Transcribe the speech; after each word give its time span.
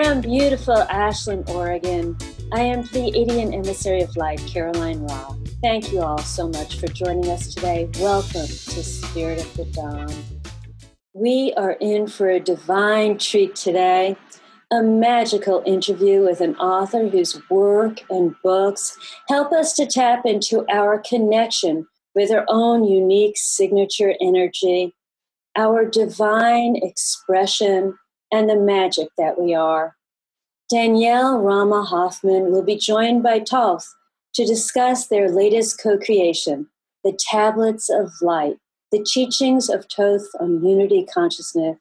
From 0.00 0.20
beautiful 0.20 0.76
Ashland, 0.76 1.50
Oregon, 1.50 2.16
I 2.52 2.60
am 2.60 2.84
Pleiadian 2.84 3.52
Emissary 3.52 4.02
of 4.02 4.16
Light, 4.16 4.38
Caroline 4.46 5.00
Ra. 5.00 5.34
Thank 5.60 5.92
you 5.92 6.02
all 6.02 6.18
so 6.18 6.46
much 6.48 6.78
for 6.78 6.86
joining 6.86 7.28
us 7.28 7.52
today. 7.52 7.90
Welcome 7.98 8.46
to 8.46 8.84
Spirit 8.84 9.40
of 9.40 9.56
the 9.56 9.64
Dawn. 9.64 10.08
We 11.14 11.52
are 11.56 11.72
in 11.80 12.06
for 12.06 12.30
a 12.30 12.38
divine 12.38 13.18
treat 13.18 13.56
today 13.56 14.16
a 14.70 14.84
magical 14.84 15.64
interview 15.66 16.22
with 16.22 16.40
an 16.42 16.54
author 16.58 17.08
whose 17.08 17.36
work 17.50 18.00
and 18.08 18.36
books 18.44 18.96
help 19.28 19.50
us 19.50 19.72
to 19.72 19.86
tap 19.86 20.24
into 20.24 20.64
our 20.70 21.00
connection 21.00 21.88
with 22.14 22.30
our 22.30 22.44
own 22.46 22.84
unique 22.84 23.36
signature 23.36 24.14
energy, 24.20 24.94
our 25.56 25.84
divine 25.84 26.76
expression, 26.76 27.98
and 28.32 28.48
the 28.48 28.56
magic 28.56 29.08
that 29.16 29.40
we 29.40 29.54
are. 29.54 29.96
Danielle 30.70 31.38
Rama 31.38 31.82
Hoffman 31.82 32.50
will 32.50 32.62
be 32.62 32.76
joined 32.76 33.22
by 33.22 33.40
Thoth 33.40 33.86
to 34.34 34.44
discuss 34.44 35.06
their 35.06 35.30
latest 35.30 35.80
co 35.82 35.98
creation, 35.98 36.68
The 37.04 37.18
Tablets 37.18 37.88
of 37.88 38.12
Light, 38.20 38.58
the 38.92 39.02
teachings 39.02 39.68
of 39.68 39.88
Toth 39.88 40.28
on 40.40 40.64
unity 40.64 41.06
consciousness. 41.06 41.78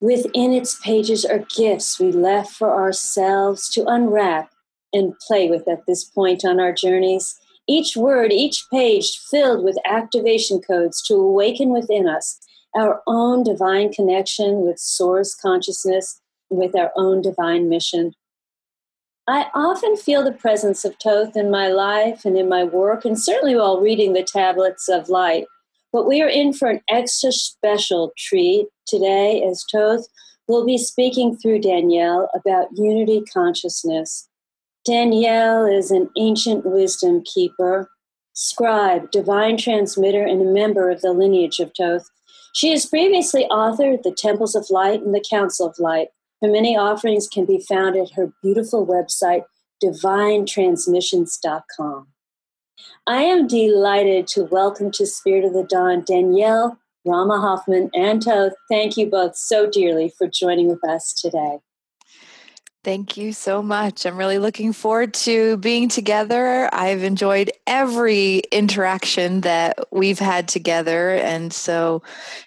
Within 0.00 0.52
its 0.52 0.78
pages 0.78 1.24
are 1.24 1.44
gifts 1.56 1.98
we 1.98 2.12
left 2.12 2.52
for 2.52 2.72
ourselves 2.72 3.68
to 3.70 3.84
unwrap 3.86 4.50
and 4.92 5.18
play 5.26 5.48
with 5.50 5.66
at 5.66 5.86
this 5.86 6.04
point 6.04 6.44
on 6.44 6.60
our 6.60 6.72
journeys. 6.72 7.36
Each 7.66 7.96
word, 7.96 8.32
each 8.32 8.64
page 8.72 9.18
filled 9.30 9.64
with 9.64 9.76
activation 9.84 10.60
codes 10.60 11.02
to 11.06 11.14
awaken 11.14 11.70
within 11.70 12.08
us 12.08 12.38
our 12.76 13.02
own 13.06 13.42
divine 13.42 13.92
connection 13.92 14.60
with 14.60 14.78
source 14.78 15.34
consciousness 15.34 16.20
with 16.50 16.74
our 16.74 16.92
own 16.96 17.22
divine 17.22 17.68
mission. 17.68 18.12
I 19.26 19.48
often 19.54 19.96
feel 19.96 20.24
the 20.24 20.32
presence 20.32 20.84
of 20.84 20.98
Toth 20.98 21.36
in 21.36 21.50
my 21.50 21.68
life 21.68 22.24
and 22.24 22.38
in 22.38 22.48
my 22.48 22.64
work, 22.64 23.04
and 23.04 23.20
certainly 23.20 23.54
while 23.54 23.80
reading 23.80 24.14
the 24.14 24.22
tablets 24.22 24.88
of 24.88 25.10
light. 25.10 25.44
But 25.92 26.06
we 26.06 26.22
are 26.22 26.28
in 26.28 26.52
for 26.52 26.68
an 26.68 26.80
extra 26.88 27.32
special 27.32 28.12
treat 28.16 28.68
today 28.86 29.42
as 29.42 29.64
Toth 29.70 30.06
will 30.46 30.64
be 30.64 30.78
speaking 30.78 31.36
through 31.36 31.60
Danielle 31.60 32.30
about 32.34 32.68
unity 32.74 33.22
consciousness. 33.32 34.28
Danielle 34.84 35.66
is 35.66 35.90
an 35.90 36.08
ancient 36.16 36.64
wisdom 36.64 37.22
keeper, 37.22 37.90
scribe, 38.32 39.10
divine 39.10 39.58
transmitter, 39.58 40.24
and 40.24 40.40
a 40.40 40.50
member 40.50 40.88
of 40.88 41.02
the 41.02 41.12
lineage 41.12 41.60
of 41.60 41.72
Thoth. 41.76 42.08
She 42.52 42.70
has 42.70 42.86
previously 42.86 43.46
authored 43.50 44.02
The 44.02 44.14
Temples 44.16 44.54
of 44.54 44.70
Light 44.70 45.02
and 45.02 45.14
The 45.14 45.24
Council 45.28 45.66
of 45.66 45.78
Light. 45.78 46.08
Her 46.42 46.48
many 46.48 46.74
offerings 46.76 47.28
can 47.28 47.44
be 47.44 47.62
found 47.68 47.96
at 47.96 48.12
her 48.12 48.32
beautiful 48.42 48.86
website, 48.86 49.42
divinetransmissions.com. 49.82 52.06
I 53.06 53.22
am 53.22 53.46
delighted 53.46 54.26
to 54.28 54.44
welcome 54.44 54.90
to 54.92 55.04
Spirit 55.06 55.44
of 55.44 55.52
the 55.52 55.64
Dawn 55.64 56.04
Danielle, 56.06 56.78
Rama 57.04 57.38
Hoffman, 57.40 57.90
and 57.94 58.22
Thoth. 58.22 58.54
Thank 58.68 58.96
you 58.96 59.06
both 59.06 59.36
so 59.36 59.68
dearly 59.68 60.12
for 60.16 60.28
joining 60.28 60.68
with 60.68 60.88
us 60.88 61.12
today. 61.12 61.58
Thank 62.88 63.18
you 63.18 63.34
so 63.34 63.62
much. 63.62 64.06
I'm 64.06 64.16
really 64.16 64.38
looking 64.38 64.72
forward 64.72 65.12
to 65.12 65.58
being 65.58 65.90
together. 65.90 66.70
I've 66.72 67.02
enjoyed 67.02 67.52
every 67.66 68.38
interaction 68.50 69.42
that 69.42 69.78
we've 69.92 70.18
had 70.18 70.48
together. 70.48 71.10
And 71.10 71.52
so, 71.52 72.02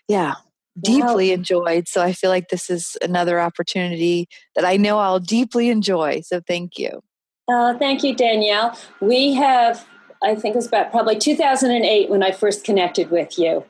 yeah, 0.08 0.34
deeply 0.82 1.28
wow. 1.28 1.36
enjoyed. 1.36 1.88
So 1.88 2.02
I 2.02 2.14
feel 2.14 2.32
like 2.32 2.50
this 2.50 2.72
is 2.72 2.98
another 3.04 3.40
opportunity 3.40 4.28
that 4.56 4.66
I 4.66 4.78
know 4.78 4.98
I'll 4.98 5.20
deeply 5.20 5.70
enjoy. 5.70 6.22
So 6.22 6.42
thank 6.42 6.80
you. 6.80 7.04
Uh, 7.48 7.78
thank 7.78 8.04
you, 8.04 8.16
Danielle. 8.16 8.76
We 9.00 9.36
have, 9.36 9.86
I 10.24 10.34
think 10.34 10.56
it 10.56 10.58
was 10.58 10.66
about 10.66 10.90
probably 10.90 11.20
2008 11.20 12.10
when 12.10 12.24
I 12.24 12.32
first 12.32 12.64
connected 12.64 13.12
with 13.12 13.38
you 13.38 13.64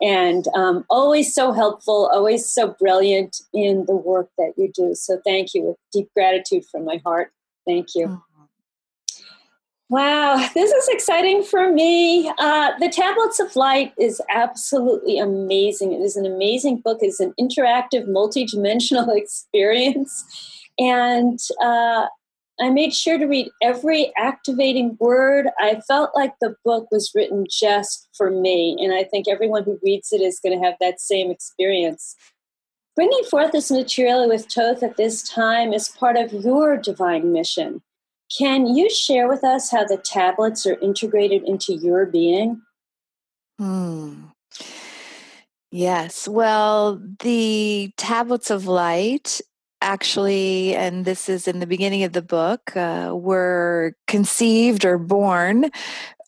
and 0.00 0.46
um, 0.54 0.84
always 0.90 1.34
so 1.34 1.52
helpful, 1.52 2.10
always 2.12 2.46
so 2.46 2.76
brilliant 2.78 3.40
in 3.52 3.84
the 3.86 3.96
work 3.96 4.28
that 4.38 4.52
you 4.56 4.70
do. 4.74 4.94
So 4.94 5.20
thank 5.24 5.54
you 5.54 5.62
with 5.62 5.76
deep 5.92 6.08
gratitude 6.14 6.64
from 6.70 6.84
my 6.84 7.00
heart. 7.04 7.32
Thank 7.66 7.94
you. 7.94 8.06
Mm-hmm. 8.06 8.20
Wow, 9.88 10.48
this 10.52 10.72
is 10.72 10.88
exciting 10.88 11.44
for 11.44 11.72
me. 11.72 12.28
Uh, 12.38 12.72
the 12.80 12.88
Tablets 12.88 13.38
of 13.38 13.54
Light 13.54 13.92
is 14.00 14.20
absolutely 14.34 15.18
amazing. 15.18 15.92
It 15.92 16.00
is 16.00 16.16
an 16.16 16.26
amazing 16.26 16.78
book. 16.78 16.98
It's 17.02 17.20
an 17.20 17.32
interactive, 17.40 18.08
multi-dimensional 18.08 19.10
experience, 19.14 20.24
and 20.76 21.38
uh, 21.62 22.06
I 22.60 22.70
made 22.70 22.94
sure 22.94 23.18
to 23.18 23.26
read 23.26 23.50
every 23.62 24.12
activating 24.16 24.96
word. 24.98 25.48
I 25.58 25.80
felt 25.86 26.10
like 26.14 26.32
the 26.40 26.56
book 26.64 26.88
was 26.90 27.12
written 27.14 27.44
just 27.50 28.08
for 28.16 28.30
me, 28.30 28.76
and 28.80 28.94
I 28.94 29.04
think 29.04 29.28
everyone 29.28 29.64
who 29.64 29.78
reads 29.84 30.12
it 30.12 30.22
is 30.22 30.40
going 30.40 30.58
to 30.58 30.64
have 30.64 30.76
that 30.80 31.00
same 31.00 31.30
experience. 31.30 32.16
Bringing 32.94 33.24
forth 33.24 33.52
this 33.52 33.70
material 33.70 34.26
with 34.26 34.48
Toth 34.48 34.82
at 34.82 34.96
this 34.96 35.22
time 35.22 35.74
is 35.74 35.88
part 35.88 36.16
of 36.16 36.32
your 36.32 36.78
divine 36.78 37.30
mission. 37.30 37.82
Can 38.36 38.66
you 38.74 38.88
share 38.88 39.28
with 39.28 39.44
us 39.44 39.70
how 39.70 39.84
the 39.84 39.98
tablets 39.98 40.66
are 40.66 40.80
integrated 40.80 41.42
into 41.44 41.74
your 41.74 42.06
being? 42.06 42.62
Hmm. 43.58 44.24
Yes. 45.70 46.26
Well, 46.26 47.00
the 47.20 47.92
tablets 47.98 48.50
of 48.50 48.66
light 48.66 49.42
actually, 49.86 50.74
and 50.74 51.04
this 51.04 51.28
is 51.28 51.46
in 51.46 51.60
the 51.60 51.66
beginning 51.66 52.02
of 52.02 52.12
the 52.12 52.20
book, 52.20 52.76
uh, 52.76 53.12
were 53.14 53.94
conceived 54.08 54.84
or 54.84 54.98
born 54.98 55.70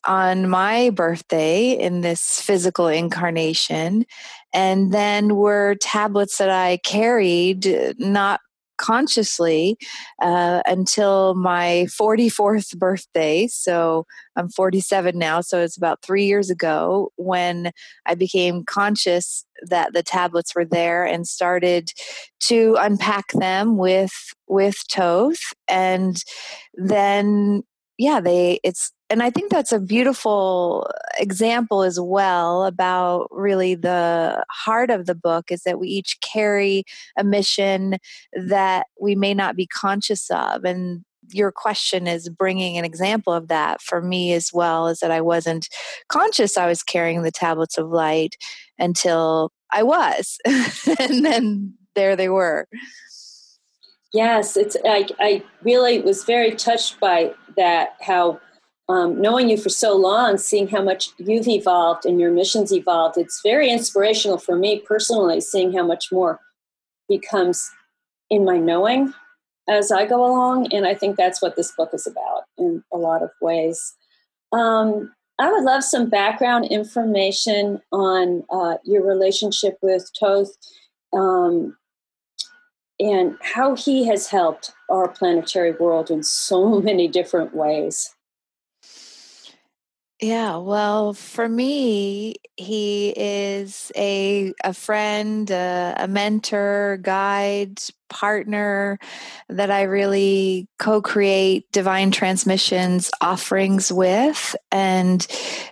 on 0.07 0.47
my 0.49 0.89
birthday 0.91 1.71
in 1.71 1.99
this 1.99 2.39
physical 2.39 2.87
incarnation. 2.87 4.05
And 4.53 4.93
then 4.93 5.35
were 5.35 5.75
tablets 5.81 6.37
that 6.37 6.49
I 6.49 6.77
carried, 6.85 7.67
not 7.99 8.39
consciously 8.79 9.77
uh, 10.21 10.61
until 10.65 11.35
my 11.35 11.85
44th 11.89 12.77
birthday. 12.77 13.47
So 13.47 14.05
I'm 14.35 14.49
47 14.49 15.17
now. 15.17 15.41
So 15.41 15.59
it's 15.61 15.77
about 15.77 16.01
three 16.01 16.25
years 16.25 16.49
ago 16.49 17.11
when 17.17 17.71
I 18.05 18.15
became 18.15 18.63
conscious 18.63 19.45
that 19.67 19.93
the 19.93 20.03
tablets 20.03 20.55
were 20.55 20.65
there 20.65 21.05
and 21.05 21.27
started 21.27 21.89
to 22.41 22.77
unpack 22.79 23.31
them 23.33 23.77
with 23.77 24.13
with 24.47 24.77
Thoth 24.89 25.53
and 25.67 26.23
then 26.73 27.63
yeah 27.97 28.19
they 28.19 28.59
it's 28.63 28.91
and 29.09 29.23
I 29.23 29.29
think 29.31 29.51
that's 29.51 29.71
a 29.71 29.79
beautiful 29.79 30.89
example 31.17 31.81
as 31.83 31.99
well 31.99 32.65
about 32.65 33.27
really 33.31 33.73
the 33.73 34.43
heart 34.49 34.91
of 34.91 35.07
the 35.07 35.15
book 35.15 35.51
is 35.51 35.63
that 35.63 35.79
we 35.79 35.87
each 35.87 36.19
carry 36.21 36.83
a 37.17 37.23
mission 37.23 37.97
that 38.33 38.87
we 38.99 39.15
may 39.15 39.33
not 39.33 39.55
be 39.55 39.65
conscious 39.65 40.29
of. 40.29 40.63
And 40.63 41.03
your 41.31 41.51
question 41.51 42.07
is 42.07 42.29
bringing 42.29 42.77
an 42.77 42.85
example 42.85 43.33
of 43.33 43.47
that 43.47 43.81
for 43.81 44.01
me 44.01 44.33
as 44.33 44.51
well 44.53 44.87
is 44.87 44.99
that 44.99 45.11
I 45.11 45.21
wasn't 45.21 45.69
conscious 46.07 46.57
I 46.57 46.67
was 46.67 46.83
carrying 46.83 47.23
the 47.23 47.31
tablets 47.31 47.77
of 47.77 47.89
light 47.89 48.35
until 48.77 49.51
I 49.71 49.83
was. 49.83 50.37
and 50.99 51.25
then 51.25 51.73
there 51.95 52.15
they 52.15 52.29
were. 52.29 52.67
Yes, 54.13 54.57
it's 54.57 54.75
I, 54.85 55.07
I 55.19 55.43
really 55.61 56.01
was 56.01 56.23
very 56.23 56.55
touched 56.55 56.99
by 56.99 57.33
that 57.55 57.95
how 58.01 58.39
um, 58.89 59.21
knowing 59.21 59.49
you 59.49 59.57
for 59.57 59.69
so 59.69 59.95
long, 59.95 60.37
seeing 60.37 60.67
how 60.67 60.81
much 60.81 61.11
you've 61.19 61.47
evolved 61.47 62.05
and 62.05 62.19
your 62.19 62.31
missions 62.31 62.73
evolved, 62.73 63.17
it's 63.17 63.39
very 63.43 63.69
inspirational 63.69 64.39
for 64.39 64.55
me 64.55 64.79
personally, 64.79 65.39
seeing 65.39 65.71
how 65.71 65.85
much 65.85 66.11
more 66.11 66.39
becomes 67.07 67.69
in 68.31 68.43
my 68.43 68.57
knowing 68.57 69.13
as 69.69 69.91
I 69.91 70.07
go 70.07 70.25
along. 70.25 70.73
And 70.73 70.87
I 70.87 70.95
think 70.95 71.15
that's 71.15 71.39
what 71.39 71.55
this 71.55 71.71
book 71.71 71.91
is 71.93 72.07
about 72.07 72.45
in 72.57 72.83
a 72.91 72.97
lot 72.97 73.21
of 73.21 73.29
ways. 73.39 73.95
Um, 74.51 75.13
I 75.37 75.51
would 75.51 75.63
love 75.63 75.83
some 75.83 76.09
background 76.09 76.65
information 76.65 77.81
on 77.91 78.43
uh, 78.49 78.77
your 78.83 79.05
relationship 79.05 79.77
with 79.83 80.09
Toth 80.19 80.49
um, 81.13 81.77
and 82.99 83.37
how 83.41 83.75
he 83.75 84.07
has 84.07 84.27
helped 84.27 84.71
our 84.89 85.07
planetary 85.07 85.73
world 85.73 86.09
in 86.09 86.23
so 86.23 86.81
many 86.81 87.07
different 87.07 87.55
ways. 87.55 88.15
Yeah, 90.21 90.57
well, 90.57 91.13
for 91.13 91.47
me, 91.47 92.35
he 92.57 93.13
is 93.15 93.89
a 93.95 94.51
a 94.65 94.73
friend, 94.73 95.49
a, 95.49 95.93
a 95.97 96.07
mentor, 96.09 96.99
guide, 97.01 97.79
partner 98.09 98.99
that 99.47 99.71
I 99.71 99.83
really 99.83 100.67
co-create 100.77 101.71
divine 101.71 102.11
transmissions 102.11 103.11
offerings 103.21 103.93
with, 103.93 104.55
and 104.73 105.25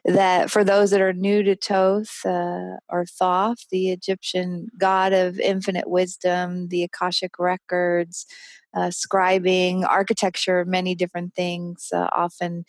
that 0.06 0.50
for 0.50 0.64
those 0.64 0.92
that 0.92 1.02
are 1.02 1.12
new 1.14 1.44
to 1.44 1.56
Toth 1.58 2.26
uh, 2.26 2.78
or 2.90 3.06
Thoth, 3.06 3.66
the 3.70 3.90
Egyptian 3.92 4.68
god 4.80 5.12
of 5.12 5.40
infinite 5.42 5.90
wisdom, 5.90 6.70
the 6.70 6.84
Akashic 6.84 7.38
records, 7.38 8.26
uh, 8.74 8.92
scribing, 8.92 9.84
architecture, 9.86 10.64
many 10.64 10.96
different 10.96 11.34
things, 11.36 11.90
uh, 11.94 12.08
often 12.16 12.64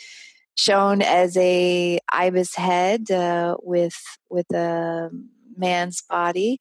shown 0.59 1.01
as 1.03 1.37
a 1.37 1.99
ibis 2.13 2.55
head 2.57 3.11
uh, 3.11 3.57
with 3.63 3.97
with 4.29 4.53
a 4.53 5.09
man's 5.57 6.03
body 6.03 6.59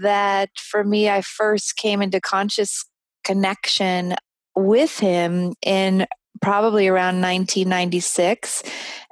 that 0.00 0.50
for 0.56 0.84
me 0.84 1.08
i 1.08 1.20
first 1.20 1.76
came 1.76 2.02
into 2.02 2.20
conscious 2.20 2.84
connection 3.24 4.14
with 4.56 4.98
him 4.98 5.52
in 5.62 6.06
probably 6.42 6.88
around 6.88 7.20
1996 7.20 8.62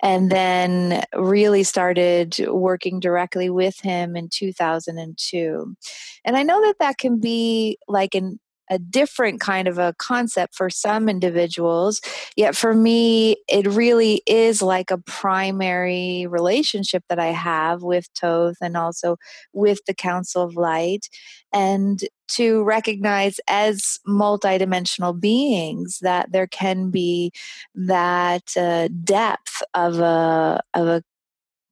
and 0.03 0.31
then 0.31 1.05
really 1.15 1.63
started 1.63 2.39
working 2.49 3.01
directly 3.01 3.51
with 3.51 3.79
him 3.81 4.17
in 4.17 4.29
2002 4.33 5.77
and 6.25 6.37
i 6.37 6.43
know 6.43 6.61
that 6.61 6.77
that 6.81 6.99
can 6.99 7.21
be 7.21 7.79
like 7.87 8.15
an 8.15 8.39
a 8.71 8.79
different 8.79 9.41
kind 9.41 9.69
of 9.69 9.79
a 9.79 9.95
concept 9.99 10.55
for 10.55 10.71
some 10.71 11.09
individuals. 11.09 12.01
Yet 12.37 12.57
for 12.57 12.75
me, 12.75 13.37
it 13.49 13.67
really 13.67 14.23
is 14.27 14.63
like 14.63 14.91
a 14.91 14.99
primary 14.99 16.27
relationship 16.29 17.05
that 17.09 17.19
I 17.19 17.29
have 17.29 17.83
with 17.83 18.13
Toth 18.15 18.57
and 18.61 18.77
also 18.77 19.17
with 19.53 19.81
the 19.87 19.95
Council 19.95 20.43
of 20.43 20.57
Light. 20.57 21.09
And 21.53 22.01
to 22.29 22.63
recognize 22.63 23.41
as 23.49 23.99
multidimensional 24.07 25.19
beings 25.19 25.99
that 26.03 26.31
there 26.31 26.47
can 26.47 26.91
be 26.91 27.33
that 27.75 28.55
uh, 28.57 28.89
depth 29.03 29.63
of 29.75 29.99
a, 29.99 30.61
of 30.75 30.87
a 30.89 31.03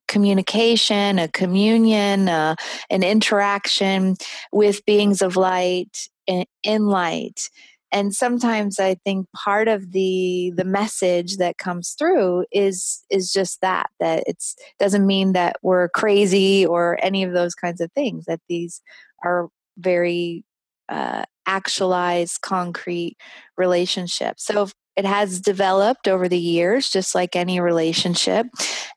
communication, 0.07 1.19
a 1.19 1.27
communion, 1.27 2.29
uh, 2.29 2.55
an 2.89 3.03
interaction 3.03 4.15
with 4.51 4.85
beings 4.85 5.21
of 5.21 5.35
light 5.35 6.07
in, 6.27 6.87
light. 6.87 7.49
And 7.91 8.13
sometimes 8.13 8.79
i 8.81 8.95
think 9.05 9.27
part 9.33 9.69
of 9.69 9.93
the 9.93 10.51
the 10.57 10.65
message 10.65 11.37
that 11.37 11.57
comes 11.57 11.95
through 11.97 12.45
is 12.51 13.05
is 13.09 13.31
just 13.31 13.61
that 13.61 13.89
that 14.01 14.23
it's 14.27 14.57
doesn't 14.77 15.07
mean 15.07 15.31
that 15.31 15.55
we're 15.61 15.87
crazy 15.89 16.65
or 16.65 16.99
any 17.01 17.23
of 17.23 17.31
those 17.31 17.55
kinds 17.55 17.79
of 17.79 17.89
things 17.93 18.25
that 18.25 18.41
these 18.49 18.81
are 19.23 19.47
very 19.77 20.43
uh, 20.89 21.23
actualized 21.45 22.41
concrete 22.41 23.17
relationships. 23.57 24.45
So 24.45 24.67
it 24.97 25.05
has 25.05 25.39
developed 25.39 26.07
over 26.07 26.27
the 26.27 26.39
years, 26.39 26.89
just 26.89 27.13
like 27.13 27.35
any 27.35 27.59
relationship. 27.59 28.47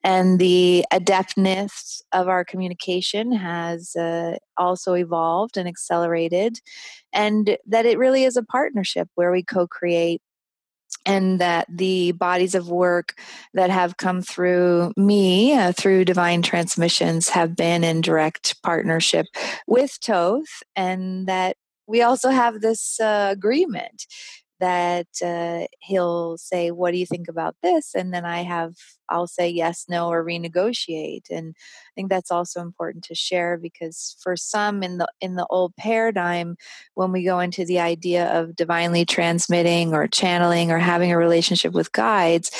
And 0.02 0.38
the 0.38 0.86
adeptness 0.90 2.00
of 2.12 2.26
our 2.26 2.42
communication 2.42 3.32
has 3.32 3.94
uh, 3.94 4.36
also 4.56 4.94
evolved 4.94 5.58
and 5.58 5.68
accelerated. 5.68 6.58
And 7.12 7.58
that 7.66 7.84
it 7.84 7.98
really 7.98 8.24
is 8.24 8.38
a 8.38 8.42
partnership 8.42 9.08
where 9.14 9.30
we 9.30 9.44
co 9.44 9.66
create 9.66 10.22
and 11.06 11.38
that 11.38 11.66
the 11.68 12.12
bodies 12.12 12.54
of 12.54 12.68
work 12.68 13.14
that 13.54 13.70
have 13.70 13.98
come 13.98 14.22
through 14.22 14.92
me 14.96 15.52
uh, 15.54 15.72
through 15.72 16.04
divine 16.04 16.42
transmissions 16.42 17.28
have 17.28 17.54
been 17.54 17.84
in 17.84 18.00
direct 18.00 18.60
partnership 18.62 19.26
with 19.66 19.98
toth 20.00 20.62
and 20.74 21.26
that 21.26 21.56
we 21.86 22.02
also 22.02 22.30
have 22.30 22.60
this 22.60 22.98
uh, 23.00 23.28
agreement 23.30 24.06
that 24.60 25.08
uh, 25.24 25.66
he'll 25.80 26.36
say, 26.38 26.70
"What 26.70 26.92
do 26.92 26.98
you 26.98 27.06
think 27.06 27.28
about 27.28 27.56
this?" 27.62 27.94
And 27.94 28.12
then 28.14 28.24
I 28.24 28.42
have, 28.42 28.74
I'll 29.08 29.26
say 29.26 29.48
yes, 29.48 29.86
no, 29.88 30.08
or 30.08 30.24
renegotiate. 30.24 31.30
And 31.30 31.54
I 31.58 31.92
think 31.94 32.10
that's 32.10 32.30
also 32.30 32.60
important 32.60 33.04
to 33.04 33.14
share 33.14 33.58
because 33.58 34.16
for 34.22 34.36
some 34.36 34.82
in 34.82 34.98
the 34.98 35.08
in 35.20 35.34
the 35.36 35.46
old 35.50 35.74
paradigm, 35.76 36.56
when 36.94 37.12
we 37.12 37.24
go 37.24 37.40
into 37.40 37.64
the 37.64 37.80
idea 37.80 38.28
of 38.38 38.56
divinely 38.56 39.04
transmitting 39.04 39.94
or 39.94 40.06
channeling 40.06 40.70
or 40.70 40.78
having 40.78 41.12
a 41.12 41.18
relationship 41.18 41.72
with 41.72 41.92
guides, 41.92 42.50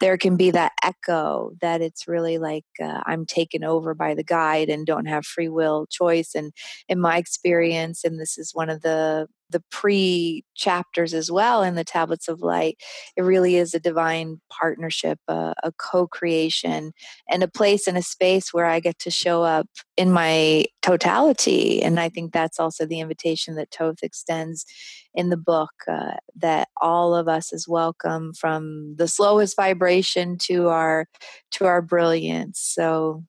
there 0.00 0.16
can 0.16 0.36
be 0.36 0.50
that 0.50 0.72
echo 0.82 1.52
that 1.60 1.80
it's 1.80 2.08
really 2.08 2.38
like 2.38 2.64
uh, 2.82 3.00
I'm 3.06 3.26
taken 3.26 3.64
over 3.64 3.94
by 3.94 4.14
the 4.14 4.24
guide 4.24 4.68
and 4.68 4.86
don't 4.86 5.06
have 5.06 5.24
free 5.26 5.48
will 5.48 5.86
choice. 5.90 6.34
And 6.34 6.52
in 6.88 7.00
my 7.00 7.18
experience, 7.18 8.04
and 8.04 8.18
this 8.18 8.38
is 8.38 8.54
one 8.54 8.70
of 8.70 8.82
the 8.82 9.28
the 9.50 9.62
pre 9.70 10.44
chapters 10.54 11.14
as 11.14 11.30
well 11.30 11.62
in 11.62 11.74
the 11.74 11.84
tablets 11.84 12.28
of 12.28 12.40
light 12.40 12.78
it 13.16 13.22
really 13.22 13.56
is 13.56 13.74
a 13.74 13.80
divine 13.80 14.40
partnership 14.50 15.18
a, 15.28 15.54
a 15.62 15.72
co-creation 15.72 16.92
and 17.28 17.42
a 17.42 17.48
place 17.48 17.86
and 17.86 17.96
a 17.96 18.02
space 18.02 18.52
where 18.52 18.66
i 18.66 18.80
get 18.80 18.98
to 18.98 19.10
show 19.10 19.42
up 19.42 19.66
in 19.96 20.10
my 20.10 20.64
totality 20.82 21.82
and 21.82 21.98
i 21.98 22.08
think 22.08 22.32
that's 22.32 22.60
also 22.60 22.86
the 22.86 23.00
invitation 23.00 23.54
that 23.54 23.70
Toth 23.70 24.02
extends 24.02 24.66
in 25.14 25.30
the 25.30 25.36
book 25.36 25.72
uh, 25.88 26.12
that 26.36 26.68
all 26.80 27.14
of 27.14 27.28
us 27.28 27.52
is 27.52 27.66
welcome 27.66 28.32
from 28.32 28.94
the 28.96 29.08
slowest 29.08 29.56
vibration 29.56 30.38
to 30.38 30.68
our 30.68 31.06
to 31.50 31.64
our 31.64 31.82
brilliance 31.82 32.60
so 32.60 33.24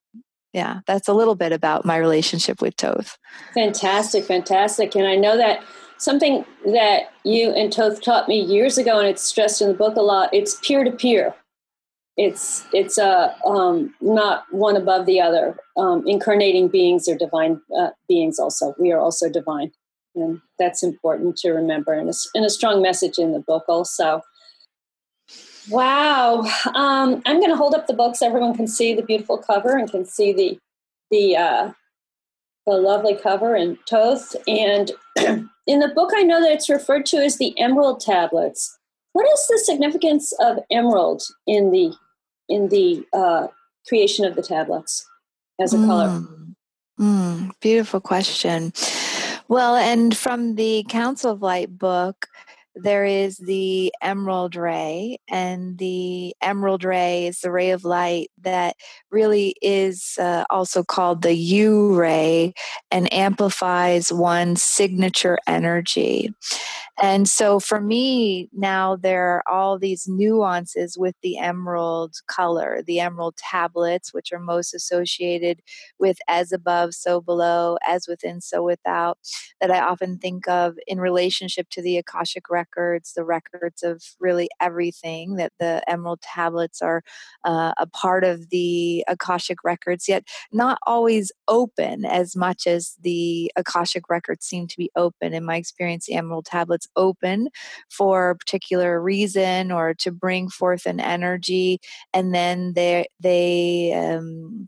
yeah 0.54 0.80
that's 0.86 1.08
a 1.08 1.14
little 1.14 1.36
bit 1.36 1.52
about 1.52 1.86
my 1.86 1.98
relationship 1.98 2.62
with 2.62 2.76
Toth. 2.76 3.18
fantastic 3.54 4.24
fantastic 4.26 4.96
and 4.96 5.08
i 5.08 5.16
know 5.16 5.38
that 5.38 5.64
something 6.02 6.44
that 6.66 7.14
you 7.24 7.52
and 7.52 7.72
Toth 7.72 8.02
taught 8.02 8.28
me 8.28 8.42
years 8.42 8.78
ago, 8.78 9.00
and 9.00 9.08
it's 9.08 9.22
stressed 9.24 9.62
in 9.62 9.70
the 9.70 9.74
book 9.74 9.96
a 9.96 10.02
lot. 10.02 10.34
It's 10.34 10.56
peer 10.56 10.84
to 10.84 10.92
peer. 10.92 11.34
It's 12.18 12.66
it's 12.74 12.98
uh, 12.98 13.34
um, 13.46 13.94
not 14.02 14.44
one 14.52 14.76
above 14.76 15.06
the 15.06 15.22
other. 15.22 15.56
Um, 15.78 16.04
incarnating 16.06 16.68
beings 16.68 17.08
are 17.08 17.18
divine 17.18 17.62
uh, 17.78 17.92
beings. 18.10 18.38
Also, 18.38 18.76
we 18.80 18.92
are 18.92 19.00
also 19.00 19.30
divine, 19.30 19.72
and 20.16 20.42
that's 20.60 20.84
important 20.84 21.38
to 21.38 21.52
remember. 21.52 21.94
And 21.94 22.10
a, 22.10 22.14
and 22.36 22.46
a 22.46 22.50
strong 22.50 22.82
message 22.82 23.18
in 23.18 23.32
the 23.32 23.40
book 23.40 23.64
also. 23.70 24.22
Wow, 25.70 26.42
um, 26.74 27.22
I'm 27.26 27.40
going 27.40 27.52
to 27.52 27.56
hold 27.56 27.76
up 27.76 27.86
the 27.86 27.94
book 27.94 28.16
so 28.16 28.26
everyone 28.26 28.56
can 28.56 28.68
see 28.68 28.96
the 28.96 29.04
beautiful 29.04 29.38
cover 29.38 29.78
and 29.78 29.90
can 29.90 30.06
see 30.06 30.34
the 30.34 30.60
the 31.12 31.38
uh, 31.38 31.72
the 32.66 32.74
lovely 32.74 33.16
cover 33.16 33.56
and 33.56 33.78
Toth. 33.90 34.36
And 34.48 34.92
in 35.18 35.80
the 35.80 35.92
book, 35.96 36.12
I 36.16 36.24
know 36.24 36.42
that 36.42 36.52
it's 36.52 36.70
referred 36.70 37.06
to 37.08 37.18
as 37.18 37.38
the 37.38 37.58
emerald 37.60 38.00
tablets. 38.00 38.78
What 39.14 39.28
is 39.32 39.48
the 39.48 39.60
significance 39.60 40.34
of 40.40 40.60
emerald 40.72 41.24
in 41.46 41.72
the 41.72 41.94
in 42.48 42.70
the 42.70 43.04
uh, 43.14 43.48
creation 43.88 44.26
of 44.26 44.36
the 44.36 44.42
tablets 44.42 45.06
as 45.60 45.74
a 45.74 45.78
mm. 45.78 45.86
color? 45.86 46.24
Mm, 47.00 47.52
beautiful 47.60 48.00
question. 48.00 48.74
Well, 49.48 49.76
and 49.76 50.16
from 50.16 50.56
the 50.56 50.86
Council 50.88 51.32
of 51.32 51.42
Light 51.42 51.78
book, 51.78 52.28
there 52.76 53.06
is 53.06 53.38
the 53.38 53.94
emerald 54.02 54.56
ray, 54.56 55.18
and 55.30 55.78
the 55.78 56.34
emerald 56.42 56.84
ray 56.84 57.28
is 57.28 57.42
the 57.42 57.52
ray 57.52 57.72
of 57.72 57.84
light 57.84 58.32
that 58.42 58.76
really 59.12 59.56
is 59.62 60.16
uh, 60.20 60.46
also 60.50 60.84
called 60.84 61.22
the 61.22 61.34
U 61.34 61.94
ray 61.96 62.54
and 62.90 63.12
amplifies 63.14 64.12
one's 64.12 64.64
signature 64.64 65.38
energy. 65.48 66.34
And 67.02 67.28
so 67.28 67.60
for 67.60 67.82
me, 67.82 68.48
now 68.54 68.96
there 68.96 69.28
are 69.28 69.44
all 69.52 69.80
these 69.80 70.08
nuances 70.08 70.98
with 70.98 71.16
the 71.24 71.40
emerald 71.40 72.16
color, 72.28 72.84
the 72.86 73.00
emerald 73.00 73.38
tablets, 73.38 74.14
which 74.14 74.32
are 74.32 74.40
most 74.40 74.74
associated 74.74 75.62
with 76.00 76.18
as 76.28 76.52
above, 76.52 76.94
so 76.94 77.20
below, 77.20 77.78
as 77.88 78.08
within, 78.08 78.40
so 78.40 78.62
without, 78.62 79.18
that 79.60 79.72
I 79.72 79.80
often 79.80 80.20
think 80.20 80.48
of 80.48 80.76
in 80.86 81.00
relationship 81.00 81.70
to 81.72 81.82
the 81.82 81.98
Akashic 81.98 82.50
records, 82.62 83.14
the 83.14 83.24
records 83.24 83.84
of 83.84 84.04
really 84.20 84.50
everything, 84.60 85.36
that 85.36 85.54
the 85.60 85.82
emerald 85.88 86.22
tablets 86.22 86.82
are 86.82 87.02
uh, 87.44 87.74
a 87.78 87.88
part 87.88 88.24
of 88.24 88.50
the 88.50 89.04
Akashic 89.08 89.64
records, 89.64 90.08
yet 90.08 90.24
not 90.52 90.78
always 90.86 91.32
open 91.48 92.06
as 92.06 92.36
much 92.36 92.68
as 92.68 92.96
the 93.02 93.52
Akashic 93.56 94.04
records 94.10 94.46
seem 94.46 94.68
to 94.68 94.78
be 94.78 94.90
open. 94.96 95.34
In 95.34 95.46
my 95.46 95.58
experience, 95.58 96.06
the 96.06 96.16
emerald 96.16 96.46
tablets 96.46 96.88
open 96.96 97.50
for 97.90 98.32
a 98.32 98.36
particular 98.36 99.02
reason 99.02 99.72
or 99.72 99.94
to 99.96 100.12
bring 100.12 100.50
forth 100.50 100.86
an 100.86 101.00
energy, 101.00 101.80
and 102.14 102.34
then 102.34 102.74
they 102.76 103.08
they 103.20 103.94
um, 103.94 104.68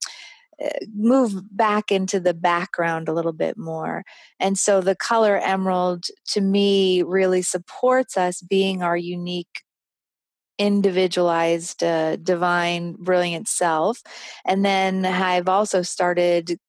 move 0.94 1.42
back 1.56 1.92
into 1.92 2.20
the 2.20 2.34
background 2.34 3.08
a 3.08 3.14
little 3.14 3.34
bit 3.34 3.58
more. 3.58 4.04
And 4.40 4.58
so 4.58 4.82
the 4.82 4.96
color 4.96 5.38
emerald 5.38 6.06
to 6.30 6.42
me 6.42 7.04
really 7.04 7.42
supports 7.42 8.18
us 8.18 8.42
being 8.42 8.82
our 8.82 8.98
unique 8.98 9.64
individualized 10.60 11.84
uh, 11.84 12.16
divine 12.18 12.94
brilliant 12.94 13.48
self. 13.48 14.02
And 14.46 14.64
then 14.64 15.04
i've 15.04 15.50
also 15.50 15.82
started 15.82 16.60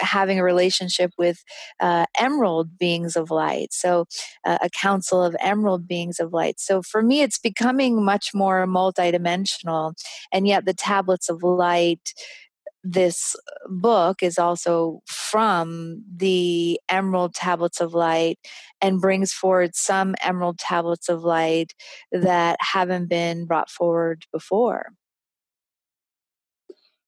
having 0.00 0.38
a 0.38 0.44
relationship 0.44 1.12
with 1.18 1.42
uh, 1.80 2.06
emerald 2.18 2.78
beings 2.78 3.16
of 3.16 3.30
light. 3.30 3.72
So 3.72 4.06
uh, 4.44 4.58
a 4.62 4.70
council 4.70 5.22
of 5.22 5.36
emerald 5.40 5.88
beings 5.88 6.20
of 6.20 6.32
light. 6.32 6.60
So 6.60 6.82
for 6.82 7.02
me 7.02 7.22
it's 7.22 7.38
becoming 7.38 8.04
much 8.04 8.30
more 8.34 8.66
multidimensional 8.66 9.94
and 10.32 10.46
yet 10.46 10.64
the 10.64 10.74
tablets 10.74 11.28
of 11.28 11.42
light 11.42 12.12
this 12.84 13.34
book 13.66 14.22
is 14.22 14.38
also 14.38 15.00
from 15.06 16.04
the 16.14 16.80
Emerald 16.88 17.34
Tablets 17.34 17.80
of 17.80 17.94
Light 17.94 18.38
and 18.80 19.00
brings 19.00 19.32
forward 19.32 19.74
some 19.74 20.14
Emerald 20.22 20.58
Tablets 20.58 21.08
of 21.08 21.22
Light 21.22 21.74
that 22.12 22.56
haven't 22.60 23.08
been 23.08 23.46
brought 23.46 23.70
forward 23.70 24.24
before. 24.32 24.92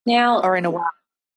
Now, 0.06 0.40
or 0.40 0.56
in 0.56 0.64
a 0.64 0.70
while. 0.70 0.90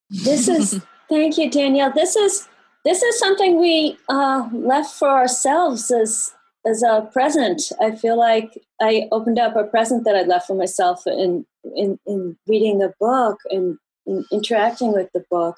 this 0.09 0.47
is, 0.47 0.81
thank 1.09 1.37
you, 1.37 1.49
Danielle. 1.49 1.91
This 1.91 2.15
is, 2.15 2.47
this 2.85 3.03
is 3.03 3.19
something 3.19 3.59
we 3.59 3.97
uh, 4.09 4.49
left 4.51 4.95
for 4.95 5.09
ourselves 5.09 5.91
as 5.91 6.33
as 6.65 6.81
a 6.81 7.09
present. 7.11 7.61
I 7.81 7.91
feel 7.91 8.17
like 8.17 8.57
I 8.81 9.07
opened 9.11 9.37
up 9.37 9.55
a 9.57 9.65
present 9.65 10.05
that 10.05 10.15
I 10.15 10.21
left 10.23 10.47
for 10.47 10.55
myself 10.55 11.05
in 11.05 11.45
in, 11.75 11.99
in 12.05 12.37
reading 12.47 12.79
the 12.79 12.93
book 12.99 13.39
and 13.49 13.77
in 14.05 14.25
interacting 14.31 14.93
with 14.93 15.09
the 15.13 15.23
book. 15.29 15.57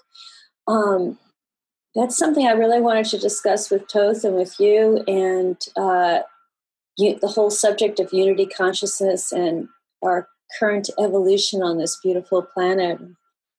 Um, 0.68 1.18
that's 1.94 2.18
something 2.18 2.46
I 2.46 2.52
really 2.52 2.82
wanted 2.82 3.06
to 3.08 3.18
discuss 3.18 3.70
with 3.70 3.88
Toth 3.88 4.24
and 4.24 4.36
with 4.36 4.60
you, 4.60 5.04
and 5.08 5.58
uh, 5.78 6.20
you, 6.98 7.18
the 7.20 7.28
whole 7.28 7.50
subject 7.50 8.00
of 8.00 8.12
unity 8.12 8.46
consciousness 8.46 9.32
and 9.32 9.70
our 10.04 10.28
current 10.60 10.90
evolution 11.00 11.62
on 11.62 11.78
this 11.78 11.98
beautiful 12.02 12.42
planet, 12.42 13.00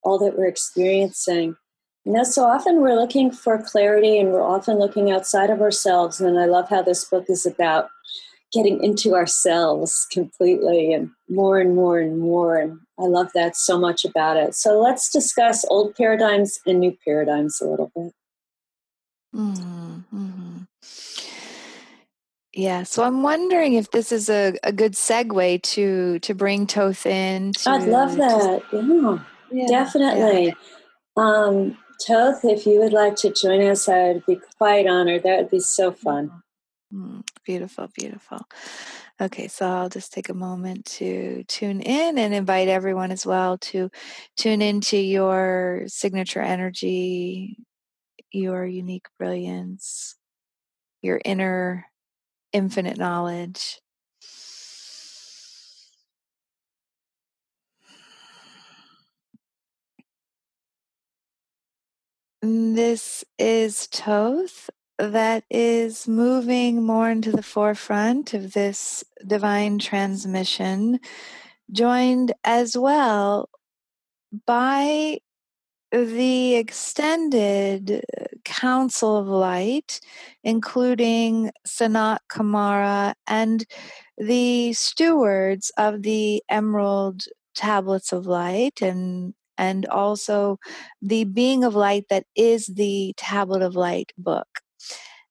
all 0.03 0.19
that 0.19 0.39
we're 0.39 0.47
experiencing. 0.47 1.57
You 2.05 2.13
know, 2.13 2.23
so 2.23 2.45
often 2.45 2.81
we're 2.81 2.95
looking 2.95 3.33
for 3.33 3.61
clarity 3.61 4.19
and 4.19 4.31
we're 4.31 4.47
often 4.47 4.79
looking 4.79 5.11
outside 5.11 5.51
of 5.51 5.61
ourselves. 5.61 6.21
And 6.21 6.39
I 6.39 6.45
love 6.45 6.69
how 6.69 6.83
this 6.83 7.05
book 7.05 7.25
is 7.29 7.45
about 7.47 7.89
getting 8.57 8.83
into 8.83 9.15
ourselves 9.15 10.07
completely 10.11 10.93
and 10.93 11.11
more 11.29 11.59
and 11.59 11.75
more 11.75 11.99
and 11.99 12.19
more. 12.19 12.57
And 12.57 12.79
I 12.99 13.05
love 13.05 13.29
that 13.35 13.57
so 13.57 13.79
much 13.79 14.05
about 14.05 14.39
it. 14.39 14.55
So 14.55 14.81
let's 14.81 15.11
discuss 15.11 15.65
old 15.69 15.95
paradigms 15.95 16.59
and 16.67 16.81
new 16.81 16.97
paradigms 17.05 17.61
a 17.61 17.67
little 17.67 17.93
bit. 17.95 18.13
Mm-hmm. 19.35 20.63
Yeah, 22.55 22.85
so 22.85 23.03
I'm 23.05 23.23
wondering 23.23 23.75
if 23.75 23.91
this 23.91 24.11
is 24.11 24.31
a, 24.31 24.57
a 24.63 24.73
good 24.73 24.95
segue 24.95 25.63
to 25.63 26.19
to 26.21 26.35
bring 26.35 26.67
Toth 26.67 27.05
in. 27.05 27.53
To, 27.53 27.71
I'd 27.71 27.83
love 27.87 28.17
that. 28.17 28.63
Yeah, 28.73 29.19
yeah 29.53 29.67
definitely. 29.69 30.47
Yeah. 30.47 30.53
Um, 31.19 31.77
Toth, 32.07 32.45
if 32.45 32.65
you 32.65 32.81
would 32.81 32.95
like 32.95 33.17
to 33.17 33.31
join 33.31 33.61
us, 33.61 33.87
I'd 33.91 34.25
be 34.25 34.41
quite 34.57 34.87
honored. 34.87 35.25
That 35.25 35.37
would 35.37 35.51
be 35.51 35.61
so 35.61 35.93
fun. 35.93 36.31
Mm, 36.93 37.23
beautiful, 37.45 37.89
beautiful. 37.99 38.39
Okay, 39.21 39.49
so 39.49 39.67
I'll 39.67 39.89
just 39.89 40.13
take 40.13 40.29
a 40.29 40.35
moment 40.35 40.85
to 40.99 41.45
tune 41.49 41.81
in 41.81 42.17
and 42.19 42.33
invite 42.35 42.69
everyone 42.69 43.11
as 43.11 43.27
well 43.27 43.59
to 43.59 43.91
tune 44.37 44.63
into 44.63 44.97
your 44.97 45.83
signature 45.89 46.41
energy, 46.43 47.57
your 48.33 48.67
unique 48.67 49.07
brilliance, 49.19 50.17
your 51.03 51.21
inner 51.25 51.87
infinite 52.53 52.99
knowledge. 52.99 53.81
This 62.43 63.25
is 63.39 63.87
Toth 63.89 64.71
that 64.99 65.45
is 65.51 66.09
moving 66.09 66.83
more 66.85 67.11
into 67.11 67.31
the 67.33 67.43
forefront 67.43 68.35
of 68.35 68.53
this 68.53 69.05
divine 69.27 69.79
transmission, 69.79 71.01
joined 71.71 72.33
as 72.45 72.77
well 72.77 73.49
by 74.47 75.19
the 75.93 76.57
extended 76.57 78.03
uh, 78.21 78.25
Council 78.45 79.17
of 79.17 79.29
Light, 79.29 80.01
including 80.43 81.51
Sanat 81.67 82.19
Kumara 82.31 83.15
and 83.27 83.65
the 84.19 84.73
stewards 84.73 85.71
of 85.77 86.03
the 86.03 86.43
Emerald 86.49 87.23
Tablets 87.55 88.13
of 88.13 88.27
Light 88.27 88.83
and 88.83 89.35
and 89.59 89.87
also 89.87 90.59
the 91.01 91.25
being 91.25 91.65
of 91.65 91.75
light 91.75 92.05
that 92.11 92.25
is 92.35 92.67
the 92.67 93.15
Tablet 93.17 93.63
of 93.63 93.75
Light 93.75 94.13
book. 94.19 94.61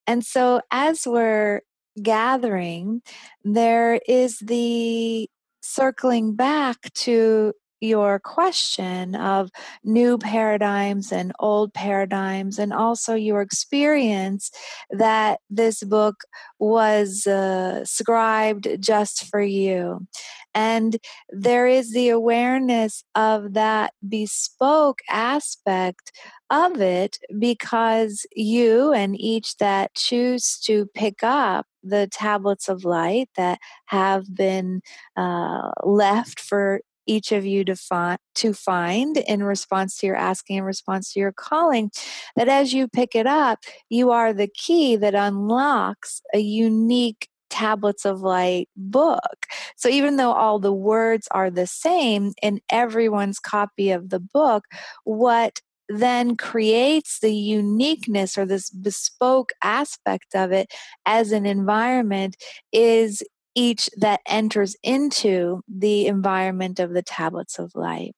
And 0.08 0.26
so, 0.26 0.62
as 0.72 1.04
we're 1.06 1.62
gathering, 2.02 3.02
there 3.44 4.00
is 4.08 4.40
the 4.40 5.30
circling 5.62 6.36
back 6.36 6.94
to 6.94 7.54
your 7.82 8.20
question 8.20 9.16
of 9.16 9.50
new 9.84 10.18
paradigms 10.18 11.12
and 11.12 11.32
old 11.40 11.74
paradigms, 11.74 12.60
and 12.60 12.74
also 12.74 13.16
your 13.16 13.42
experience 13.42 14.52
that 14.90 15.40
this 15.50 15.84
book 15.84 16.16
was 16.60 17.28
uh, 17.28 17.84
scribed 17.86 18.68
just 18.80 19.26
for 19.26 19.42
you. 19.42 20.08
And 20.54 20.98
there 21.30 21.68
is 21.68 21.92
the 21.92 22.10
awareness 22.10 23.04
of 23.14 23.54
that 23.54 23.94
bespoke 24.08 25.00
aspect 25.10 26.14
of 26.50 26.80
it 26.80 27.18
because 27.38 28.26
you 28.36 28.94
and 28.94 29.20
each 29.20 29.58
that 29.58 29.94
choose 29.96 30.58
to 30.60 30.86
pick 30.94 31.24
up 31.24 31.66
the 31.84 32.08
tablets 32.08 32.70
of 32.70 32.86
light 32.86 33.30
that 33.36 33.60
have 33.88 34.34
been 34.34 34.82
uh, 35.18 35.72
left 35.84 36.40
for 36.40 36.82
each 37.08 37.32
of 37.32 37.46
you 37.46 37.64
to 37.66 37.76
find 37.76 38.20
to 38.36 38.54
find 38.54 39.18
in 39.18 39.44
response 39.44 39.98
to 39.98 40.08
your 40.08 40.16
asking 40.16 40.58
in 40.58 40.64
response 40.64 41.14
to 41.14 41.20
your 41.20 41.32
calling 41.32 41.92
that 42.36 42.50
as 42.50 42.74
you 42.74 42.88
pick 42.88 43.16
it 43.16 43.28
up 43.28 43.60
you 43.90 44.12
are 44.12 44.34
the 44.34 44.48
key 44.48 44.96
that 44.96 45.16
unlocks 45.16 46.22
a 46.34 46.40
unique 46.40 47.30
tablets 47.56 48.06
of 48.06 48.22
light 48.22 48.68
book. 48.76 49.46
So 49.78 49.88
even 49.88 50.18
though 50.18 50.34
all 50.34 50.60
the 50.60 50.74
words 50.74 51.28
are 51.32 51.50
the 51.50 51.68
same 51.68 52.34
in 52.42 52.60
everyone's 52.70 53.40
copy 53.40 53.92
of 53.92 54.10
the 54.10 54.20
book, 54.20 54.66
what 55.06 55.62
then 55.88 56.36
creates 56.36 57.20
the 57.20 57.34
uniqueness 57.34 58.38
or 58.38 58.46
this 58.46 58.70
bespoke 58.70 59.52
aspect 59.64 60.36
of 60.36 60.52
it 60.52 60.68
as 61.06 61.32
an 61.32 61.46
environment 61.46 62.36
is 62.72 63.22
each 63.56 63.90
that 63.98 64.22
enters 64.28 64.76
into 64.84 65.62
the 65.68 66.08
environment 66.08 66.80
of 66.80 66.94
the 66.94 67.02
tablets 67.02 67.58
of 67.58 67.74
light. 67.76 68.14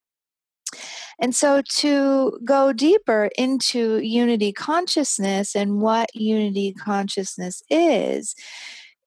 And 1.20 1.36
so, 1.36 1.62
to 1.62 2.40
go 2.44 2.74
deeper 2.74 3.30
into 3.38 4.00
unity 4.00 4.52
consciousness 4.52 5.56
and 5.56 5.82
what 5.82 6.14
unity 6.14 6.74
consciousness 6.74 7.64
is, 7.70 8.36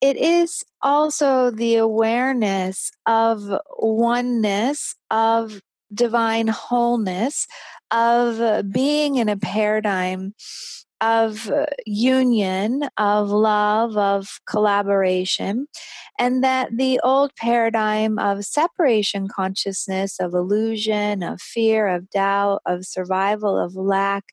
it 0.01 0.17
is 0.17 0.65
also 0.83 1.51
the 1.51 1.77
awareness 1.77 2.91
of 3.07 3.43
oneness, 3.79 4.95
of 5.11 5.61
divine 5.93 6.49
wholeness, 6.49 7.47
of 7.91 8.71
being 8.71 9.17
in 9.17 9.29
a 9.29 9.37
paradigm 9.37 10.35
of 11.01 11.51
union, 11.87 12.89
of 12.97 13.31
love, 13.31 13.97
of 13.97 14.41
collaboration, 14.47 15.67
and 16.19 16.45
that 16.45 16.77
the 16.77 17.01
old 17.03 17.35
paradigm 17.37 18.19
of 18.19 18.45
separation 18.45 19.29
consciousness, 19.29 20.21
of 20.21 20.35
illusion, 20.35 21.23
of 21.23 21.41
fear, 21.41 21.89
of 21.89 22.11
doubt, 22.11 22.61
of 22.67 22.85
survival, 22.85 23.59
of 23.59 23.75
lack 23.75 24.25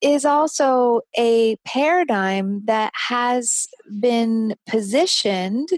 is 0.00 0.24
also 0.24 1.02
a 1.18 1.56
paradigm 1.66 2.62
that 2.64 2.92
has 2.94 3.68
been 4.00 4.54
positioned 4.66 5.68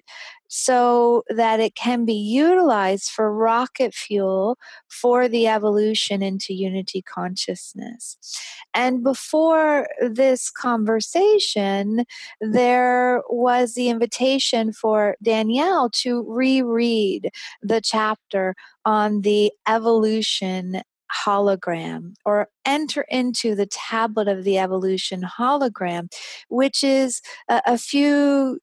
so 0.54 1.24
that 1.30 1.60
it 1.60 1.74
can 1.74 2.04
be 2.04 2.12
utilized 2.12 3.08
for 3.08 3.34
rocket 3.34 3.94
fuel 3.94 4.58
for 4.86 5.26
the 5.26 5.48
evolution 5.48 6.22
into 6.22 6.52
unity 6.52 7.00
consciousness. 7.00 8.18
And 8.74 9.02
before 9.02 9.88
this 10.06 10.50
conversation, 10.50 12.04
there 12.42 13.22
was 13.30 13.72
the 13.72 13.88
invitation 13.88 14.74
for 14.74 15.16
Danielle 15.22 15.88
to 16.02 16.22
reread 16.28 17.30
the 17.62 17.80
chapter 17.80 18.54
on 18.84 19.22
the 19.22 19.52
evolution 19.66 20.82
hologram 21.26 22.14
or 22.26 22.48
enter 22.66 23.06
into 23.08 23.54
the 23.54 23.66
tablet 23.66 24.28
of 24.28 24.44
the 24.44 24.58
evolution 24.58 25.22
hologram, 25.22 26.12
which 26.48 26.84
is 26.84 27.22
a, 27.48 27.62
a 27.66 27.78
few 27.78 28.58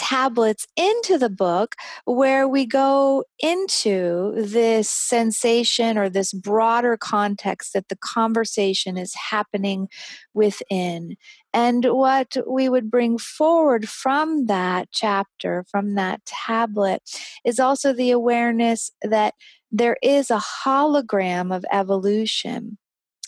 tablets 0.00 0.66
into 0.78 1.18
the 1.18 1.28
book 1.28 1.74
where 2.06 2.48
we 2.48 2.64
go 2.64 3.22
into 3.38 4.32
this 4.34 4.88
sensation 4.88 5.98
or 5.98 6.08
this 6.08 6.32
broader 6.32 6.96
context 6.96 7.74
that 7.74 7.88
the 7.88 7.96
conversation 7.96 8.96
is 8.96 9.14
happening 9.14 9.88
within. 10.32 11.16
And 11.52 11.84
what 11.84 12.34
we 12.48 12.70
would 12.70 12.90
bring 12.90 13.18
forward 13.18 13.90
from 13.90 14.46
that 14.46 14.88
chapter, 14.90 15.66
from 15.70 15.96
that 15.96 16.24
tablet, 16.24 17.02
is 17.44 17.60
also 17.60 17.92
the 17.92 18.10
awareness 18.10 18.90
that 19.02 19.34
there 19.70 19.98
is 20.02 20.30
a 20.30 20.42
hologram 20.64 21.54
of 21.54 21.64
evolution 21.70 22.78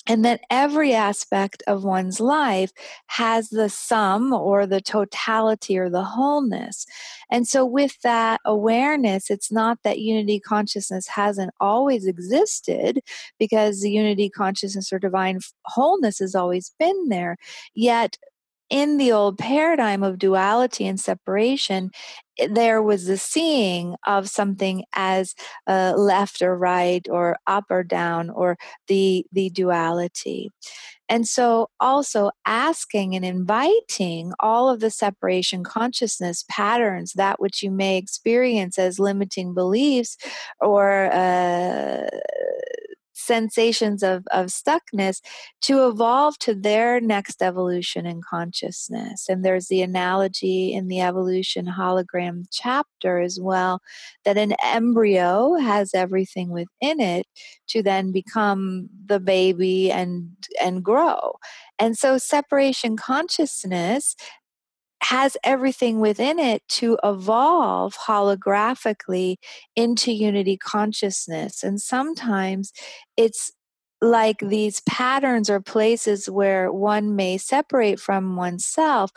and 0.06 0.25
that 0.25 0.40
every 0.50 0.92
aspect 0.94 1.62
of 1.66 1.85
one's 1.85 2.21
life 2.21 2.73
has 3.06 3.50
the 3.50 3.68
sum 3.68 4.32
or 4.32 4.66
the 4.66 4.80
totality 4.80 5.78
or 5.78 5.88
the 5.88 6.02
wholeness. 6.02 6.87
And 7.30 7.47
so, 7.47 7.64
with 7.64 8.00
that 8.02 8.40
awareness, 8.44 9.30
it's 9.30 9.52
not 9.52 9.78
that 9.85 10.00
unity 10.00 10.40
consciousness 10.40 11.06
hasn't 11.09 11.52
always 11.61 12.06
existed 12.06 13.00
because 13.38 13.80
the 13.80 13.90
unity 13.90 14.28
consciousness 14.28 14.92
or 14.92 14.99
divine 14.99 15.40
wholeness 15.66 16.18
has 16.18 16.35
always 16.35 16.73
been 16.78 17.09
there. 17.09 17.37
Yet, 17.75 18.16
in 18.73 18.97
the 18.97 19.12
old 19.12 19.38
paradigm 19.38 20.02
of 20.02 20.19
duality 20.19 20.87
and 20.87 20.99
separation, 20.99 21.91
eh, 22.38 22.49
there 22.50 22.83
was 22.83 23.05
the 23.05 23.19
seeing 23.19 23.97
of 24.07 24.31
something 24.31 24.85
as 24.95 25.35
uh, 25.67 25.93
left 25.97 26.41
or 26.41 26.57
right 26.57 27.07
or 27.11 27.37
up 27.47 27.67
or 27.71 27.85
down 27.85 28.31
or 28.31 28.57
the 28.88 29.26
the 29.31 29.50
duality. 29.50 30.49
And 31.09 31.29
so 31.29 31.69
also 31.81 32.31
asking 32.47 33.14
and 33.14 33.25
inviting 33.25 34.33
all 34.41 34.71
of 34.71 34.81
the 34.81 34.91
separation 34.91 35.62
consciousness 35.64 36.45
patterns 36.49 37.12
that 37.14 37.41
which 37.41 37.62
you 37.62 37.71
may 37.71 37.99
experience 37.99 38.79
as 38.79 38.99
limiting 38.99 39.52
beliefs 39.55 40.17
or 40.61 41.12
uh, 41.12 42.09
sensations 43.12 44.02
of, 44.02 44.25
of 44.33 44.47
stuckness 44.47 45.21
to 45.62 45.87
evolve 45.87 46.38
to 46.38 46.54
their 46.54 47.00
next 47.00 47.42
evolution 47.42 48.07
in 48.07 48.21
consciousness. 48.28 49.26
And 49.28 49.45
there's 49.45 49.69
the 49.69 49.83
analogy 49.83 50.73
in 50.73 50.88
the 50.88 51.00
evolution 51.00 51.66
hologram 51.66 52.47
chapter 52.50 53.21
as 53.21 53.38
well 53.40 53.81
that 54.25 54.38
an 54.38 54.54
embryo 54.64 55.54
has 55.57 55.95
everything 55.95 56.50
within 56.50 57.00
it 57.00 57.26
to 57.69 57.83
then 57.83 58.12
become 58.12 58.88
the 59.07 59.21
baby 59.21 59.90
and 59.90 60.31
and 60.61 60.83
grow. 60.83 61.35
And 61.78 61.97
so 61.97 62.19
separation 62.19 62.97
consciousness 62.97 64.14
has 65.02 65.37
everything 65.44 66.00
within 66.00 66.38
it 66.38 66.62
to 66.68 66.99
evolve 67.04 67.94
holographically 68.06 69.37
into 69.76 70.12
unity 70.12 70.56
consciousness. 70.56 71.62
And 71.62 71.80
sometimes 71.80 72.73
it's 73.16 73.52
like 74.00 74.38
these 74.40 74.80
patterns 74.80 75.49
or 75.49 75.61
places 75.61 76.28
where 76.28 76.73
one 76.73 77.14
may 77.14 77.38
separate 77.38 78.00
from 78.00 78.37
oneself 78.37 79.11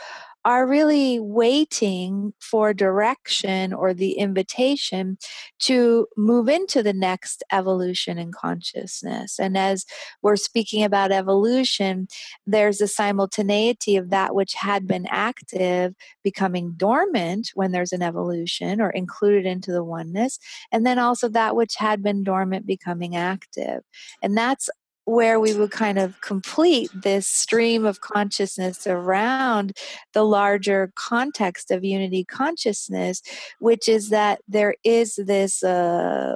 are 0.46 0.68
really 0.68 1.20
waiting 1.20 2.32
for 2.40 2.72
direction 2.72 3.74
or 3.74 3.96
the 3.96 4.12
invitation 4.14 5.18
to 5.58 6.06
move 6.16 6.48
into 6.48 6.84
the 6.84 6.94
next 6.94 7.44
evolution 7.52 8.20
in 8.20 8.32
consciousness. 8.32 9.40
And 9.40 9.58
as 9.58 9.86
we're 10.22 10.36
speaking 10.36 10.84
about 10.84 11.12
evolution, 11.12 12.08
there's 12.46 12.80
a 12.80 12.88
simultaneity 12.88 13.98
of 13.98 14.12
that 14.12 14.36
which 14.36 14.54
had 14.54 14.88
been 14.88 15.08
active 15.10 15.96
becoming 16.24 16.74
dormant 16.78 17.50
when 17.56 17.72
there's 17.72 17.92
an 17.92 18.04
evolution 18.04 18.80
or 18.80 18.92
included 18.92 19.48
into 19.48 19.72
the 19.72 19.84
oneness, 19.84 20.38
and 20.72 20.86
then 20.86 21.00
also 21.00 21.28
that 21.30 21.56
which 21.56 21.76
had 21.76 22.04
been 22.04 22.24
dormant 22.24 22.68
becoming 22.68 23.16
active. 23.16 23.82
And 24.22 24.38
that's 24.38 24.70
where 25.06 25.40
we 25.40 25.54
would 25.54 25.72
kind 25.72 26.00
of 26.00 26.20
complete 26.22 26.90
this 26.94 27.28
stream 27.28 27.86
of 27.86 28.02
consciousness 28.02 28.88
around 28.88 29.78
the 30.14 30.24
larger 30.24 30.92
context 30.96 31.72
of 31.72 31.84
unity 31.84 32.24
consciousness, 32.26 33.22
which 33.60 33.88
is 33.88 34.10
that 34.10 34.42
there 34.48 34.76
is 34.84 35.16
this 35.16 35.64
uh, 35.64 36.36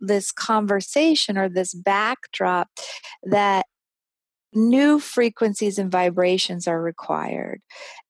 this 0.00 0.32
conversation 0.32 1.38
or 1.38 1.48
this 1.48 1.72
backdrop 1.72 2.68
that 3.22 3.66
new 4.54 4.98
frequencies 4.98 5.78
and 5.78 5.90
vibrations 5.90 6.66
are 6.66 6.82
required. 6.82 7.60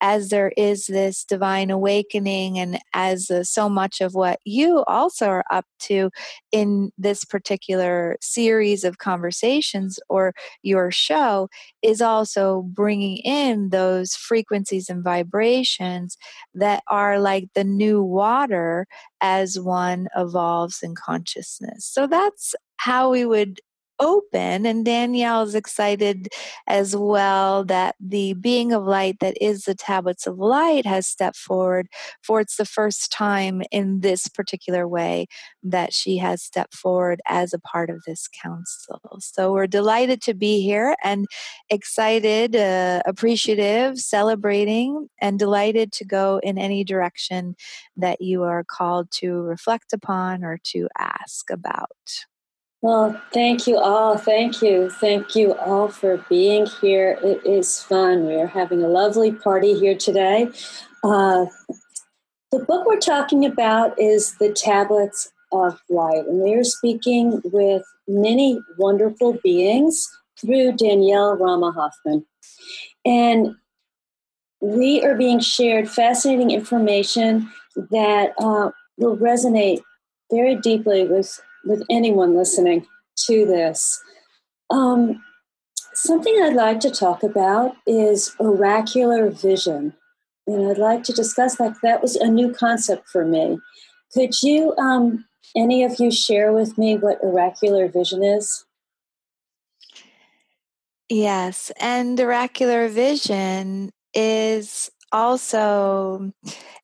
As 0.01 0.29
there 0.29 0.51
is 0.57 0.87
this 0.87 1.23
divine 1.23 1.69
awakening 1.69 2.57
and 2.57 2.79
as 2.93 3.29
uh, 3.29 3.43
so 3.43 3.69
much 3.69 4.01
of 4.01 4.13
what 4.13 4.39
you 4.43 4.83
also 4.85 5.27
are 5.27 5.45
up 5.51 5.65
to 5.81 6.09
in 6.51 6.91
this 6.97 7.23
particular 7.23 8.17
series 8.21 8.83
of 8.83 8.97
conversations 8.97 9.99
or 10.09 10.33
your 10.63 10.91
show 10.91 11.47
is 11.81 12.01
also 12.01 12.63
bringing 12.73 13.17
in 13.17 13.69
those 13.69 14.15
frequencies 14.15 14.89
and 14.89 15.03
vibrations 15.03 16.17
that 16.53 16.83
are 16.87 17.19
like 17.19 17.49
the 17.53 17.63
new 17.63 18.01
water 18.01 18.87
as 19.21 19.59
one 19.59 20.07
evolves 20.15 20.79
in 20.81 20.95
consciousness. 20.95 21.85
So 21.85 22.07
that's 22.07 22.55
how 22.77 23.11
we 23.11 23.25
would 23.25 23.59
open. 24.01 24.65
And 24.65 24.83
Danielle 24.83 25.43
is 25.43 25.55
excited 25.55 26.27
as 26.67 26.95
well 26.95 27.63
that 27.65 27.95
the 27.99 28.33
being 28.33 28.73
of 28.73 28.83
light 28.83 29.17
that 29.21 29.37
is 29.41 29.63
the 29.63 29.75
tablets 29.75 30.27
of 30.27 30.37
light 30.39 30.85
has 30.85 31.07
stepped 31.07 31.37
forward 31.37 31.87
for 32.23 32.41
it's 32.41 32.57
the 32.57 32.65
first 32.65 33.11
time 33.11 33.61
in 33.71 34.01
this 34.01 34.27
particular 34.27 34.87
way 34.87 35.27
that 35.63 35.93
she 35.93 36.17
has 36.17 36.41
stepped 36.41 36.73
forward 36.73 37.21
as 37.27 37.53
a 37.53 37.59
part 37.59 37.89
of 37.89 38.01
this 38.05 38.27
council. 38.43 38.99
So 39.19 39.53
we're 39.53 39.67
delighted 39.67 40.21
to 40.23 40.33
be 40.33 40.61
here 40.61 40.95
and 41.03 41.27
excited, 41.69 42.55
uh, 42.55 43.01
appreciative, 43.05 43.99
celebrating, 43.99 45.09
and 45.21 45.37
delighted 45.39 45.91
to 45.93 46.05
go 46.05 46.39
in 46.43 46.57
any 46.57 46.83
direction 46.83 47.55
that 47.97 48.21
you 48.21 48.43
are 48.43 48.63
called 48.63 49.11
to 49.11 49.33
reflect 49.41 49.93
upon 49.93 50.43
or 50.43 50.57
to 50.63 50.87
ask 50.97 51.49
about. 51.49 51.89
Well, 52.81 53.21
thank 53.31 53.67
you 53.67 53.77
all. 53.77 54.17
Thank 54.17 54.63
you. 54.63 54.89
Thank 54.89 55.35
you 55.35 55.53
all 55.53 55.87
for 55.87 56.17
being 56.29 56.65
here. 56.81 57.19
It 57.23 57.45
is 57.45 57.79
fun. 57.79 58.25
We 58.25 58.33
are 58.35 58.47
having 58.47 58.81
a 58.81 58.87
lovely 58.87 59.31
party 59.31 59.77
here 59.77 59.95
today. 59.95 60.49
Uh, 61.03 61.45
the 62.51 62.59
book 62.59 62.87
we're 62.87 62.99
talking 62.99 63.45
about 63.45 63.93
is 63.99 64.35
The 64.39 64.51
Tablets 64.51 65.31
of 65.51 65.79
Light, 65.91 66.25
and 66.27 66.41
we 66.41 66.55
are 66.55 66.63
speaking 66.63 67.39
with 67.45 67.83
many 68.07 68.59
wonderful 68.79 69.37
beings 69.43 70.09
through 70.39 70.71
Danielle 70.73 71.37
Rama 71.37 71.71
Hoffman. 71.71 72.25
And 73.05 73.55
we 74.59 75.03
are 75.03 75.15
being 75.15 75.39
shared 75.39 75.87
fascinating 75.87 76.49
information 76.49 77.51
that 77.75 78.33
uh, 78.39 78.71
will 78.97 79.17
resonate 79.17 79.81
very 80.31 80.55
deeply 80.55 81.05
with 81.07 81.39
with 81.65 81.83
anyone 81.89 82.35
listening 82.35 82.85
to 83.27 83.45
this. 83.45 84.01
Um, 84.69 85.23
something 85.93 86.33
I'd 86.41 86.55
like 86.55 86.79
to 86.81 86.91
talk 86.91 87.23
about 87.23 87.75
is 87.85 88.35
oracular 88.39 89.29
vision. 89.29 89.93
And 90.47 90.69
I'd 90.69 90.77
like 90.77 91.03
to 91.03 91.13
discuss 91.13 91.57
that. 91.57 91.75
That 91.83 92.01
was 92.01 92.15
a 92.15 92.27
new 92.27 92.53
concept 92.53 93.07
for 93.09 93.25
me. 93.25 93.59
Could 94.13 94.41
you, 94.41 94.75
um, 94.77 95.25
any 95.55 95.83
of 95.83 95.99
you, 95.99 96.11
share 96.11 96.51
with 96.51 96.77
me 96.77 96.97
what 96.97 97.19
oracular 97.21 97.87
vision 97.87 98.23
is? 98.23 98.65
Yes, 101.09 101.71
and 101.79 102.19
oracular 102.19 102.87
vision 102.87 103.91
is 104.13 104.89
also 105.11 106.31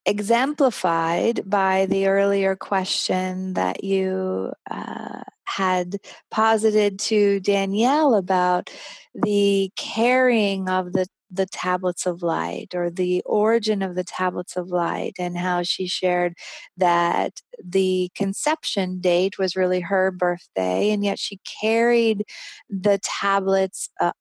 exemplified 0.06 1.50
by 1.50 1.86
the 1.88 2.08
earlier 2.08 2.56
question 2.56 3.54
that 3.54 3.84
you 3.84 4.52
uh, 4.70 5.22
had 5.46 5.98
posited 6.32 7.00
to 7.00 7.40
Danielle 7.40 8.16
about 8.16 8.70
the 9.14 9.72
carrying 9.76 10.70
of 10.70 10.94
the 10.94 11.08
the 11.30 11.46
tablets 11.46 12.06
of 12.06 12.24
light 12.24 12.74
or 12.74 12.90
the 12.90 13.22
origin 13.26 13.82
of 13.82 13.96
the 13.96 14.04
tablets 14.04 14.56
of 14.56 14.70
light 14.70 15.14
and 15.20 15.38
how 15.38 15.62
she 15.62 15.86
shared 15.86 16.34
that 16.78 17.42
the 17.62 18.10
conception 18.16 19.02
date 19.02 19.38
was 19.38 19.56
really 19.56 19.82
her 19.82 20.10
birthday 20.10 20.90
and 20.90 21.04
yet 21.04 21.20
she 21.20 21.40
carried 21.62 22.24
the 22.70 22.98
tablets 23.04 23.90
uh, 24.00 24.12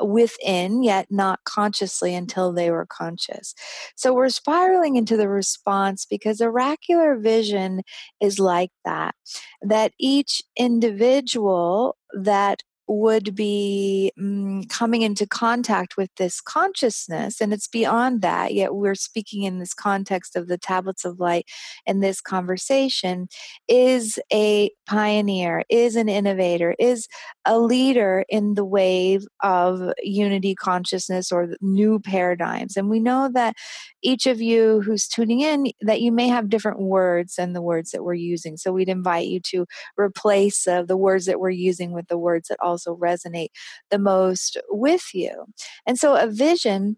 within, 0.00 0.82
yet 0.82 1.06
not 1.10 1.40
consciously 1.44 2.14
until 2.14 2.52
they 2.52 2.70
were 2.70 2.86
conscious. 2.86 3.54
So 3.96 4.14
we're 4.14 4.30
spiraling 4.30 4.96
into 4.96 5.16
the 5.16 5.28
response 5.28 6.06
because 6.06 6.40
oracular 6.40 7.16
vision 7.16 7.82
is 8.20 8.38
like 8.38 8.70
that, 8.84 9.14
that 9.60 9.92
each 9.98 10.42
individual 10.56 11.96
that 12.14 12.62
would 13.00 13.34
be 13.34 14.12
mm, 14.18 14.68
coming 14.68 15.02
into 15.02 15.26
contact 15.26 15.96
with 15.96 16.10
this 16.16 16.40
consciousness, 16.40 17.40
and 17.40 17.52
it's 17.52 17.68
beyond 17.68 18.22
that, 18.22 18.54
yet 18.54 18.74
we're 18.74 18.94
speaking 18.94 19.42
in 19.44 19.58
this 19.58 19.74
context 19.74 20.36
of 20.36 20.48
the 20.48 20.58
tablets 20.58 21.04
of 21.04 21.20
light 21.20 21.46
and 21.86 22.02
this 22.02 22.20
conversation, 22.20 23.28
is 23.68 24.18
a 24.32 24.70
pioneer, 24.86 25.64
is 25.68 25.96
an 25.96 26.08
innovator, 26.08 26.74
is 26.78 27.06
a 27.44 27.58
leader 27.58 28.24
in 28.28 28.54
the 28.54 28.64
wave 28.64 29.24
of 29.42 29.92
unity 30.02 30.54
consciousness 30.54 31.30
or 31.30 31.54
new 31.60 32.00
paradigms. 32.00 32.76
And 32.76 32.88
we 32.88 33.00
know 33.00 33.30
that 33.34 33.54
each 34.02 34.26
of 34.26 34.40
you 34.40 34.80
who's 34.80 35.06
tuning 35.06 35.40
in, 35.40 35.70
that 35.80 36.00
you 36.00 36.10
may 36.10 36.26
have 36.26 36.48
different 36.48 36.80
words 36.80 37.36
than 37.36 37.52
the 37.52 37.62
words 37.62 37.90
that 37.90 38.02
we're 38.02 38.14
using. 38.14 38.56
So 38.56 38.72
we'd 38.72 38.88
invite 38.88 39.28
you 39.28 39.40
to 39.50 39.66
replace 39.96 40.66
uh, 40.66 40.82
the 40.82 40.96
words 40.96 41.26
that 41.26 41.38
we're 41.38 41.50
using 41.50 41.92
with 41.92 42.08
the 42.08 42.18
words 42.18 42.48
that 42.48 42.58
also 42.60 42.81
resonate 42.88 43.50
the 43.90 43.98
most 43.98 44.56
with 44.68 45.14
you. 45.14 45.46
And 45.86 45.98
so 45.98 46.16
a 46.16 46.26
vision 46.26 46.96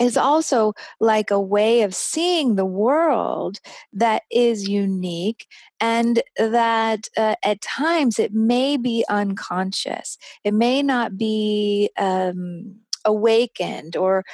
is 0.00 0.16
also 0.16 0.74
like 1.00 1.30
a 1.30 1.40
way 1.40 1.82
of 1.82 1.94
seeing 1.94 2.54
the 2.54 2.66
world 2.66 3.58
that 3.92 4.22
is 4.30 4.68
unique 4.68 5.46
and 5.80 6.22
that 6.36 7.08
uh, 7.16 7.36
at 7.42 7.60
times 7.62 8.18
it 8.18 8.32
may 8.32 8.76
be 8.76 9.04
unconscious. 9.08 10.18
It 10.44 10.52
may 10.52 10.82
not 10.82 11.16
be 11.16 11.90
um, 11.96 12.76
awakened 13.04 13.96
or 13.96 14.24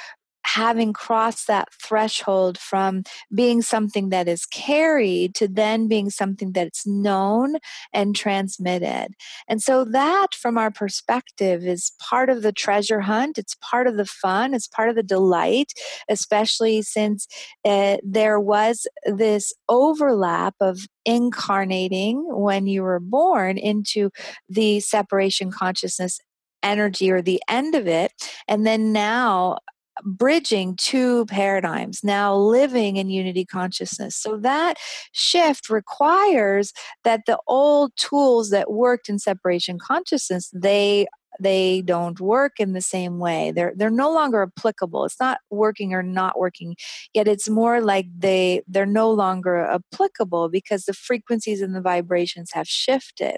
having 0.45 0.93
crossed 0.93 1.47
that 1.47 1.69
threshold 1.73 2.57
from 2.57 3.03
being 3.33 3.61
something 3.61 4.09
that 4.09 4.27
is 4.27 4.45
carried 4.45 5.35
to 5.35 5.47
then 5.47 5.87
being 5.87 6.09
something 6.09 6.51
that's 6.51 6.85
known 6.85 7.55
and 7.93 8.15
transmitted. 8.15 9.09
And 9.47 9.61
so, 9.61 9.83
that 9.85 10.27
from 10.33 10.57
our 10.57 10.71
perspective 10.71 11.63
is 11.63 11.91
part 11.99 12.29
of 12.29 12.41
the 12.41 12.51
treasure 12.51 13.01
hunt, 13.01 13.37
it's 13.37 13.55
part 13.61 13.87
of 13.87 13.97
the 13.97 14.05
fun, 14.05 14.53
it's 14.53 14.67
part 14.67 14.89
of 14.89 14.95
the 14.95 15.03
delight, 15.03 15.73
especially 16.09 16.81
since 16.81 17.27
uh, 17.65 17.97
there 18.03 18.39
was 18.39 18.87
this 19.05 19.53
overlap 19.69 20.55
of 20.59 20.79
incarnating 21.05 22.23
when 22.29 22.67
you 22.67 22.81
were 22.83 22.99
born 22.99 23.57
into 23.57 24.09
the 24.49 24.79
separation 24.79 25.51
consciousness 25.51 26.19
energy 26.63 27.11
or 27.11 27.21
the 27.21 27.41
end 27.49 27.75
of 27.75 27.87
it. 27.87 28.13
And 28.47 28.65
then 28.65 28.93
now 28.93 29.57
bridging 30.03 30.75
two 30.75 31.25
paradigms, 31.25 32.03
now 32.03 32.35
living 32.35 32.97
in 32.97 33.09
unity 33.09 33.45
consciousness. 33.45 34.15
So 34.15 34.37
that 34.37 34.77
shift 35.11 35.69
requires 35.69 36.73
that 37.03 37.21
the 37.27 37.39
old 37.47 37.91
tools 37.95 38.49
that 38.49 38.71
worked 38.71 39.09
in 39.09 39.19
separation 39.19 39.77
consciousness, 39.79 40.49
they 40.53 41.07
they 41.39 41.81
don't 41.81 42.19
work 42.19 42.53
in 42.59 42.73
the 42.73 42.81
same 42.81 43.19
way. 43.19 43.51
They're 43.51 43.73
they're 43.75 43.89
no 43.89 44.11
longer 44.11 44.43
applicable. 44.43 45.05
It's 45.05 45.19
not 45.19 45.39
working 45.49 45.93
or 45.93 46.03
not 46.03 46.39
working 46.39 46.75
yet 47.13 47.27
it's 47.27 47.49
more 47.49 47.81
like 47.81 48.07
they 48.17 48.61
they're 48.67 48.85
no 48.85 49.11
longer 49.11 49.57
applicable 49.57 50.49
because 50.49 50.85
the 50.85 50.93
frequencies 50.93 51.61
and 51.61 51.75
the 51.75 51.81
vibrations 51.81 52.51
have 52.53 52.67
shifted. 52.67 53.37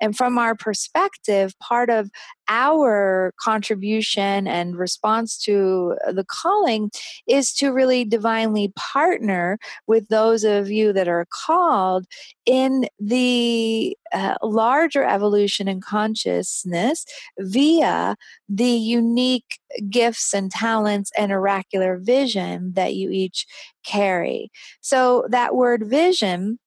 And 0.00 0.16
from 0.16 0.38
our 0.38 0.54
perspective 0.54 1.54
part 1.60 1.90
of 1.90 2.10
our 2.48 3.32
contribution 3.40 4.46
and 4.46 4.76
response 4.76 5.36
to 5.38 5.96
the 6.06 6.24
calling 6.24 6.90
is 7.26 7.52
to 7.54 7.72
really 7.72 8.04
divinely 8.04 8.72
partner 8.76 9.58
with 9.86 10.08
those 10.08 10.44
of 10.44 10.70
you 10.70 10.92
that 10.92 11.08
are 11.08 11.26
called 11.46 12.06
in 12.46 12.86
the 12.98 13.96
uh, 14.12 14.36
larger 14.42 15.04
evolution 15.04 15.68
in 15.68 15.80
consciousness 15.80 17.04
via 17.38 18.16
the 18.48 18.64
unique 18.64 19.58
gifts 19.90 20.34
and 20.34 20.50
talents 20.50 21.10
and 21.16 21.32
oracular 21.32 21.98
vision 21.98 22.72
that 22.74 22.94
you 22.94 23.10
each 23.10 23.46
carry. 23.84 24.50
So, 24.80 25.26
that 25.30 25.54
word 25.54 25.86
vision 25.86 26.58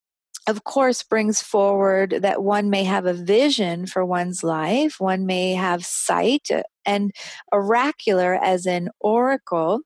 of 0.47 0.63
course, 0.63 1.03
brings 1.03 1.41
forward 1.41 2.17
that 2.21 2.41
one 2.41 2.69
may 2.69 2.83
have 2.83 3.05
a 3.05 3.13
vision 3.13 3.85
for 3.85 4.03
one's 4.03 4.43
life, 4.43 4.95
one 4.99 5.25
may 5.25 5.53
have 5.53 5.85
sight, 5.85 6.49
uh, 6.51 6.63
and 6.85 7.11
oracular 7.51 8.35
as 8.35 8.65
an 8.65 8.89
oracle 8.99 9.81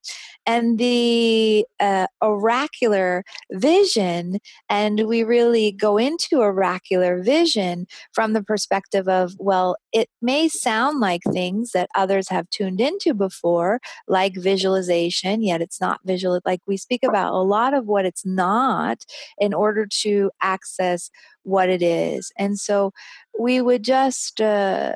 and 0.46 0.78
the 0.78 1.66
uh, 1.80 2.08
oracular 2.22 3.24
vision 3.52 4.40
and 4.70 5.08
we 5.08 5.24
really 5.24 5.72
go 5.72 5.98
into 5.98 6.38
oracular 6.38 7.22
vision 7.22 7.88
from 8.14 8.34
the 8.34 8.44
perspective 8.44 9.08
of 9.08 9.34
well 9.40 9.76
it 9.92 10.10
may 10.22 10.48
sound 10.48 11.00
like 11.00 11.22
things 11.32 11.72
that 11.72 11.90
others 11.96 12.30
have 12.30 12.50
tuned 12.50 12.82
into 12.82 13.14
before 13.14 13.80
like 14.08 14.34
visualization 14.36 15.42
yet 15.42 15.62
it's 15.62 15.82
not 15.82 16.00
visual 16.06 16.40
like 16.46 16.62
we 16.68 16.78
speak 16.78 17.04
about 17.04 17.34
a 17.34 17.38
lot 17.38 17.74
of 17.74 17.86
what 17.86 18.06
it's 18.06 18.26
not 18.26 19.04
in 19.38 19.54
order 19.54 19.86
to 19.90 20.32
access 20.42 21.10
what 21.44 21.70
it 21.70 21.82
is 21.82 22.32
and 22.38 22.60
so 22.60 22.92
we 23.40 23.62
would 23.62 23.84
just 23.84 24.42
uh, 24.42 24.94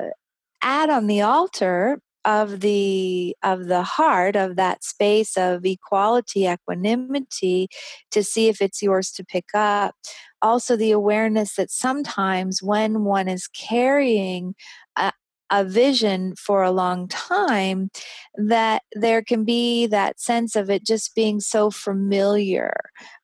add 0.61 0.89
on 0.89 1.07
the 1.07 1.21
altar 1.21 2.01
of 2.25 2.59
the 2.59 3.35
of 3.43 3.65
the 3.67 3.83
heart 3.83 4.35
of 4.35 4.55
that 4.57 4.83
space 4.83 5.37
of 5.37 5.65
equality 5.65 6.45
equanimity 6.45 7.67
to 8.11 8.23
see 8.23 8.49
if 8.49 8.61
it's 8.61 8.81
yours 8.81 9.11
to 9.11 9.23
pick 9.23 9.45
up. 9.53 9.95
Also 10.41 10.75
the 10.75 10.91
awareness 10.91 11.55
that 11.55 11.71
sometimes 11.71 12.61
when 12.61 13.03
one 13.03 13.27
is 13.27 13.47
carrying 13.47 14.53
a, 14.95 15.11
a 15.49 15.63
vision 15.63 16.35
for 16.35 16.61
a 16.61 16.71
long 16.71 17.07
time 17.07 17.89
that 18.35 18.83
there 18.93 19.21
can 19.21 19.45
be 19.45 19.87
that 19.87 20.19
sense 20.19 20.55
of 20.55 20.69
it 20.69 20.85
just 20.85 21.15
being 21.15 21.39
so 21.39 21.71
familiar 21.71 22.73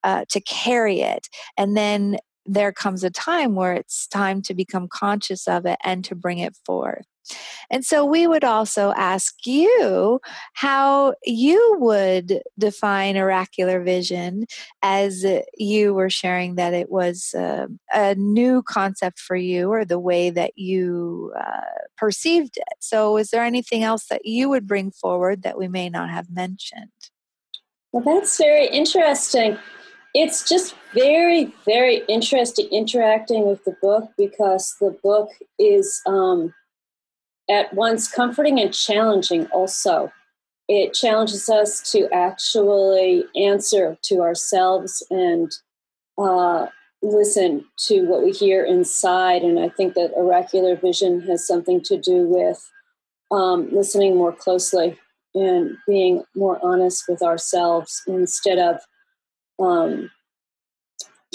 uh, 0.03 0.25
to 0.29 0.39
carry 0.41 1.01
it. 1.01 1.27
And 1.57 1.75
then 1.75 2.17
there 2.45 2.71
comes 2.71 3.03
a 3.03 3.09
time 3.09 3.55
where 3.55 3.73
it's 3.73 4.07
time 4.07 4.41
to 4.43 4.53
become 4.53 4.87
conscious 4.87 5.47
of 5.47 5.65
it 5.65 5.79
and 5.83 6.05
to 6.05 6.15
bring 6.15 6.39
it 6.39 6.55
forth 6.65 7.05
and 7.69 7.85
so 7.85 8.05
we 8.05 8.27
would 8.27 8.43
also 8.43 8.93
ask 8.95 9.45
you 9.45 10.19
how 10.53 11.15
you 11.23 11.77
would 11.79 12.41
define 12.57 13.17
oracular 13.17 13.81
vision 13.81 14.45
as 14.81 15.25
you 15.57 15.93
were 15.93 16.09
sharing 16.09 16.55
that 16.55 16.73
it 16.73 16.89
was 16.91 17.33
uh, 17.33 17.67
a 17.93 18.15
new 18.15 18.61
concept 18.63 19.19
for 19.19 19.35
you 19.35 19.71
or 19.71 19.85
the 19.85 19.99
way 19.99 20.29
that 20.29 20.57
you 20.57 21.33
uh, 21.39 21.61
perceived 21.97 22.57
it. 22.57 22.77
So, 22.79 23.17
is 23.17 23.29
there 23.29 23.43
anything 23.43 23.83
else 23.83 24.07
that 24.07 24.25
you 24.25 24.49
would 24.49 24.67
bring 24.67 24.91
forward 24.91 25.43
that 25.43 25.57
we 25.57 25.67
may 25.67 25.89
not 25.89 26.09
have 26.09 26.29
mentioned? 26.29 26.91
Well, 27.91 28.03
that's 28.03 28.37
very 28.37 28.67
interesting. 28.67 29.57
It's 30.13 30.47
just 30.47 30.75
very, 30.93 31.53
very 31.65 32.03
interesting 32.07 32.67
interacting 32.71 33.45
with 33.47 33.63
the 33.65 33.75
book 33.81 34.11
because 34.17 34.75
the 34.79 34.97
book 35.03 35.29
is 35.59 36.01
um, 36.05 36.53
at 37.49 37.73
once 37.73 38.07
comforting 38.07 38.59
and 38.59 38.73
challenging 38.73 39.47
also. 39.47 40.11
It 40.67 40.93
challenges 40.93 41.47
us 41.47 41.91
to 41.91 42.09
actually 42.11 43.25
answer 43.35 43.97
to 44.03 44.21
ourselves 44.21 45.03
and 45.11 45.51
uh, 46.17 46.67
listen 47.03 47.65
to 47.87 48.01
what 48.07 48.23
we 48.23 48.31
hear 48.31 48.63
inside. 48.65 49.43
And 49.43 49.59
I 49.59 49.69
think 49.69 49.93
that 49.93 50.13
oracular 50.15 50.75
vision 50.75 51.21
has 51.21 51.45
something 51.45 51.81
to 51.83 51.97
do 51.97 52.27
with 52.27 52.67
um, 53.31 53.69
listening 53.71 54.15
more 54.15 54.31
closely 54.31 54.97
and 55.35 55.77
being 55.87 56.23
more 56.35 56.59
honest 56.63 57.03
with 57.07 57.21
ourselves 57.21 58.01
instead 58.07 58.57
of 58.57 58.79
um, 59.59 60.09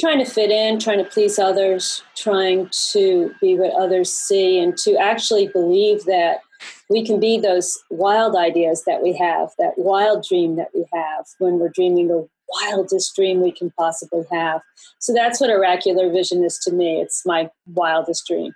trying 0.01 0.25
to 0.25 0.31
fit 0.31 0.51
in, 0.51 0.79
trying 0.79 0.99
to 0.99 1.05
please 1.05 1.39
others, 1.39 2.03
trying 2.17 2.71
to 2.93 3.35
be 3.41 3.57
what 3.57 3.73
others 3.75 4.13
see, 4.13 4.59
and 4.59 4.77
to 4.79 4.97
actually 4.97 5.49
believe 5.49 6.05
that 6.05 6.41
we 6.89 7.05
can 7.05 7.21
be 7.21 7.39
those 7.39 7.79
wild 7.91 8.37
ideas 8.37 8.83
that 8.87 9.03
we 9.03 9.17
have, 9.17 9.51
that 9.59 9.75
wild 9.77 10.25
dream 10.29 10.57
that 10.57 10.69
we 10.75 10.85
have 10.93 11.27
when 11.39 11.59
we're 11.59 11.71
dreaming 11.71 12.09
the 12.09 12.29
wildest 12.49 13.15
dream 13.15 13.41
we 13.41 13.53
can 13.53 13.71
possibly 13.79 14.25
have. 14.31 14.61
So 14.99 15.13
that's 15.13 15.41
what 15.41 15.51
oracular 15.51 16.11
vision 16.11 16.45
is 16.45 16.59
to 16.65 16.73
me. 16.73 17.01
It's 17.01 17.23
my 17.25 17.49
wildest 17.67 18.27
dream. 18.27 18.53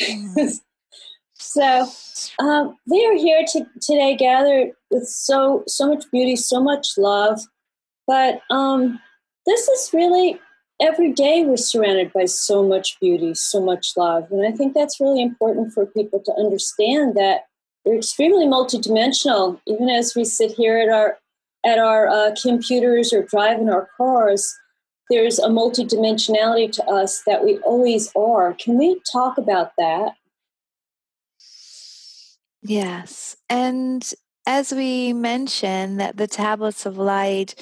Mm-hmm. 0.00 0.48
so 1.34 1.86
um, 2.38 2.76
we 2.88 3.04
are 3.04 3.16
here 3.16 3.44
to, 3.52 3.66
today 3.80 4.16
gathered 4.16 4.70
with 4.90 5.06
so 5.08 5.64
so 5.66 5.88
much 5.88 6.04
beauty, 6.12 6.36
so 6.36 6.62
much 6.62 6.96
love, 6.96 7.40
but 8.06 8.40
um, 8.50 9.00
this 9.46 9.68
is 9.68 9.90
really 9.92 10.40
every 10.82 11.12
day 11.12 11.44
we're 11.44 11.56
surrounded 11.56 12.12
by 12.12 12.24
so 12.24 12.62
much 12.62 12.98
beauty, 13.00 13.32
so 13.34 13.64
much 13.64 13.92
love. 13.96 14.26
And 14.30 14.44
I 14.46 14.50
think 14.50 14.74
that's 14.74 15.00
really 15.00 15.22
important 15.22 15.72
for 15.72 15.86
people 15.86 16.20
to 16.20 16.34
understand 16.36 17.14
that 17.14 17.46
we're 17.84 17.96
extremely 17.96 18.46
multidimensional. 18.46 19.60
Even 19.66 19.88
as 19.88 20.14
we 20.14 20.24
sit 20.24 20.52
here 20.52 20.78
at 20.78 20.88
our 20.88 21.18
at 21.64 21.78
our 21.78 22.08
uh, 22.08 22.34
computers 22.42 23.12
or 23.12 23.22
drive 23.22 23.60
in 23.60 23.70
our 23.70 23.88
cars, 23.96 24.52
there's 25.08 25.38
a 25.38 25.48
multidimensionality 25.48 26.70
to 26.72 26.84
us 26.86 27.22
that 27.24 27.44
we 27.44 27.58
always 27.58 28.10
are. 28.16 28.54
Can 28.54 28.76
we 28.76 29.00
talk 29.12 29.38
about 29.38 29.70
that? 29.78 30.14
Yes. 32.62 33.36
And 33.48 34.12
as 34.44 34.72
we 34.72 35.12
mentioned, 35.12 36.00
that 36.00 36.16
the 36.16 36.26
tablets 36.26 36.84
of 36.84 36.98
light 36.98 37.54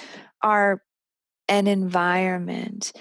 are 0.43 0.83
an 1.51 1.69
environment 1.69 2.93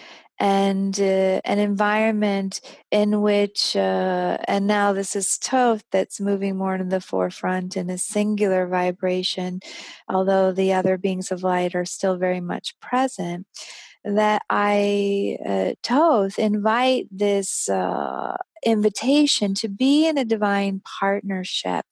and 0.41 0.99
uh, 1.01 1.41
an 1.45 1.59
environment 1.59 2.61
in 2.91 3.21
which, 3.21 3.75
uh, 3.75 4.37
and 4.47 4.67
now 4.67 4.93
this 4.93 5.15
is 5.15 5.37
toth 5.37 5.83
that's 5.91 6.21
moving 6.21 6.57
more 6.57 6.75
into 6.75 6.87
the 6.87 7.01
forefront 7.01 7.77
in 7.77 7.89
a 7.89 7.97
singular 7.97 8.67
vibration, 8.67 9.61
although 10.09 10.51
the 10.53 10.73
other 10.73 10.97
beings 10.97 11.31
of 11.31 11.43
light 11.43 11.75
are 11.75 11.85
still 11.85 12.17
very 12.17 12.41
much 12.41 12.79
present. 12.81 13.47
That 14.05 14.43
I, 14.49 15.37
uh, 15.45 15.73
Thoth, 15.83 16.39
invite 16.39 17.07
this 17.11 17.67
uh, 17.69 18.37
invitation 18.65 19.53
to 19.55 19.67
be 19.67 20.07
in 20.07 20.17
a 20.17 20.25
divine 20.25 20.81
partnership 20.99 21.85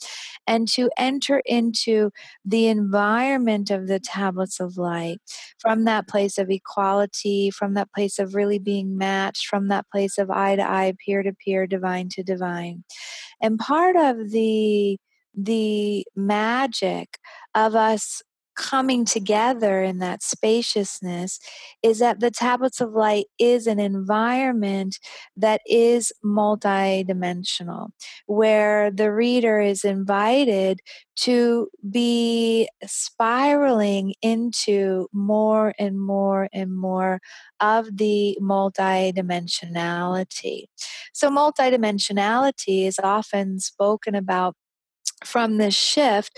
and 0.45 0.67
to 0.69 0.89
enter 0.97 1.41
into 1.45 2.11
the 2.45 2.67
environment 2.67 3.69
of 3.71 3.87
the 3.87 3.99
tablets 3.99 4.59
of 4.59 4.77
light 4.77 5.19
from 5.59 5.85
that 5.85 6.07
place 6.07 6.37
of 6.37 6.49
equality, 6.49 7.51
from 7.51 7.73
that 7.73 7.91
place 7.93 8.19
of 8.19 8.35
really 8.35 8.59
being 8.59 8.97
matched, 8.97 9.47
from 9.47 9.67
that 9.67 9.85
place 9.91 10.17
of 10.17 10.29
eye 10.29 10.55
to 10.55 10.63
eye, 10.63 10.93
peer 11.05 11.23
to 11.23 11.33
peer, 11.33 11.67
divine 11.67 12.09
to 12.09 12.23
divine. 12.23 12.83
And 13.41 13.59
part 13.59 13.95
of 13.95 14.31
the 14.31 14.97
the 15.39 16.03
magic 16.15 17.19
of 17.53 17.75
us 17.75 18.23
coming 18.57 19.05
together 19.05 19.83
in 19.83 19.99
that 19.99 20.23
spaciousness 20.23 21.39
is 21.83 21.99
that 21.99 22.19
the 22.19 22.31
tablets 22.31 22.81
of 22.81 22.91
light 22.91 23.27
is 23.39 23.67
an 23.67 23.79
environment 23.79 24.99
that 25.37 25.61
is 25.65 26.11
multidimensional 26.25 27.87
where 28.25 28.91
the 28.91 29.13
reader 29.13 29.61
is 29.61 29.85
invited 29.85 30.81
to 31.15 31.69
be 31.89 32.67
spiraling 32.85 34.13
into 34.21 35.07
more 35.13 35.73
and 35.79 36.01
more 36.01 36.49
and 36.51 36.75
more 36.75 37.21
of 37.59 37.97
the 37.97 38.37
multidimensionality. 38.41 40.65
So 41.13 41.29
multidimensionality 41.29 42.87
is 42.87 42.99
often 43.01 43.59
spoken 43.59 44.15
about 44.15 44.55
from 45.23 45.57
this 45.57 45.75
shift 45.75 46.37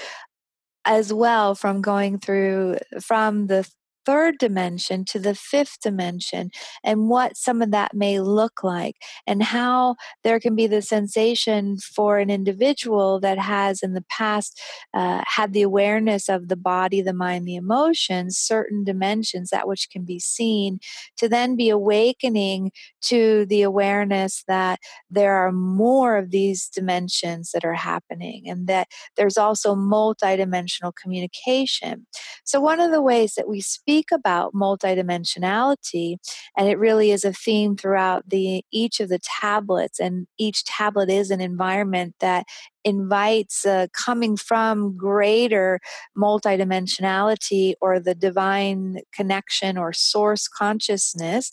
as 0.86 1.14
well 1.14 1.56
from 1.56 1.82
going 1.82 2.20
through 2.20 2.78
from 3.02 3.48
the 3.48 3.70
third 4.10 4.40
dimension 4.40 5.06
to 5.06 5.20
the 5.20 5.36
fifth 5.36 5.78
dimension 5.84 6.50
and 6.84 7.10
what 7.10 7.38
some 7.38 7.62
of 7.62 7.70
that 7.70 7.94
may 7.94 8.20
look 8.20 8.64
like 8.64 8.96
and 9.28 9.44
how 9.44 9.96
there 10.24 10.40
can 10.40 10.56
be 10.56 10.66
the 10.66 10.82
sensation 10.82 11.78
for 11.78 12.18
an 12.18 12.32
individual 12.32 13.20
that 13.20 13.38
has 13.38 13.84
in 13.84 13.94
the 13.94 14.04
past 14.10 14.60
uh, 14.96 15.22
had 15.28 15.54
the 15.54 15.62
awareness 15.62 16.28
of 16.28 16.48
the 16.48 16.56
body 16.56 17.04
the 17.04 17.14
mind 17.14 17.48
the 17.48 17.56
emotions 17.56 18.36
certain 18.36 18.84
dimensions 18.84 19.52
that 19.52 19.68
which 19.68 19.92
can 19.92 20.04
be 20.06 20.18
seen 20.18 20.80
to 21.16 21.30
then 21.30 21.56
be 21.56 21.70
awakening 21.70 22.72
to 23.02 23.46
the 23.46 23.62
awareness 23.62 24.44
that 24.48 24.80
there 25.12 25.36
are 25.36 25.52
more 25.52 26.18
of 26.18 26.32
these 26.32 26.68
dimensions 26.68 27.52
that 27.52 27.64
are 27.64 27.76
happening 27.76 28.50
and 28.50 28.66
that 28.66 28.88
there's 29.16 29.38
also 29.38 29.76
multidimensional 29.76 30.94
communication. 30.96 32.08
So 32.44 32.60
one 32.60 32.80
of 32.80 32.90
the 32.90 33.04
ways 33.04 33.36
that 33.36 33.48
we 33.48 33.62
speak 33.62 33.99
speak 34.00 34.12
about 34.12 34.54
multidimensionality, 34.54 36.18
and 36.58 36.70
it 36.70 36.78
really 36.78 37.12
is 37.12 37.26
a 37.26 37.34
theme 37.34 37.76
throughout 37.76 38.24
the 38.30 38.64
each 38.72 39.00
of 39.00 39.10
the 39.10 39.20
tablets, 39.20 40.00
and 40.00 40.28
each 40.38 40.64
tablet 40.64 41.10
is 41.10 41.32
an 41.32 41.42
environment 41.42 42.16
that 42.20 42.46
invites 42.86 43.66
uh, 43.66 43.88
coming 43.94 44.38
from 44.38 44.96
greater 44.96 45.80
multidimensionality 46.18 47.74
or 47.82 48.00
the 48.00 48.16
divine 48.16 49.00
connection 49.14 49.78
or 49.78 49.92
source 49.92 50.48
consciousness 50.48 51.52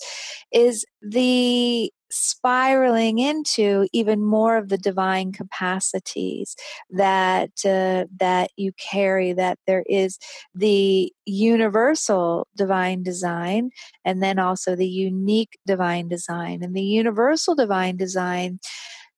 is 0.53 0.85
the 1.03 1.91
spiraling 2.11 3.19
into 3.19 3.89
even 3.93 4.23
more 4.23 4.57
of 4.57 4.69
the 4.69 4.79
divine 4.79 5.33
capacities 5.33 6.57
that 6.91 7.51
uh, 7.65 8.05
that 8.19 8.51
you 8.57 8.73
carry 8.79 9.33
that 9.33 9.59
there 9.67 9.85
is 9.89 10.19
the 10.55 11.13
universal 11.25 12.47
divine 12.57 13.03
design 13.03 13.71
and 14.05 14.23
then 14.23 14.39
also 14.39 14.77
the 14.77 14.89
unique 14.89 15.59
divine 15.67 16.09
design. 16.09 16.63
And 16.63 16.75
the 16.75 16.83
universal 16.83 17.55
divine 17.55 17.97
design 17.97 18.61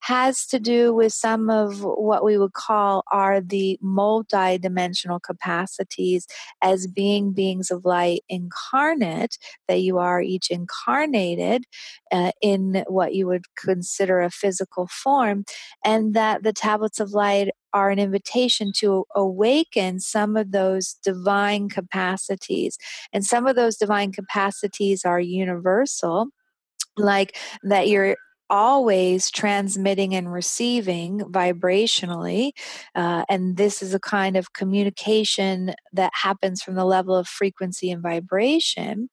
has 0.00 0.46
to 0.46 0.58
do 0.58 0.94
with 0.94 1.12
some 1.12 1.50
of 1.50 1.82
what 1.82 2.24
we 2.24 2.38
would 2.38 2.52
call 2.52 3.04
are 3.11 3.40
the 3.40 3.78
multi-dimensional 3.82 5.20
capacities 5.20 6.26
as 6.62 6.87
being 6.87 7.32
beings 7.32 7.70
of 7.70 7.84
light 7.84 8.22
incarnate 8.28 9.38
that 9.66 9.80
you 9.80 9.98
are 9.98 10.22
each 10.22 10.50
incarnated 10.50 11.64
uh, 12.12 12.32
in 12.40 12.84
what 12.88 13.14
you 13.14 13.26
would 13.26 13.44
consider 13.56 14.20
a 14.20 14.30
physical 14.30 14.87
form 14.87 15.44
and 15.84 16.14
that 16.14 16.42
the 16.42 16.52
tablets 16.52 17.00
of 17.00 17.12
light 17.12 17.50
are 17.72 17.90
an 17.90 17.98
invitation 17.98 18.72
to 18.74 19.04
awaken 19.14 20.00
some 20.00 20.37
of 20.37 20.52
those 20.52 20.94
divine 21.04 21.68
capacities. 21.68 22.78
And 23.12 23.24
some 23.24 23.46
of 23.46 23.56
those 23.56 23.76
divine 23.76 24.12
capacities 24.12 25.04
are 25.04 25.20
universal 25.20 26.28
like 26.96 27.37
that 27.62 27.88
you're 27.88 28.16
always 28.50 29.30
transmitting 29.30 30.14
and 30.14 30.32
receiving 30.32 31.20
vibrationally. 31.20 32.52
Uh, 32.94 33.24
and 33.28 33.56
this 33.56 33.82
is 33.82 33.94
a 33.94 34.00
kind 34.00 34.37
of 34.37 34.52
communication 34.52 35.74
that 35.92 36.12
happens 36.14 36.62
from 36.62 36.74
the 36.74 36.84
level 36.84 37.14
of 37.14 37.28
frequency 37.28 37.90
and 37.90 38.02
vibration. 38.02 39.08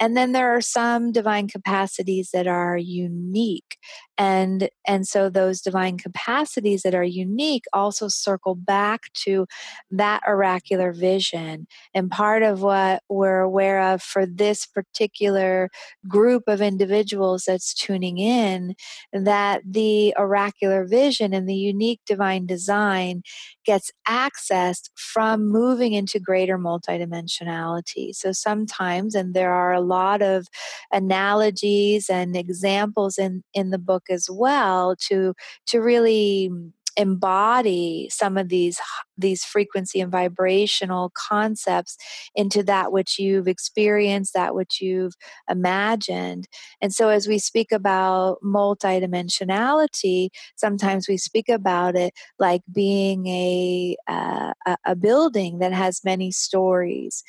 And 0.00 0.16
then 0.16 0.32
there 0.32 0.54
are 0.56 0.60
some 0.60 1.12
divine 1.12 1.46
capacities 1.48 2.30
that 2.32 2.48
are 2.48 2.76
unique. 2.76 3.76
And, 4.18 4.68
and 4.86 5.06
so 5.06 5.30
those 5.30 5.60
divine 5.60 5.96
capacities 5.96 6.82
that 6.82 6.94
are 6.94 7.04
unique 7.04 7.64
also 7.72 8.08
circle 8.08 8.54
back 8.54 9.12
to 9.24 9.46
that 9.90 10.22
oracular 10.26 10.92
vision. 10.92 11.66
And 11.94 12.10
part 12.10 12.42
of 12.42 12.62
what 12.62 13.02
we're 13.08 13.40
aware 13.40 13.80
of 13.80 14.02
for 14.02 14.26
this 14.26 14.66
particular 14.66 15.70
group 16.08 16.44
of 16.46 16.60
individuals 16.60 17.44
that's 17.46 17.72
tuning 17.72 18.18
in, 18.18 18.71
that 19.12 19.62
the 19.64 20.14
oracular 20.18 20.84
vision 20.86 21.32
and 21.32 21.48
the 21.48 21.54
unique 21.54 22.00
divine 22.06 22.46
design 22.46 23.22
gets 23.64 23.90
accessed 24.08 24.90
from 24.96 25.48
moving 25.48 25.92
into 25.92 26.18
greater 26.18 26.58
multidimensionality. 26.58 28.14
So 28.14 28.32
sometimes, 28.32 29.14
and 29.14 29.34
there 29.34 29.52
are 29.52 29.72
a 29.72 29.80
lot 29.80 30.22
of 30.22 30.46
analogies 30.92 32.08
and 32.10 32.36
examples 32.36 33.18
in, 33.18 33.42
in 33.54 33.70
the 33.70 33.78
book 33.78 34.04
as 34.10 34.28
well 34.30 34.96
to, 35.08 35.34
to 35.66 35.80
really 35.80 36.50
embody 36.96 38.08
some 38.10 38.36
of 38.36 38.48
these 38.48 38.78
these 39.16 39.44
frequency 39.44 40.00
and 40.00 40.10
vibrational 40.10 41.12
concepts 41.14 41.96
into 42.34 42.62
that 42.62 42.92
which 42.92 43.18
you've 43.18 43.46
experienced 43.46 44.32
that 44.34 44.54
which 44.54 44.80
you've 44.80 45.14
imagined. 45.48 46.48
And 46.80 46.92
so 46.92 47.08
as 47.08 47.28
we 47.28 47.38
speak 47.38 47.72
about 47.72 48.38
multidimensionality 48.44 50.28
sometimes 50.56 51.08
we 51.08 51.16
speak 51.16 51.48
about 51.48 51.96
it 51.96 52.14
like 52.38 52.62
being 52.72 53.26
a 53.26 53.96
uh, 54.08 54.52
a 54.86 54.96
building 54.96 55.58
that 55.58 55.72
has 55.72 56.00
many 56.04 56.30
stories 56.30 57.22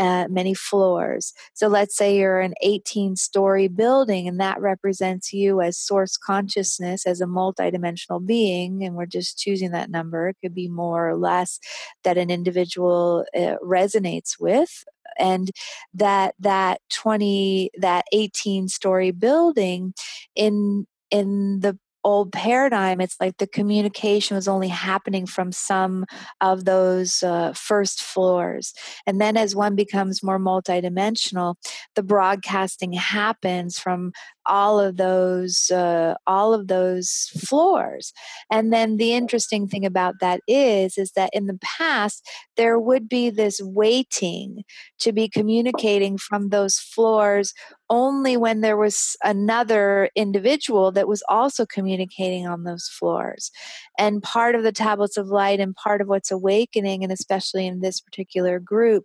uh, 0.00 0.26
many 0.30 0.54
floors. 0.54 1.34
So 1.52 1.68
let's 1.68 1.94
say 1.94 2.16
you're 2.16 2.40
an 2.40 2.54
18 2.62 3.16
story 3.16 3.68
building 3.68 4.26
and 4.26 4.40
that 4.40 4.58
represents 4.58 5.30
you 5.30 5.60
as 5.60 5.76
source 5.76 6.16
consciousness 6.16 7.06
as 7.06 7.20
a 7.20 7.26
multidimensional 7.26 8.24
being, 8.24 8.82
and 8.82 8.94
we're 8.94 9.04
just 9.04 9.38
choosing 9.38 9.72
that 9.72 9.90
number. 9.90 10.28
It 10.28 10.38
could 10.42 10.54
be 10.54 10.68
more 10.68 11.06
or 11.06 11.16
less 11.16 11.60
that 12.02 12.16
an 12.16 12.30
individual 12.30 13.26
uh, 13.36 13.56
resonates 13.62 14.40
with 14.40 14.84
and 15.18 15.50
that 15.92 16.34
that 16.40 16.80
20 16.94 17.70
that 17.78 18.06
18 18.12 18.68
story 18.68 19.10
building 19.10 19.92
in 20.34 20.86
in 21.10 21.60
the 21.60 21.78
old 22.04 22.32
paradigm, 22.32 23.00
it's 23.00 23.16
like 23.20 23.36
the 23.38 23.46
communication 23.46 24.34
was 24.34 24.48
only 24.48 24.68
happening 24.68 25.26
from 25.26 25.52
some 25.52 26.04
of 26.40 26.64
those 26.64 27.22
uh, 27.22 27.52
first 27.52 28.02
floors. 28.02 28.72
And 29.06 29.20
then 29.20 29.36
as 29.36 29.54
one 29.54 29.74
becomes 29.74 30.22
more 30.22 30.38
multidimensional, 30.38 31.56
the 31.94 32.02
broadcasting 32.02 32.92
happens 32.92 33.78
from 33.78 34.12
all 34.46 34.80
of 34.80 34.96
those 34.96 35.70
uh, 35.70 36.14
all 36.26 36.54
of 36.54 36.68
those 36.68 37.30
floors 37.38 38.12
and 38.50 38.72
then 38.72 38.96
the 38.96 39.12
interesting 39.12 39.68
thing 39.68 39.84
about 39.84 40.14
that 40.20 40.40
is 40.46 40.98
is 40.98 41.12
that 41.12 41.30
in 41.32 41.46
the 41.46 41.58
past 41.62 42.26
there 42.56 42.78
would 42.78 43.08
be 43.08 43.30
this 43.30 43.60
waiting 43.62 44.62
to 44.98 45.12
be 45.12 45.28
communicating 45.28 46.18
from 46.18 46.48
those 46.48 46.78
floors 46.78 47.52
only 47.90 48.36
when 48.36 48.60
there 48.60 48.76
was 48.76 49.16
another 49.24 50.08
individual 50.14 50.92
that 50.92 51.08
was 51.08 51.22
also 51.28 51.66
communicating 51.66 52.46
on 52.46 52.62
those 52.62 52.88
floors. 52.88 53.50
And 53.98 54.22
part 54.22 54.54
of 54.54 54.62
the 54.62 54.72
tablets 54.72 55.16
of 55.16 55.26
light 55.26 55.58
and 55.58 55.74
part 55.74 56.00
of 56.00 56.06
what's 56.06 56.30
awakening, 56.30 57.02
and 57.02 57.12
especially 57.12 57.66
in 57.66 57.80
this 57.80 58.00
particular 58.00 58.60
group, 58.60 59.04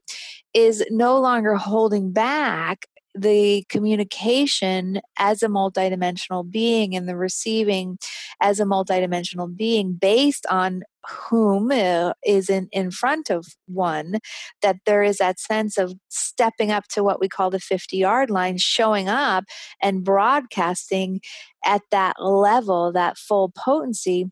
is 0.53 0.85
no 0.91 1.19
longer 1.19 1.55
holding 1.55 2.13
back 2.13 2.85
the 3.15 3.65
communication 3.69 4.99
as 5.17 5.41
a 5.41 5.47
multidimensional 5.47 6.49
being 6.49 6.95
and 6.95 7.07
the 7.07 7.15
receiving 7.15 7.97
as 8.41 8.59
a 8.59 8.65
multidimensional 8.65 9.55
being 9.55 9.93
based 9.93 10.45
on 10.49 10.83
whom 11.29 11.71
uh, 11.71 12.13
is 12.25 12.49
in, 12.49 12.67
in 12.71 12.91
front 12.91 13.29
of 13.29 13.45
one, 13.67 14.19
that 14.61 14.77
there 14.85 15.03
is 15.03 15.17
that 15.17 15.39
sense 15.39 15.77
of 15.77 15.93
stepping 16.09 16.71
up 16.71 16.87
to 16.89 17.03
what 17.03 17.19
we 17.19 17.29
call 17.29 17.49
the 17.49 17.59
50 17.59 17.95
yard 17.95 18.29
line, 18.29 18.57
showing 18.57 19.07
up 19.07 19.45
and 19.81 20.03
broadcasting 20.03 21.21
at 21.63 21.81
that 21.91 22.15
level, 22.21 22.91
that 22.91 23.17
full 23.17 23.51
potency 23.55 24.29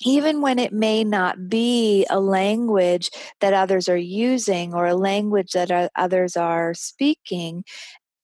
even 0.00 0.40
when 0.40 0.58
it 0.58 0.72
may 0.72 1.02
not 1.02 1.48
be 1.48 2.06
a 2.08 2.20
language 2.20 3.10
that 3.40 3.52
others 3.52 3.88
are 3.88 3.96
using 3.96 4.72
or 4.72 4.86
a 4.86 4.94
language 4.94 5.52
that 5.52 5.90
others 5.96 6.36
are 6.36 6.72
speaking, 6.74 7.64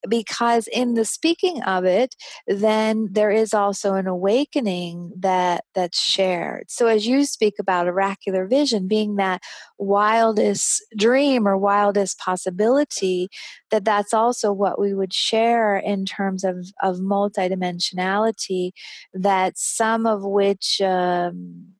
because 0.09 0.69
in 0.69 0.95
the 0.95 1.05
speaking 1.05 1.63
of 1.63 1.85
it 1.85 2.15
then 2.47 3.09
there 3.13 3.31
is 3.31 3.55
also 3.55 3.95
an 3.95 4.07
awakening 4.07 5.13
that 5.19 5.65
that's 5.75 6.01
shared. 6.01 6.71
So 6.71 6.87
as 6.87 7.07
you 7.07 7.25
speak 7.25 7.55
about 7.59 7.87
oracular 7.87 8.47
vision 8.47 8.89
being 8.89 9.17
that 9.17 9.43
wildest 9.79 10.85
dream 10.97 11.47
or 11.47 11.57
wildest 11.57 12.19
possibility 12.19 13.29
that 13.71 13.85
that's 13.85 14.15
also 14.15 14.53
what 14.53 14.79
we 14.79 14.95
would 14.95 15.13
share 15.13 15.77
in 15.77 16.05
terms 16.05 16.45
of 16.45 16.67
of 16.83 16.97
multidimensionality 16.99 18.73
that 19.13 19.59
some 19.59 20.07
of 20.07 20.23
which 20.23 20.81
um, 20.81 21.75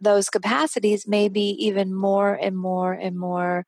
those 0.00 0.30
capacities 0.30 1.08
may 1.08 1.28
be 1.28 1.50
even 1.58 1.94
more 1.94 2.34
and 2.34 2.56
more 2.56 2.92
and 2.92 3.18
more 3.18 3.66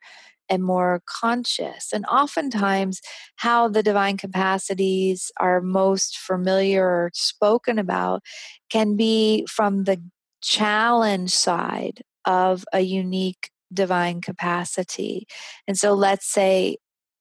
and 0.50 0.64
more 0.64 1.02
conscious. 1.06 1.92
And 1.92 2.04
oftentimes, 2.06 3.00
how 3.36 3.68
the 3.68 3.82
divine 3.82 4.16
capacities 4.16 5.30
are 5.38 5.60
most 5.60 6.18
familiar 6.18 6.84
or 6.84 7.10
spoken 7.14 7.78
about 7.78 8.22
can 8.68 8.96
be 8.96 9.46
from 9.48 9.84
the 9.84 10.02
challenge 10.42 11.30
side 11.30 12.02
of 12.26 12.64
a 12.72 12.80
unique 12.80 13.50
divine 13.72 14.20
capacity. 14.20 15.26
And 15.66 15.78
so, 15.78 15.94
let's 15.94 16.26
say 16.26 16.76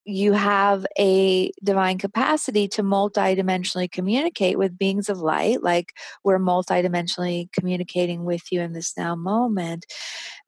you 0.05 0.33
have 0.33 0.85
a 0.97 1.51
divine 1.63 1.99
capacity 1.99 2.67
to 2.67 2.81
multidimensionally 2.81 3.91
communicate 3.91 4.57
with 4.57 4.77
beings 4.77 5.07
of 5.07 5.19
light, 5.19 5.61
like 5.61 5.93
we're 6.23 6.39
multidimensionally 6.39 7.51
communicating 7.51 8.23
with 8.23 8.51
you 8.51 8.61
in 8.61 8.73
this 8.73 8.97
now 8.97 9.15
moment. 9.15 9.85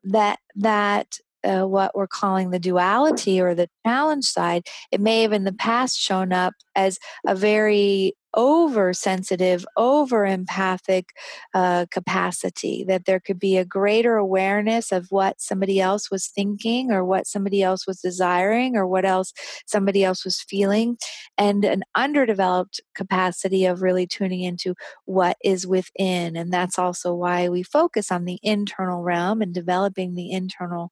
That 0.03 0.39
that 0.55 1.17
uh, 1.43 1.63
what 1.63 1.95
we're 1.95 2.07
calling 2.07 2.49
the 2.49 2.59
duality 2.59 3.41
or 3.41 3.55
the 3.55 3.69
challenge 3.85 4.25
side, 4.25 4.67
it 4.91 5.01
may 5.01 5.21
have 5.21 5.33
in 5.33 5.43
the 5.43 5.53
past 5.53 5.99
shown 5.99 6.31
up 6.33 6.53
as 6.75 6.99
a 7.27 7.35
very 7.35 8.13
oversensitive, 8.37 9.65
over 9.75 10.25
empathic 10.25 11.09
uh, 11.53 11.85
capacity, 11.91 12.85
that 12.87 13.03
there 13.05 13.19
could 13.19 13.37
be 13.37 13.57
a 13.57 13.65
greater 13.65 14.15
awareness 14.15 14.93
of 14.93 15.07
what 15.09 15.41
somebody 15.41 15.81
else 15.81 16.09
was 16.09 16.27
thinking 16.27 16.91
or 16.91 17.03
what 17.03 17.27
somebody 17.27 17.61
else 17.61 17.85
was 17.85 17.99
desiring 17.99 18.77
or 18.77 18.87
what 18.87 19.03
else 19.03 19.33
somebody 19.65 20.03
else 20.03 20.23
was 20.23 20.39
feeling, 20.41 20.97
and 21.37 21.65
an 21.65 21.83
underdeveloped 21.95 22.79
capacity 22.95 23.65
of 23.65 23.81
really 23.81 24.07
tuning 24.07 24.41
into 24.41 24.75
what 25.05 25.35
is 25.43 25.67
within. 25.67 26.37
And 26.37 26.53
that's 26.53 26.79
also 26.79 27.13
why 27.13 27.49
we 27.49 27.63
focus 27.63 28.11
on 28.11 28.23
the 28.23 28.39
internal 28.43 29.01
realm 29.01 29.41
and 29.41 29.53
developing 29.53 30.15
the 30.15 30.31
internal 30.31 30.89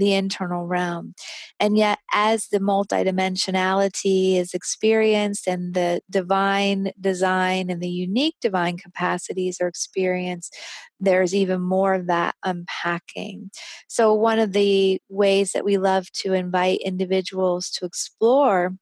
the 0.00 0.14
internal 0.14 0.66
realm. 0.66 1.14
And 1.60 1.76
yet, 1.76 1.98
as 2.12 2.48
the 2.48 2.58
multidimensionality 2.58 4.36
is 4.36 4.54
experienced 4.54 5.46
and 5.46 5.74
the 5.74 6.00
divine 6.10 6.92
design 7.00 7.70
and 7.70 7.80
the 7.80 7.90
unique 7.90 8.36
divine 8.40 8.78
capacities 8.78 9.58
are 9.60 9.68
experienced, 9.68 10.56
there's 10.98 11.34
even 11.34 11.60
more 11.60 11.94
of 11.94 12.06
that 12.08 12.34
unpacking. 12.44 13.50
So, 13.88 14.14
one 14.14 14.38
of 14.38 14.52
the 14.52 15.00
ways 15.08 15.52
that 15.52 15.64
we 15.64 15.78
love 15.78 16.10
to 16.22 16.32
invite 16.32 16.80
individuals 16.84 17.70
to 17.72 17.84
explore 17.84 18.74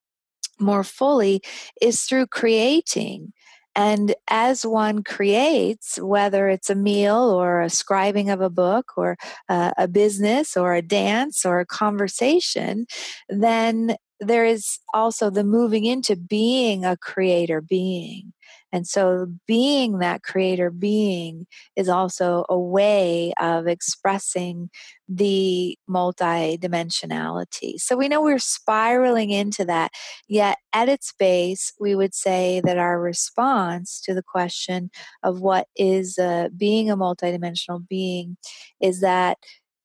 more 0.60 0.84
fully 0.84 1.40
is 1.80 2.02
through 2.02 2.26
creating 2.26 3.32
and 3.78 4.14
as 4.28 4.66
one 4.66 5.04
creates, 5.04 6.00
whether 6.00 6.48
it's 6.48 6.68
a 6.68 6.74
meal 6.74 7.16
or 7.16 7.62
a 7.62 7.66
scribing 7.68 8.32
of 8.32 8.40
a 8.40 8.50
book 8.50 8.92
or 8.96 9.16
uh, 9.48 9.70
a 9.78 9.86
business 9.86 10.56
or 10.56 10.74
a 10.74 10.82
dance 10.82 11.46
or 11.46 11.60
a 11.60 11.66
conversation, 11.66 12.86
then 13.28 13.94
there 14.20 14.44
is 14.44 14.80
also 14.92 15.30
the 15.30 15.44
moving 15.44 15.84
into 15.84 16.16
being 16.16 16.84
a 16.84 16.96
creator 16.96 17.60
being. 17.60 18.32
And 18.72 18.86
so, 18.86 19.26
being 19.46 19.98
that 19.98 20.22
creator 20.22 20.70
being 20.70 21.46
is 21.76 21.88
also 21.88 22.44
a 22.48 22.58
way 22.58 23.32
of 23.40 23.66
expressing 23.66 24.70
the 25.08 25.78
multidimensionality. 25.88 27.78
So, 27.78 27.96
we 27.96 28.08
know 28.08 28.20
we're 28.20 28.38
spiraling 28.38 29.30
into 29.30 29.64
that, 29.64 29.92
yet 30.28 30.58
at 30.72 30.88
its 30.88 31.12
base, 31.18 31.72
we 31.80 31.94
would 31.94 32.14
say 32.14 32.60
that 32.64 32.78
our 32.78 33.00
response 33.00 34.00
to 34.02 34.14
the 34.14 34.22
question 34.22 34.90
of 35.22 35.40
what 35.40 35.66
is 35.76 36.18
uh, 36.18 36.48
being 36.56 36.90
a 36.90 36.96
multidimensional 36.96 37.86
being 37.88 38.36
is 38.80 39.00
that 39.00 39.38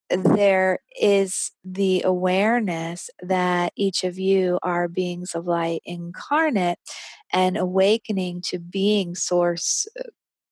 there 0.10 0.80
is 1.00 1.52
the 1.63 2.04
awareness 2.04 3.10
that 3.22 3.74
each 3.76 4.04
of 4.04 4.20
you 4.20 4.60
are 4.62 4.88
beings 4.88 5.34
of 5.34 5.48
light 5.48 5.82
incarnate 5.86 6.80
and 7.32 7.58
awakening 7.58 8.42
to 8.42 8.60
being 8.60 9.16
source 9.16 9.88
uh, 10.00 10.04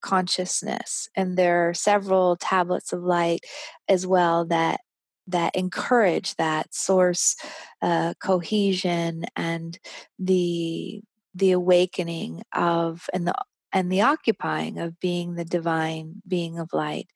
consciousness. 0.01 1.07
And 1.15 1.37
there 1.37 1.69
are 1.69 1.73
several 1.73 2.35
tablets 2.37 2.91
of 2.91 3.03
light 3.03 3.41
as 3.87 4.07
well 4.07 4.45
that 4.45 4.81
that 5.27 5.55
encourage 5.55 6.35
that 6.35 6.73
source 6.73 7.35
uh, 7.81 8.13
cohesion 8.21 9.25
and 9.35 9.77
the 10.17 11.01
the 11.35 11.51
awakening 11.51 12.41
of 12.53 13.07
and 13.13 13.27
the 13.27 13.33
and 13.71 13.91
the 13.91 14.01
occupying 14.01 14.79
of 14.79 14.99
being 14.99 15.35
the 15.35 15.45
divine 15.45 16.21
being 16.27 16.59
of 16.59 16.73
light 16.73 17.07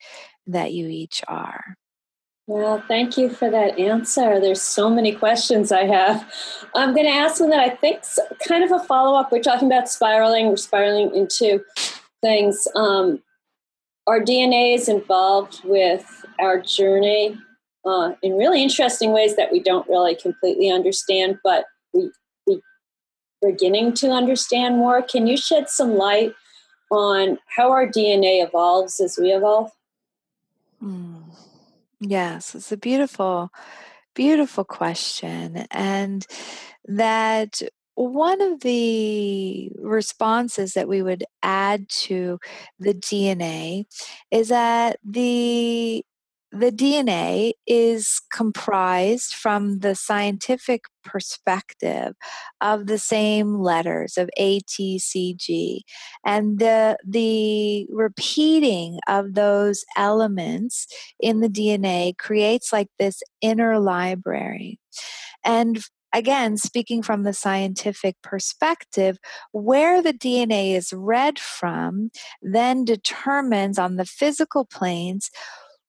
that 0.47 0.71
you 0.71 0.87
each 0.87 1.23
are 1.27 1.75
well, 2.47 2.83
thank 2.87 3.17
you 3.17 3.29
for 3.29 3.49
that 3.49 3.79
answer. 3.79 4.39
There's 4.39 4.61
so 4.61 4.89
many 4.89 5.13
questions 5.13 5.71
I 5.71 5.85
have. 5.85 6.31
I'm 6.75 6.93
going 6.93 7.07
to 7.07 7.11
ask 7.11 7.39
one 7.39 7.49
that 7.49 7.59
I 7.59 7.69
think's 7.69 8.19
kind 8.47 8.63
of 8.63 8.71
a 8.71 8.83
follow 8.83 9.17
up. 9.17 9.31
We're 9.31 9.41
talking 9.41 9.67
about 9.67 9.89
spiraling. 9.89 10.47
We're 10.47 10.57
spiraling 10.57 11.15
into 11.15 11.63
things. 12.21 12.67
Um, 12.75 13.23
our 14.05 14.19
DNA 14.19 14.75
is 14.75 14.87
involved 14.87 15.61
with 15.63 16.23
our 16.39 16.59
journey 16.59 17.35
uh, 17.83 18.11
in 18.21 18.33
really 18.33 18.61
interesting 18.61 19.11
ways 19.11 19.35
that 19.37 19.51
we 19.51 19.59
don't 19.59 19.87
really 19.87 20.15
completely 20.15 20.69
understand, 20.69 21.39
but 21.43 21.65
we, 21.93 22.11
we 22.45 22.61
beginning 23.41 23.93
to 23.93 24.11
understand 24.11 24.77
more. 24.77 25.01
Can 25.01 25.25
you 25.25 25.37
shed 25.37 25.67
some 25.69 25.95
light 25.95 26.33
on 26.91 27.39
how 27.55 27.71
our 27.71 27.87
DNA 27.87 28.45
evolves 28.45 28.99
as 28.99 29.17
we 29.19 29.31
evolve? 29.31 29.71
Mm. 30.83 31.23
Yes, 32.07 32.53
it's 32.55 32.71
a 32.71 32.77
beautiful, 32.77 33.49
beautiful 34.15 34.63
question. 34.63 35.65
And 35.71 36.25
that 36.85 37.61
one 37.95 38.41
of 38.41 38.61
the 38.61 39.71
responses 39.79 40.73
that 40.73 40.87
we 40.87 41.01
would 41.01 41.23
add 41.43 41.89
to 41.89 42.39
the 42.79 42.93
DNA 42.93 43.85
is 44.31 44.49
that 44.49 44.99
the 45.03 46.05
the 46.57 46.71
DNA 46.71 47.51
is 47.67 48.21
comprised 48.31 49.33
from 49.33 49.79
the 49.79 49.93
scientific 49.93 50.85
perspective 51.03 52.15
of 52.61 52.87
the 52.87 52.97
same 52.97 53.55
letters 53.59 54.17
of 54.17 54.29
A, 54.37 54.61
T, 54.61 54.97
C, 54.97 55.35
G. 55.37 55.83
And 56.25 56.57
the, 56.59 56.97
the 57.05 57.87
repeating 57.91 58.99
of 59.07 59.33
those 59.33 59.83
elements 59.97 60.87
in 61.19 61.41
the 61.41 61.49
DNA 61.49 62.17
creates 62.17 62.71
like 62.71 62.87
this 62.99 63.21
inner 63.41 63.77
library. 63.77 64.79
And 65.43 65.83
again, 66.13 66.55
speaking 66.55 67.03
from 67.03 67.23
the 67.23 67.33
scientific 67.33 68.15
perspective, 68.23 69.17
where 69.51 70.01
the 70.01 70.13
DNA 70.13 70.75
is 70.75 70.93
read 70.93 71.37
from 71.37 72.11
then 72.41 72.85
determines 72.85 73.77
on 73.77 73.97
the 73.97 74.05
physical 74.05 74.63
planes 74.65 75.29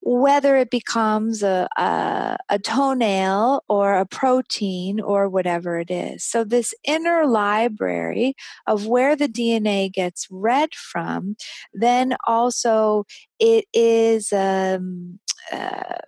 whether 0.08 0.54
it 0.54 0.70
becomes 0.70 1.42
a, 1.42 1.68
a, 1.76 2.36
a, 2.48 2.60
toenail 2.60 3.64
or 3.68 3.94
a 3.94 4.06
protein 4.06 5.00
or 5.00 5.28
whatever 5.28 5.80
it 5.80 5.90
is. 5.90 6.22
So, 6.22 6.44
this 6.44 6.72
inner 6.84 7.26
library 7.26 8.36
of 8.68 8.86
where 8.86 9.16
the 9.16 9.26
DNA 9.26 9.92
gets 9.92 10.28
read 10.30 10.74
from, 10.74 11.34
then 11.74 12.16
also 12.24 13.04
it 13.40 13.64
is. 13.74 14.32
Um, 14.32 15.18
uh, 15.52 15.98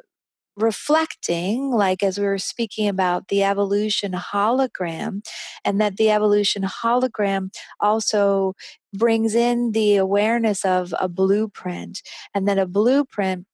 reflecting, 0.57 1.71
like 1.71 2.03
as 2.03 2.19
we 2.19 2.25
were 2.25 2.37
speaking 2.37 2.89
about 2.89 3.29
the 3.29 3.45
evolution 3.45 4.11
hologram, 4.11 5.25
and 5.65 5.81
that 5.81 5.97
the 5.97 6.11
evolution 6.11 6.65
hologram 6.65 7.51
also 7.79 8.55
brings 8.93 9.37
in 9.37 9.71
the 9.71 9.95
awareness 9.95 10.65
of 10.65 10.93
a 11.01 11.09
blueprint, 11.09 12.03
and 12.35 12.49
then 12.49 12.59
a 12.59 12.67
blueprint 12.67 13.47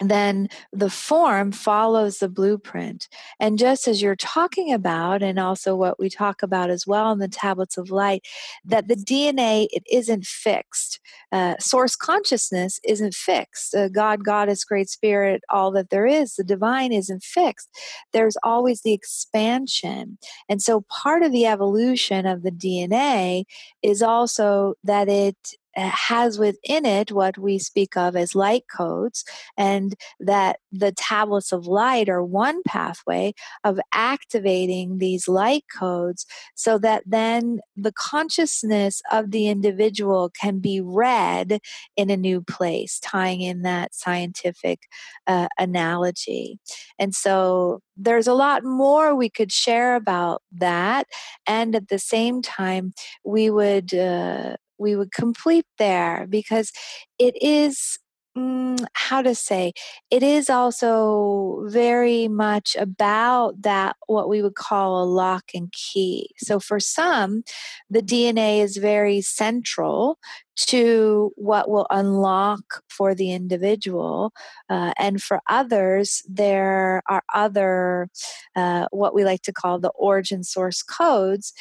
then 0.00 0.48
the 0.72 0.90
form 0.90 1.52
follows 1.52 2.18
the 2.18 2.28
blueprint. 2.28 3.08
And 3.38 3.58
just 3.58 3.86
as 3.86 4.02
you're 4.02 4.16
talking 4.16 4.72
about, 4.72 5.22
and 5.22 5.38
also 5.38 5.76
what 5.76 5.98
we 5.98 6.08
talk 6.08 6.42
about 6.42 6.70
as 6.70 6.86
well 6.86 7.12
in 7.12 7.18
the 7.18 7.28
tablets 7.28 7.76
of 7.76 7.90
light, 7.90 8.26
that 8.64 8.88
the 8.88 8.96
DNA 8.96 9.68
it 9.70 9.84
isn't 9.90 10.24
fixed. 10.24 11.00
Uh, 11.30 11.56
source 11.58 11.96
consciousness 11.96 12.80
isn't 12.84 13.14
fixed. 13.14 13.74
Uh, 13.74 13.88
God, 13.88 14.24
Goddess, 14.24 14.64
Great 14.64 14.88
Spirit, 14.88 15.42
all 15.48 15.70
that 15.72 15.90
there 15.90 16.06
is, 16.06 16.34
the 16.34 16.44
divine 16.44 16.92
isn't 16.92 17.22
fixed. 17.22 17.68
There's 18.12 18.36
always 18.42 18.82
the 18.82 18.92
expansion. 18.92 20.18
And 20.48 20.60
so 20.60 20.82
part 20.82 21.22
of 21.22 21.32
the 21.32 21.46
evolution 21.46 22.26
of 22.26 22.42
the 22.42 22.50
DNA 22.50 23.44
is 23.82 24.02
also 24.02 24.74
that 24.84 25.08
it 25.08 25.54
has 25.74 26.38
within 26.38 26.84
it 26.84 27.12
what 27.12 27.38
we 27.38 27.58
speak 27.58 27.96
of 27.96 28.16
as 28.16 28.34
light 28.34 28.64
codes, 28.74 29.24
and 29.56 29.94
that 30.20 30.58
the 30.70 30.92
tablets 30.92 31.52
of 31.52 31.66
light 31.66 32.08
are 32.08 32.24
one 32.24 32.62
pathway 32.64 33.32
of 33.64 33.80
activating 33.92 34.98
these 34.98 35.28
light 35.28 35.64
codes 35.74 36.26
so 36.54 36.78
that 36.78 37.02
then 37.06 37.60
the 37.76 37.92
consciousness 37.92 39.02
of 39.10 39.30
the 39.30 39.48
individual 39.48 40.30
can 40.30 40.58
be 40.58 40.80
read 40.80 41.58
in 41.96 42.10
a 42.10 42.16
new 42.16 42.40
place, 42.40 42.98
tying 43.00 43.40
in 43.40 43.62
that 43.62 43.94
scientific 43.94 44.80
uh, 45.26 45.48
analogy. 45.58 46.58
And 46.98 47.14
so 47.14 47.80
there's 47.96 48.26
a 48.26 48.34
lot 48.34 48.64
more 48.64 49.14
we 49.14 49.28
could 49.28 49.52
share 49.52 49.96
about 49.96 50.42
that. 50.52 51.06
And 51.46 51.74
at 51.74 51.88
the 51.88 51.98
same 51.98 52.42
time, 52.42 52.92
we 53.24 53.50
would. 53.50 53.94
Uh, 53.94 54.56
we 54.82 54.96
would 54.96 55.12
complete 55.12 55.66
there 55.78 56.26
because 56.28 56.72
it 57.18 57.34
is 57.40 57.98
mm, 58.36 58.84
how 58.94 59.22
to 59.22 59.34
say 59.34 59.72
it 60.10 60.22
is 60.22 60.50
also 60.50 61.64
very 61.68 62.28
much 62.28 62.76
about 62.78 63.60
that 63.62 63.96
what 64.06 64.28
we 64.28 64.42
would 64.42 64.54
call 64.54 65.02
a 65.02 65.04
lock 65.04 65.44
and 65.54 65.72
key. 65.72 66.30
So 66.38 66.60
for 66.60 66.80
some 66.80 67.42
the 67.90 68.00
dna 68.02 68.62
is 68.62 68.76
very 68.76 69.20
central 69.20 70.18
to 70.56 71.32
what 71.36 71.70
will 71.70 71.86
unlock 71.90 72.82
for 72.88 73.14
the 73.14 73.32
individual 73.32 74.32
uh, 74.68 74.92
and 74.98 75.22
for 75.22 75.40
others 75.48 76.22
there 76.28 77.02
are 77.08 77.22
other 77.34 78.08
uh, 78.56 78.86
what 78.90 79.14
we 79.14 79.24
like 79.24 79.42
to 79.42 79.52
call 79.52 79.78
the 79.78 79.90
origin 79.90 80.44
source 80.44 80.82
codes 80.82 81.52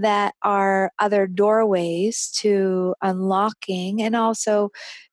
that 0.00 0.34
are 0.42 0.90
other 0.98 1.26
doorways 1.26 2.30
to 2.36 2.94
unlocking 3.02 4.02
and 4.02 4.14
also 4.16 4.70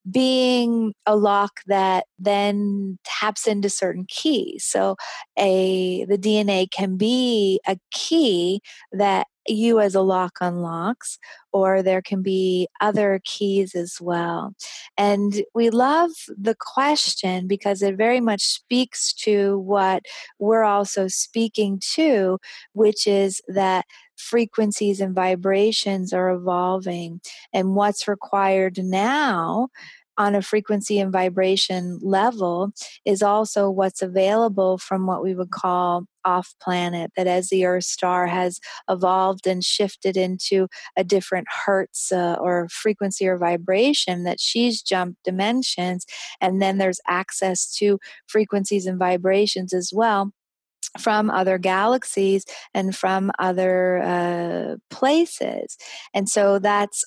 being 0.10 0.94
a 1.06 1.16
lock 1.16 1.62
that 1.68 2.06
then 2.20 2.98
taps 3.04 3.48
into 3.48 3.70
certain 3.70 4.06
keys 4.08 4.64
so 4.64 4.96
a 5.38 6.06
the 6.06 6.18
dna 6.18 6.70
can 6.70 6.96
be 6.96 7.60
a 7.68 7.78
key 7.92 8.62
that 8.92 9.28
you 9.48 9.80
as 9.80 9.96
a 9.96 10.02
lock 10.02 10.38
unlocks, 10.42 11.18
or 11.54 11.82
there 11.82 12.02
can 12.02 12.22
be 12.22 12.68
other 12.82 13.22
keys 13.24 13.76
as 13.76 13.98
well. 14.02 14.54
And 14.98 15.44
we 15.54 15.70
love 15.70 16.12
the 16.38 16.56
question 16.60 17.48
because 17.48 17.82
it 17.82 17.96
very 17.96 18.20
much 18.20 18.42
speaks 18.42 19.14
to 19.14 19.60
what 19.60 20.04
we're 20.40 20.64
also 20.64 21.08
speaking 21.08 21.80
to, 21.94 22.40
which 22.74 23.08
is 23.08 23.42
that 23.48 23.86
frequencies 24.18 25.02
and 25.02 25.14
vibrations 25.16 26.14
are 26.14 26.30
evolving. 26.30 27.22
And 27.54 27.76
what's 27.76 28.08
required 28.08 28.78
now 28.78 29.70
on 30.18 30.36
a 30.36 30.42
frequency 30.42 31.00
and 31.00 31.12
vibration 31.12 32.00
level 32.02 32.72
is 33.04 33.22
also 33.22 33.70
what's 33.70 34.02
available 34.02 34.78
from 34.78 35.06
what 35.06 35.22
we 35.22 35.36
would 35.36 35.52
call 35.52 36.06
off 36.24 36.56
planet. 36.62 37.12
That 37.16 37.28
as 37.28 37.50
the 37.50 37.66
Earth 37.66 37.84
star 37.84 38.28
has 38.28 38.60
evolved 38.90 39.46
and 39.46 39.64
shifted 39.64 40.16
into 40.16 40.68
a 40.96 41.04
different 41.04 41.48
hertz 41.66 42.12
uh, 42.12 42.38
or 42.40 42.70
frequency 42.70 43.28
or 43.28 43.38
vibration, 43.38 44.24
that 44.24 44.40
she's 44.40 44.82
jumped 44.82 45.24
dimensions, 45.24 46.06
and 46.40 46.62
then 46.62 46.78
there's 46.78 47.02
access 47.08 47.76
to 47.78 48.00
frequencies 48.28 48.86
and 48.86 48.98
vibrations 48.98 49.74
as 49.74 49.92
well 49.94 50.32
from 51.00 51.30
other 51.30 51.58
galaxies 51.58 52.46
and 52.74 52.96
from 52.96 53.32
other 53.40 54.02
uh, 54.02 54.76
places. 54.90 55.78
And 56.14 56.30
so 56.30 56.60
that's 56.60 57.04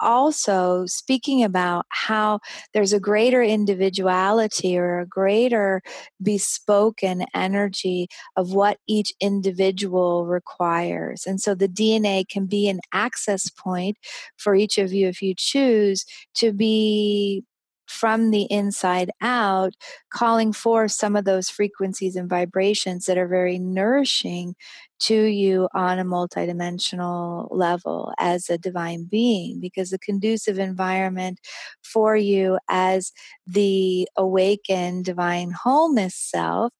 also 0.00 0.84
speaking 0.86 1.42
about 1.42 1.84
how 1.88 2.38
there's 2.72 2.92
a 2.92 3.00
greater 3.00 3.42
individuality 3.42 4.78
or 4.78 5.00
a 5.00 5.06
greater 5.06 5.82
bespoken 6.22 7.24
energy 7.34 8.08
of 8.36 8.52
what 8.52 8.78
each 8.86 9.12
individual 9.20 10.26
requires. 10.26 11.24
And 11.26 11.40
so 11.40 11.54
the 11.54 11.68
DNA 11.68 12.28
can 12.28 12.46
be 12.46 12.68
an 12.68 12.80
access 12.92 13.50
point 13.50 13.96
for 14.36 14.54
each 14.54 14.78
of 14.78 14.92
you 14.92 15.08
if 15.08 15.20
you 15.22 15.34
choose 15.36 16.04
to 16.34 16.52
be 16.52 17.44
from 17.88 18.30
the 18.30 18.42
inside 18.50 19.10
out, 19.20 19.74
calling 20.10 20.52
for 20.52 20.88
some 20.88 21.16
of 21.16 21.24
those 21.24 21.48
frequencies 21.50 22.16
and 22.16 22.28
vibrations 22.28 23.06
that 23.06 23.18
are 23.18 23.28
very 23.28 23.58
nourishing 23.58 24.54
to 25.00 25.24
you 25.24 25.68
on 25.74 25.98
a 25.98 26.04
multidimensional 26.04 27.48
level 27.50 28.12
as 28.18 28.50
a 28.50 28.58
divine 28.58 29.04
being 29.04 29.60
because 29.60 29.90
the 29.90 29.98
conducive 29.98 30.58
environment 30.58 31.38
for 31.82 32.16
you 32.16 32.58
as 32.68 33.12
the 33.46 34.08
awakened 34.16 35.04
divine 35.04 35.50
wholeness 35.50 36.14
self 36.14 36.72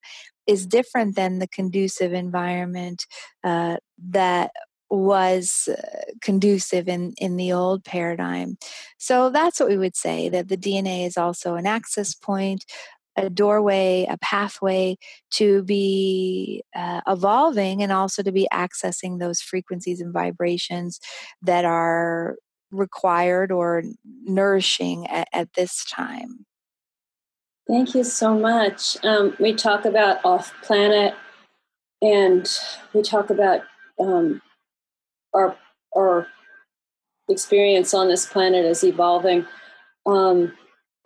is 0.47 0.67
different 0.67 1.15
than 1.15 1.39
the 1.39 1.47
conducive 1.47 2.13
environment 2.13 3.07
uh, 3.45 3.77
that 3.99 4.51
was 4.91 5.69
uh, 5.71 6.13
conducive 6.23 6.89
in, 6.89 7.15
in 7.19 7.37
the 7.37 7.53
old 7.53 7.85
paradigm. 7.85 8.57
So 8.99 9.31
that's 9.31 9.61
what 9.61 9.69
we 9.69 9.79
would 9.79 9.97
say 9.97 10.29
that 10.29 10.49
the 10.49 10.57
DNA 10.57 11.07
is 11.07 11.17
also 11.17 11.55
an 11.55 11.67
access 11.67 12.15
point, 12.15 12.65
a 13.17 13.29
doorway, 13.29 14.07
a 14.09 14.17
pathway 14.19 14.97
to 15.33 15.63
be 15.65 16.63
uh, 16.75 17.01
evolving 17.07 17.83
and 17.83 17.93
also 17.93 18.23
to 18.23 18.33
be 18.33 18.49
accessing 18.53 19.19
those 19.19 19.41
frequencies 19.41 20.01
and 20.01 20.13
vibrations 20.13 21.01
that 21.43 21.65
are 21.65 22.37
required 22.71 23.51
or 23.51 23.83
nourishing 24.25 25.07
at, 25.09 25.29
at 25.33 25.53
this 25.55 25.85
time. 25.85 26.47
Thank 27.67 27.95
you 27.95 28.05
so 28.05 28.39
much. 28.39 28.97
Um, 29.05 29.37
we 29.39 29.55
talk 29.55 29.85
about 29.85 30.25
off 30.25 30.53
planet 30.63 31.15
and 32.01 32.49
we 32.95 33.03
talk 33.03 33.29
about 33.29 33.61
um, 34.01 34.41
our 35.39 35.57
our 35.97 36.27
experience 37.29 37.95
on 37.95 38.09
this 38.09 38.27
planet 38.27 38.65
is 38.65 38.85
evolving. 38.85 39.47
Um, 40.07 40.53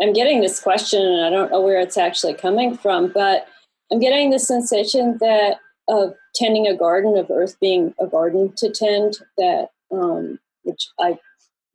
I'm 0.01 0.13
getting 0.13 0.41
this 0.41 0.61
question, 0.61 1.03
and 1.03 1.25
I 1.25 1.31
don't 1.31 1.51
know 1.51 1.61
where 1.61 1.81
it's 1.81 1.97
actually 1.97 2.35
coming 2.35 2.77
from, 2.77 3.13
but 3.13 3.47
I'm 3.91 4.01
getting 4.01 4.31
the 4.31 4.39
sensation 4.39 5.19
that 5.21 5.57
of 5.89 6.15
tending 6.35 6.67
a 6.67 6.77
garden, 6.77 7.17
of 7.17 7.31
Earth 7.31 7.57
being 7.61 7.95
a 8.01 8.07
garden 8.07 8.53
to 8.57 8.71
tend, 8.71 9.19
that 9.37 9.69
um, 9.93 10.39
which 10.63 10.89
I 10.99 11.19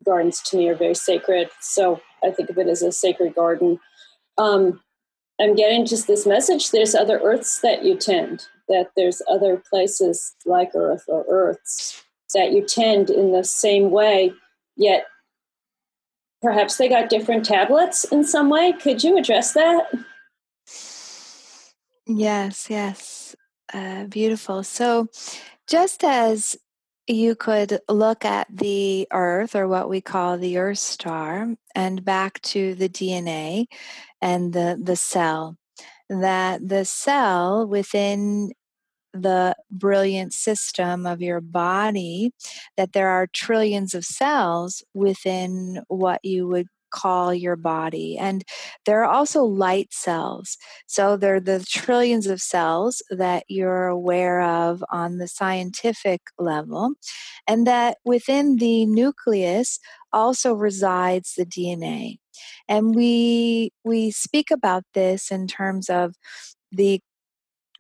gardens 0.05 0.41
to 0.41 0.57
me 0.57 0.69
are 0.69 0.75
very 0.75 0.95
sacred. 0.95 1.49
So 1.59 2.01
I 2.23 2.31
think 2.31 2.49
of 2.49 2.57
it 2.57 2.67
as 2.67 2.81
a 2.81 2.91
sacred 2.91 3.35
garden. 3.35 3.79
Um, 4.37 4.81
I'm 5.39 5.55
getting 5.55 5.85
just 5.85 6.07
this 6.07 6.25
message: 6.25 6.71
there's 6.71 6.95
other 6.95 7.19
Earths 7.19 7.59
that 7.61 7.83
you 7.83 7.95
tend, 7.95 8.47
that 8.69 8.91
there's 8.95 9.21
other 9.29 9.61
places 9.69 10.35
like 10.45 10.71
Earth 10.73 11.03
or 11.07 11.25
Earths 11.29 12.03
that 12.33 12.51
you 12.51 12.65
tend 12.65 13.09
in 13.09 13.31
the 13.31 13.43
same 13.43 13.91
way, 13.91 14.33
yet 14.75 15.05
perhaps 16.41 16.77
they 16.77 16.87
got 16.87 17.09
different 17.09 17.45
tablets 17.45 18.03
in 18.05 18.23
some 18.23 18.49
way. 18.49 18.73
Could 18.73 19.03
you 19.03 19.17
address 19.17 19.53
that? 19.53 19.87
Yes, 22.05 22.69
yes. 22.69 23.35
Uh, 23.73 24.05
beautiful. 24.05 24.63
So, 24.63 25.07
just 25.67 26.03
as 26.03 26.55
you 27.05 27.35
could 27.35 27.79
look 27.89 28.23
at 28.23 28.47
the 28.49 29.07
Earth, 29.11 29.55
or 29.55 29.67
what 29.67 29.89
we 29.89 30.01
call 30.01 30.37
the 30.37 30.57
Earth 30.57 30.79
star, 30.79 31.55
and 31.75 32.03
back 32.03 32.41
to 32.41 32.75
the 32.75 32.89
DNA 32.89 33.65
and 34.21 34.53
the, 34.53 34.79
the 34.81 34.95
cell, 34.95 35.57
that 36.09 36.67
the 36.67 36.85
cell 36.85 37.67
within 37.67 38.51
the 39.21 39.55
brilliant 39.71 40.33
system 40.33 41.05
of 41.05 41.21
your 41.21 41.41
body, 41.41 42.31
that 42.77 42.93
there 42.93 43.09
are 43.09 43.27
trillions 43.27 43.93
of 43.93 44.05
cells 44.05 44.83
within 44.93 45.83
what 45.87 46.23
you 46.23 46.47
would 46.47 46.67
call 46.89 47.33
your 47.33 47.55
body. 47.55 48.17
And 48.17 48.43
there 48.85 49.03
are 49.03 49.09
also 49.09 49.43
light 49.43 49.89
cells. 49.91 50.57
So 50.87 51.17
they're 51.17 51.39
the 51.39 51.65
trillions 51.67 52.27
of 52.27 52.41
cells 52.41 53.01
that 53.09 53.43
you're 53.47 53.87
aware 53.87 54.41
of 54.41 54.83
on 54.91 55.17
the 55.17 55.27
scientific 55.27 56.21
level. 56.39 56.93
And 57.47 57.67
that 57.67 57.97
within 58.05 58.57
the 58.57 58.85
nucleus 58.85 59.79
also 60.13 60.53
resides 60.53 61.33
the 61.35 61.45
DNA. 61.45 62.17
And 62.67 62.95
we 62.95 63.71
we 63.83 64.11
speak 64.11 64.51
about 64.51 64.83
this 64.93 65.31
in 65.31 65.47
terms 65.47 65.89
of 65.89 66.15
the 66.71 67.01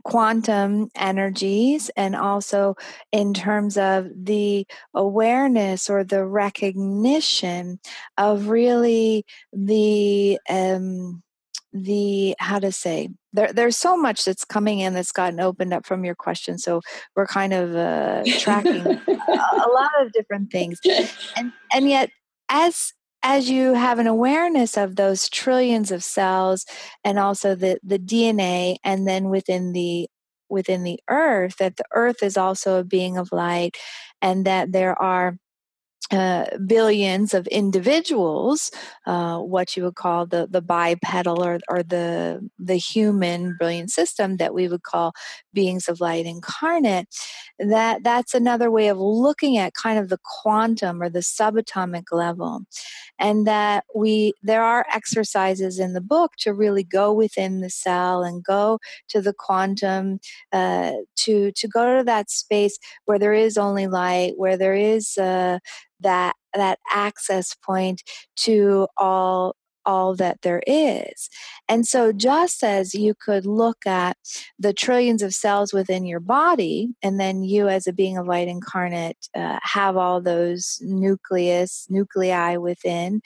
quantum 0.07 0.89
energies 0.95 1.91
and 1.97 2.15
also 2.15 2.77
in 3.11 3.33
terms 3.33 3.77
of 3.77 4.07
the 4.15 4.65
awareness 4.93 5.89
or 5.89 6.01
the 6.05 6.25
recognition 6.25 7.77
of 8.17 8.47
really 8.47 9.25
the 9.51 10.39
um, 10.49 11.21
the 11.73 12.33
how 12.39 12.57
to 12.57 12.71
say 12.71 13.09
there, 13.33 13.51
there's 13.51 13.75
so 13.75 13.97
much 13.97 14.23
that's 14.23 14.45
coming 14.45 14.79
in 14.79 14.93
that's 14.93 15.11
gotten 15.11 15.41
opened 15.41 15.73
up 15.73 15.85
from 15.85 16.05
your 16.05 16.15
question 16.15 16.57
so 16.57 16.79
we're 17.17 17.27
kind 17.27 17.51
of 17.51 17.75
uh, 17.75 18.23
tracking 18.39 18.87
a, 18.87 19.01
a 19.27 19.69
lot 19.73 19.91
of 19.99 20.13
different 20.13 20.49
things. 20.49 20.79
And 21.35 21.51
and 21.73 21.89
yet 21.89 22.11
as 22.47 22.93
as 23.23 23.49
you 23.49 23.73
have 23.73 23.99
an 23.99 24.07
awareness 24.07 24.77
of 24.77 24.95
those 24.95 25.29
trillions 25.29 25.91
of 25.91 26.03
cells 26.03 26.65
and 27.03 27.19
also 27.19 27.55
the, 27.55 27.79
the 27.83 27.99
DNA, 27.99 28.77
and 28.83 29.07
then 29.07 29.29
within 29.29 29.73
the 29.73 30.07
within 30.49 30.83
the 30.83 30.99
earth, 31.09 31.57
that 31.57 31.75
the 31.77 31.83
earth 31.93 32.23
is 32.23 32.37
also 32.37 32.79
a 32.79 32.83
being 32.83 33.17
of 33.17 33.31
light, 33.33 33.75
and 34.21 34.45
that 34.45 34.71
there 34.71 34.99
are 35.01 35.37
uh, 36.11 36.45
billions 36.65 37.33
of 37.33 37.47
individuals, 37.47 38.71
uh, 39.05 39.39
what 39.39 39.75
you 39.75 39.83
would 39.83 39.95
call 39.95 40.25
the 40.25 40.47
the 40.49 40.61
bipedal 40.61 41.43
or 41.43 41.59
or 41.67 41.83
the 41.83 42.47
the 42.57 42.77
human 42.77 43.55
brilliant 43.57 43.91
system 43.91 44.37
that 44.37 44.53
we 44.53 44.69
would 44.69 44.83
call 44.83 45.13
beings 45.53 45.89
of 45.89 45.99
light 45.99 46.25
incarnate. 46.25 47.07
That 47.59 48.03
that's 48.03 48.33
another 48.33 48.71
way 48.71 48.87
of 48.87 48.97
looking 48.97 49.57
at 49.57 49.73
kind 49.73 49.99
of 49.99 50.07
the 50.07 50.19
quantum 50.23 51.01
or 51.01 51.09
the 51.09 51.19
subatomic 51.19 52.05
level, 52.11 52.61
and 53.19 53.45
that 53.45 53.83
we 53.93 54.33
there 54.41 54.63
are 54.63 54.85
exercises 54.93 55.77
in 55.77 55.91
the 55.91 56.01
book 56.01 56.33
to 56.39 56.53
really 56.53 56.83
go 56.85 57.11
within 57.13 57.59
the 57.59 57.69
cell 57.69 58.23
and 58.23 58.43
go 58.43 58.79
to 59.09 59.21
the 59.21 59.33
quantum 59.33 60.19
uh, 60.53 60.93
to 61.17 61.51
to 61.51 61.67
go 61.67 61.97
to 61.97 62.03
that 62.05 62.29
space 62.29 62.77
where 63.05 63.19
there 63.19 63.33
is 63.33 63.57
only 63.57 63.87
light, 63.87 64.33
where 64.37 64.55
there 64.55 64.75
is 64.75 65.17
uh, 65.17 65.59
that 65.99 66.35
that 66.53 66.79
access 66.91 67.53
point 67.55 68.01
to 68.37 68.87
all 68.97 69.55
all 69.87 70.13
that 70.15 70.41
there 70.41 70.61
is. 70.67 71.29
And 71.69 71.87
so, 71.87 72.11
just 72.11 72.63
as 72.63 72.93
you 72.93 73.15
could 73.15 73.45
look 73.45 73.87
at 73.87 74.17
the 74.59 74.73
trillions 74.73 75.23
of 75.23 75.33
cells 75.33 75.73
within 75.73 76.05
your 76.05 76.19
body, 76.19 76.89
and 77.01 77.19
then 77.19 77.41
you, 77.41 77.69
as 77.69 77.87
a 77.87 77.93
being 77.93 78.17
of 78.17 78.27
light 78.27 78.49
incarnate, 78.49 79.29
uh, 79.33 79.59
have 79.63 79.95
all 79.95 80.21
those 80.21 80.77
nucleus, 80.81 81.87
nuclei 81.89 82.57
within, 82.57 83.21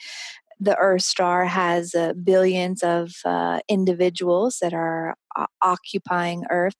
the 0.60 0.76
Earth 0.76 1.02
star 1.02 1.44
has 1.44 1.92
uh, 1.94 2.12
billions 2.22 2.84
of 2.84 3.12
uh, 3.24 3.58
individuals 3.68 4.58
that 4.62 4.72
are 4.72 5.16
occupying 5.62 6.44
Earth. 6.50 6.74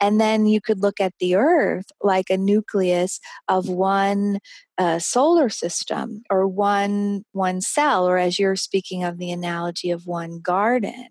And 0.00 0.20
then 0.20 0.46
you 0.46 0.60
could 0.60 0.80
look 0.80 1.00
at 1.00 1.14
the 1.20 1.36
Earth 1.36 1.86
like 2.02 2.30
a 2.30 2.36
nucleus 2.36 3.20
of 3.48 3.68
one 3.68 4.38
uh, 4.78 4.98
solar 4.98 5.48
system 5.48 6.22
or 6.30 6.46
one, 6.46 7.24
one 7.32 7.60
cell, 7.60 8.08
or 8.08 8.18
as 8.18 8.38
you're 8.38 8.56
speaking 8.56 9.04
of 9.04 9.18
the 9.18 9.30
analogy 9.30 9.90
of 9.90 10.06
one 10.06 10.40
garden. 10.40 11.08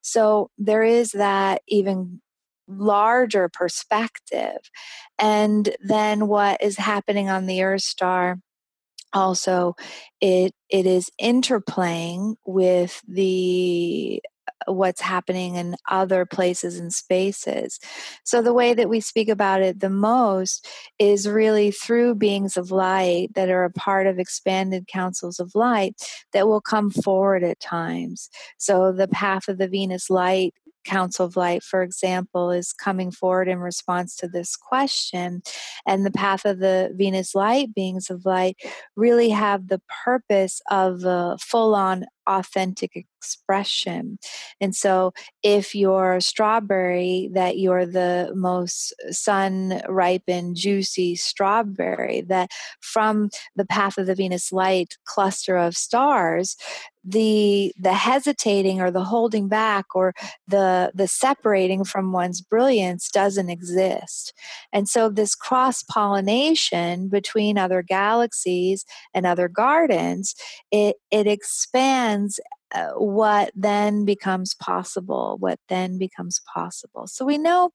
So 0.00 0.50
there 0.58 0.82
is 0.82 1.12
that 1.12 1.62
even 1.68 2.20
larger 2.68 3.48
perspective. 3.48 4.70
And 5.18 5.74
then 5.80 6.26
what 6.26 6.62
is 6.62 6.76
happening 6.76 7.28
on 7.28 7.46
the 7.46 7.62
Earth 7.62 7.82
star 7.82 8.38
also 9.12 9.74
it 10.20 10.52
it 10.68 10.84
is 10.86 11.10
interplaying 11.20 12.34
with 12.44 13.00
the 13.08 14.20
what's 14.66 15.00
happening 15.00 15.56
in 15.56 15.76
other 15.88 16.26
places 16.26 16.78
and 16.78 16.92
spaces. 16.92 17.78
So, 18.24 18.42
the 18.42 18.52
way 18.52 18.74
that 18.74 18.88
we 18.88 19.00
speak 19.00 19.28
about 19.28 19.62
it 19.62 19.80
the 19.80 19.90
most 19.90 20.66
is 20.98 21.28
really 21.28 21.70
through 21.70 22.16
beings 22.16 22.56
of 22.56 22.70
light 22.70 23.34
that 23.34 23.48
are 23.48 23.64
a 23.64 23.70
part 23.70 24.06
of 24.06 24.18
expanded 24.18 24.86
councils 24.88 25.40
of 25.40 25.54
light 25.54 25.94
that 26.32 26.46
will 26.46 26.60
come 26.60 26.90
forward 26.90 27.42
at 27.44 27.60
times. 27.60 28.28
So, 28.58 28.92
the 28.92 29.08
path 29.08 29.48
of 29.48 29.58
the 29.58 29.68
Venus 29.68 30.10
light 30.10 30.54
Council 30.86 31.26
of 31.26 31.36
Light, 31.36 31.62
for 31.62 31.82
example, 31.82 32.50
is 32.50 32.72
coming 32.72 33.10
forward 33.10 33.48
in 33.48 33.58
response 33.58 34.16
to 34.16 34.28
this 34.28 34.56
question. 34.56 35.42
And 35.86 36.06
the 36.06 36.10
path 36.10 36.46
of 36.46 36.60
the 36.60 36.92
Venus 36.96 37.34
light 37.34 37.74
beings 37.74 38.08
of 38.08 38.24
light 38.24 38.56
really 38.96 39.30
have 39.30 39.68
the 39.68 39.82
purpose 40.04 40.62
of 40.70 41.04
a 41.04 41.36
full 41.38 41.74
on 41.74 42.06
authentic 42.26 42.96
expression. 42.96 44.18
And 44.60 44.74
so, 44.74 45.12
if 45.42 45.74
you're 45.74 46.20
strawberry, 46.20 47.30
that 47.32 47.58
you're 47.58 47.86
the 47.86 48.32
most 48.34 48.94
sun 49.10 49.80
ripened, 49.88 50.56
juicy 50.56 51.16
strawberry, 51.16 52.22
that 52.22 52.50
from 52.80 53.30
the 53.54 53.66
path 53.66 53.98
of 53.98 54.06
the 54.06 54.14
Venus 54.14 54.52
light 54.52 54.96
cluster 55.04 55.56
of 55.56 55.76
stars, 55.76 56.56
the 57.06 57.72
the 57.78 57.92
hesitating 57.94 58.80
or 58.80 58.90
the 58.90 59.04
holding 59.04 59.48
back 59.48 59.86
or 59.94 60.12
the 60.48 60.90
the 60.92 61.06
separating 61.06 61.84
from 61.84 62.12
one's 62.12 62.40
brilliance 62.40 63.08
doesn't 63.10 63.48
exist 63.48 64.34
and 64.72 64.88
so 64.88 65.08
this 65.08 65.36
cross 65.36 65.84
pollination 65.84 67.08
between 67.08 67.56
other 67.56 67.80
galaxies 67.80 68.84
and 69.14 69.24
other 69.24 69.46
gardens 69.46 70.34
it 70.72 70.96
it 71.12 71.28
expands 71.28 72.15
uh, 72.74 72.90
what 72.96 73.52
then 73.54 74.04
becomes 74.04 74.54
possible 74.54 75.36
what 75.38 75.60
then 75.68 75.98
becomes 75.98 76.40
possible. 76.52 77.06
So 77.06 77.24
we 77.24 77.38
know 77.38 77.70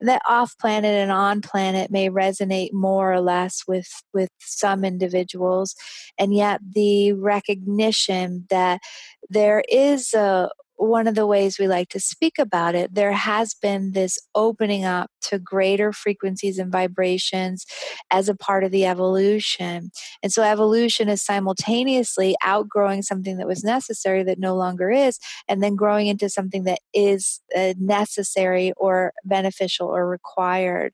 that 0.00 0.20
off 0.28 0.58
planet 0.58 0.94
and 0.94 1.12
on 1.12 1.40
planet 1.40 1.92
may 1.92 2.10
resonate 2.10 2.72
more 2.72 3.12
or 3.12 3.20
less 3.20 3.62
with 3.68 3.88
with 4.12 4.30
some 4.40 4.84
individuals 4.84 5.76
and 6.18 6.34
yet 6.34 6.60
the 6.74 7.12
recognition 7.12 8.46
that 8.50 8.80
there 9.28 9.62
is 9.68 10.12
a 10.12 10.50
one 10.76 11.06
of 11.06 11.14
the 11.14 11.26
ways 11.26 11.58
we 11.58 11.68
like 11.68 11.88
to 11.90 12.00
speak 12.00 12.40
about 12.40 12.74
it, 12.74 12.92
there 12.92 13.12
has 13.12 13.54
been 13.54 13.92
this 13.92 14.18
opening 14.34 14.84
up 14.84 15.11
to 15.22 15.38
greater 15.38 15.92
frequencies 15.92 16.58
and 16.58 16.70
vibrations 16.72 17.66
as 18.10 18.28
a 18.28 18.34
part 18.34 18.64
of 18.64 18.70
the 18.70 18.84
evolution. 18.86 19.90
And 20.22 20.32
so 20.32 20.42
evolution 20.42 21.08
is 21.08 21.22
simultaneously 21.22 22.36
outgrowing 22.44 23.02
something 23.02 23.36
that 23.38 23.46
was 23.46 23.64
necessary 23.64 24.22
that 24.24 24.38
no 24.38 24.54
longer 24.54 24.90
is, 24.90 25.18
and 25.48 25.62
then 25.62 25.76
growing 25.76 26.06
into 26.06 26.28
something 26.28 26.64
that 26.64 26.80
is 26.94 27.40
uh, 27.56 27.74
necessary 27.78 28.72
or 28.76 29.12
beneficial 29.24 29.88
or 29.88 30.08
required. 30.08 30.92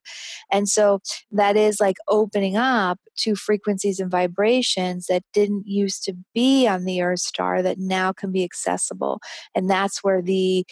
And 0.50 0.68
so 0.68 1.00
that 1.32 1.56
is 1.56 1.80
like 1.80 1.96
opening 2.08 2.56
up 2.56 2.98
to 3.18 3.34
frequencies 3.34 4.00
and 4.00 4.10
vibrations 4.10 5.06
that 5.06 5.24
didn't 5.32 5.66
used 5.66 6.04
to 6.04 6.14
be 6.34 6.66
on 6.68 6.84
the 6.84 7.02
Earth 7.02 7.20
star 7.20 7.62
that 7.62 7.78
now 7.78 8.12
can 8.12 8.30
be 8.32 8.44
accessible. 8.44 9.20
And 9.54 9.68
that's 9.68 10.04
where 10.04 10.22
the 10.22 10.64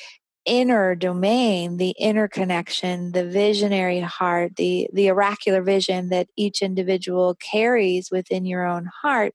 inner 0.46 0.94
domain, 0.94 1.76
the 1.76 1.90
inner 1.98 2.28
connection, 2.28 3.12
the 3.12 3.26
visionary 3.26 4.00
heart, 4.00 4.56
the, 4.56 4.88
the 4.92 5.10
oracular 5.10 5.62
vision 5.62 6.08
that 6.08 6.28
each 6.36 6.62
individual 6.62 7.34
carries 7.34 8.10
within 8.10 8.46
your 8.46 8.64
own 8.64 8.88
heart 9.02 9.34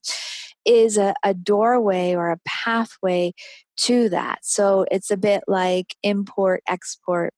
is 0.66 0.98
a, 0.98 1.14
a 1.24 1.34
doorway 1.34 2.16
or 2.16 2.32
a 2.32 2.40
pathway 2.46 3.34
to 3.76 4.10
that. 4.10 4.40
So 4.44 4.86
it's 4.92 5.12
a 5.12 5.18
bit 5.18 5.44
like 5.48 5.96
import, 6.04 6.64
export 6.68 7.34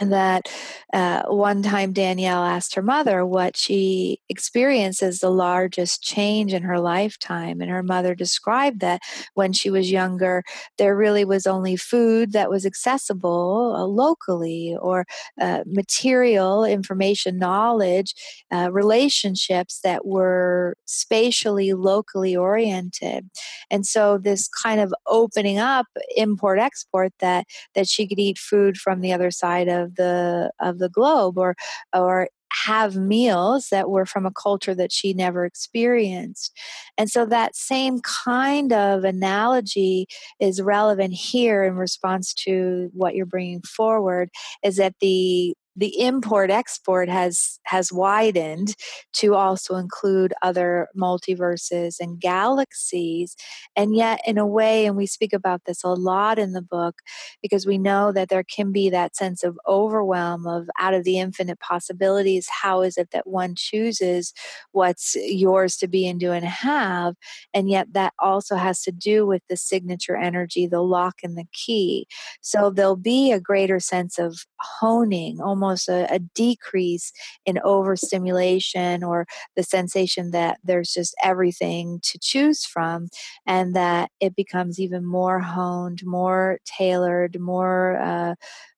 that 0.00 0.48
uh, 0.92 1.22
one 1.26 1.62
time 1.62 1.92
Danielle 1.92 2.44
asked 2.44 2.74
her 2.74 2.82
mother 2.82 3.24
what 3.24 3.56
she 3.56 4.20
experienced 4.28 5.02
as 5.02 5.20
the 5.20 5.30
largest 5.30 6.02
change 6.02 6.52
in 6.52 6.62
her 6.62 6.78
lifetime. 6.78 7.60
And 7.60 7.70
her 7.70 7.82
mother 7.82 8.14
described 8.14 8.80
that 8.80 9.00
when 9.34 9.52
she 9.52 9.70
was 9.70 9.90
younger, 9.90 10.42
there 10.78 10.96
really 10.96 11.24
was 11.24 11.46
only 11.46 11.76
food 11.76 12.32
that 12.32 12.50
was 12.50 12.66
accessible 12.66 13.74
uh, 13.76 13.86
locally, 13.86 14.76
or 14.80 15.06
uh, 15.40 15.60
material, 15.66 16.64
information, 16.64 17.38
knowledge, 17.38 18.14
uh, 18.52 18.70
relationships 18.70 19.80
that 19.82 20.06
were 20.06 20.76
spatially, 20.84 21.72
locally 21.72 22.36
oriented. 22.36 23.30
And 23.70 23.86
so, 23.86 24.18
this 24.18 24.48
kind 24.48 24.80
of 24.80 24.94
opening 25.06 25.58
up 25.58 25.86
import 26.16 26.58
export 26.58 27.12
that, 27.20 27.46
that 27.74 27.88
she 27.88 28.06
could 28.06 28.18
eat 28.18 28.38
food 28.38 28.76
from 28.76 29.00
the 29.00 29.12
other 29.12 29.30
side 29.30 29.68
of 29.68 29.85
of 29.86 29.96
the 29.96 30.50
of 30.60 30.78
the 30.78 30.88
globe 30.88 31.38
or 31.38 31.56
or 31.94 32.28
have 32.64 32.96
meals 32.96 33.68
that 33.70 33.90
were 33.90 34.06
from 34.06 34.24
a 34.24 34.30
culture 34.30 34.74
that 34.74 34.92
she 34.92 35.12
never 35.12 35.44
experienced. 35.44 36.56
And 36.96 37.10
so 37.10 37.26
that 37.26 37.56
same 37.56 38.00
kind 38.00 38.72
of 38.72 39.04
analogy 39.04 40.06
is 40.40 40.62
relevant 40.62 41.12
here 41.12 41.64
in 41.64 41.74
response 41.76 42.32
to 42.44 42.90
what 42.94 43.14
you're 43.14 43.26
bringing 43.26 43.62
forward 43.62 44.30
is 44.62 44.76
that 44.76 44.94
the 45.00 45.54
the 45.76 46.00
import 46.00 46.50
export 46.50 47.08
has 47.08 47.58
has 47.64 47.92
widened 47.92 48.74
to 49.12 49.34
also 49.34 49.76
include 49.76 50.32
other 50.42 50.88
multiverses 50.96 51.96
and 52.00 52.20
galaxies. 52.20 53.36
And 53.76 53.94
yet 53.94 54.20
in 54.26 54.38
a 54.38 54.46
way 54.46 54.86
and 54.86 54.96
we 54.96 55.06
speak 55.06 55.32
about 55.32 55.62
this 55.66 55.84
a 55.84 55.88
lot 55.88 56.38
in 56.38 56.52
the 56.52 56.62
book 56.62 56.96
because 57.42 57.66
we 57.66 57.78
know 57.78 58.12
that 58.12 58.28
there 58.28 58.44
can 58.44 58.72
be 58.72 58.88
that 58.90 59.16
sense 59.16 59.44
of 59.44 59.58
overwhelm 59.66 60.46
of 60.46 60.68
out 60.78 60.94
of 60.94 61.04
the 61.04 61.18
infinite 61.18 61.60
possibilities 61.60 62.48
how 62.62 62.82
is 62.82 62.96
it 62.96 63.10
that 63.12 63.26
one 63.26 63.54
chooses 63.56 64.32
what's 64.72 65.16
yours 65.16 65.76
to 65.76 65.88
be 65.88 66.06
and 66.06 66.20
do 66.20 66.32
and 66.32 66.44
have? 66.44 67.14
And 67.52 67.68
yet 67.68 67.92
that 67.92 68.14
also 68.18 68.56
has 68.56 68.82
to 68.82 68.92
do 68.92 69.26
with 69.26 69.42
the 69.48 69.56
signature 69.56 70.16
energy 70.16 70.66
the 70.66 70.82
lock 70.82 71.16
and 71.22 71.36
the 71.36 71.46
key. 71.52 72.06
So 72.40 72.70
there'll 72.70 72.96
be 72.96 73.32
a 73.32 73.40
greater 73.40 73.80
sense 73.80 74.18
of 74.18 74.38
honing 74.60 75.40
almost 75.40 75.65
almost 75.66 75.88
a, 75.88 76.12
a 76.12 76.18
decrease 76.18 77.12
in 77.44 77.58
overstimulation 77.64 79.02
or 79.02 79.26
the 79.56 79.62
sensation 79.62 80.30
that 80.30 80.58
there's 80.62 80.92
just 80.92 81.14
everything 81.22 82.00
to 82.02 82.18
choose 82.20 82.64
from, 82.64 83.08
and 83.46 83.74
that 83.74 84.10
it 84.20 84.36
becomes 84.36 84.78
even 84.78 85.04
more 85.04 85.40
honed, 85.40 86.02
more 86.04 86.58
tailored, 86.64 87.38
more 87.40 87.98
uh, 88.00 88.34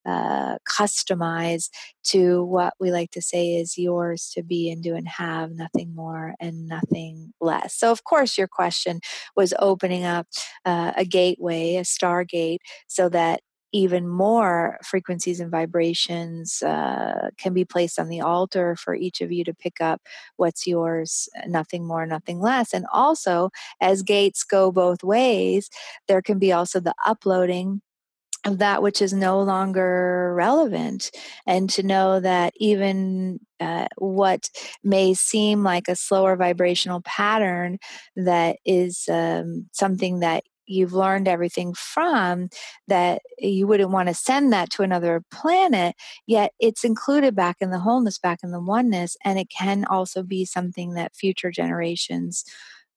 uh, 0.06 0.56
customized 0.66 1.68
to 2.02 2.42
what 2.44 2.72
we 2.80 2.90
like 2.90 3.10
to 3.10 3.20
say 3.20 3.56
is 3.56 3.76
yours 3.76 4.30
to 4.34 4.42
be 4.42 4.70
and 4.70 4.82
do 4.82 4.94
and 4.94 5.08
have, 5.08 5.50
nothing 5.50 5.94
more 5.94 6.34
and 6.40 6.66
nothing 6.66 7.34
less. 7.40 7.74
So, 7.74 7.92
of 7.92 8.04
course, 8.04 8.38
your 8.38 8.48
question 8.48 9.00
was 9.36 9.52
opening 9.58 10.04
up 10.04 10.26
uh, 10.64 10.92
a 10.96 11.04
gateway, 11.04 11.76
a 11.76 11.82
stargate, 11.82 12.58
so 12.86 13.10
that 13.10 13.40
even 13.72 14.08
more 14.08 14.78
frequencies 14.84 15.40
and 15.40 15.50
vibrations 15.50 16.62
uh, 16.62 17.30
can 17.36 17.52
be 17.52 17.64
placed 17.64 17.98
on 17.98 18.08
the 18.08 18.20
altar 18.20 18.76
for 18.76 18.94
each 18.94 19.20
of 19.20 19.30
you 19.32 19.44
to 19.44 19.54
pick 19.54 19.80
up 19.80 20.00
what's 20.36 20.66
yours, 20.66 21.28
nothing 21.46 21.86
more, 21.86 22.06
nothing 22.06 22.40
less. 22.40 22.72
And 22.72 22.86
also, 22.92 23.50
as 23.80 24.02
gates 24.02 24.44
go 24.44 24.72
both 24.72 25.04
ways, 25.04 25.68
there 26.06 26.22
can 26.22 26.38
be 26.38 26.52
also 26.52 26.80
the 26.80 26.94
uploading 27.06 27.82
of 28.44 28.58
that 28.58 28.82
which 28.82 29.02
is 29.02 29.12
no 29.12 29.40
longer 29.42 30.32
relevant 30.36 31.10
and 31.46 31.68
to 31.68 31.82
know 31.82 32.20
that 32.20 32.52
even 32.56 33.40
uh, 33.60 33.88
what 33.98 34.48
may 34.84 35.12
seem 35.12 35.64
like 35.64 35.88
a 35.88 35.96
slower 35.96 36.36
vibrational 36.36 37.02
pattern 37.02 37.78
that 38.16 38.56
is 38.64 39.08
um, 39.10 39.68
something 39.72 40.20
that 40.20 40.44
you've 40.68 40.92
learned 40.92 41.28
everything 41.28 41.74
from 41.74 42.48
that 42.86 43.22
you 43.38 43.66
wouldn't 43.66 43.90
want 43.90 44.08
to 44.08 44.14
send 44.14 44.52
that 44.52 44.70
to 44.70 44.82
another 44.82 45.22
planet 45.30 45.94
yet 46.26 46.52
it's 46.60 46.84
included 46.84 47.34
back 47.34 47.56
in 47.60 47.70
the 47.70 47.80
wholeness 47.80 48.18
back 48.18 48.40
in 48.42 48.50
the 48.50 48.60
oneness 48.60 49.16
and 49.24 49.38
it 49.38 49.48
can 49.50 49.84
also 49.86 50.22
be 50.22 50.44
something 50.44 50.94
that 50.94 51.16
future 51.16 51.50
generations 51.50 52.44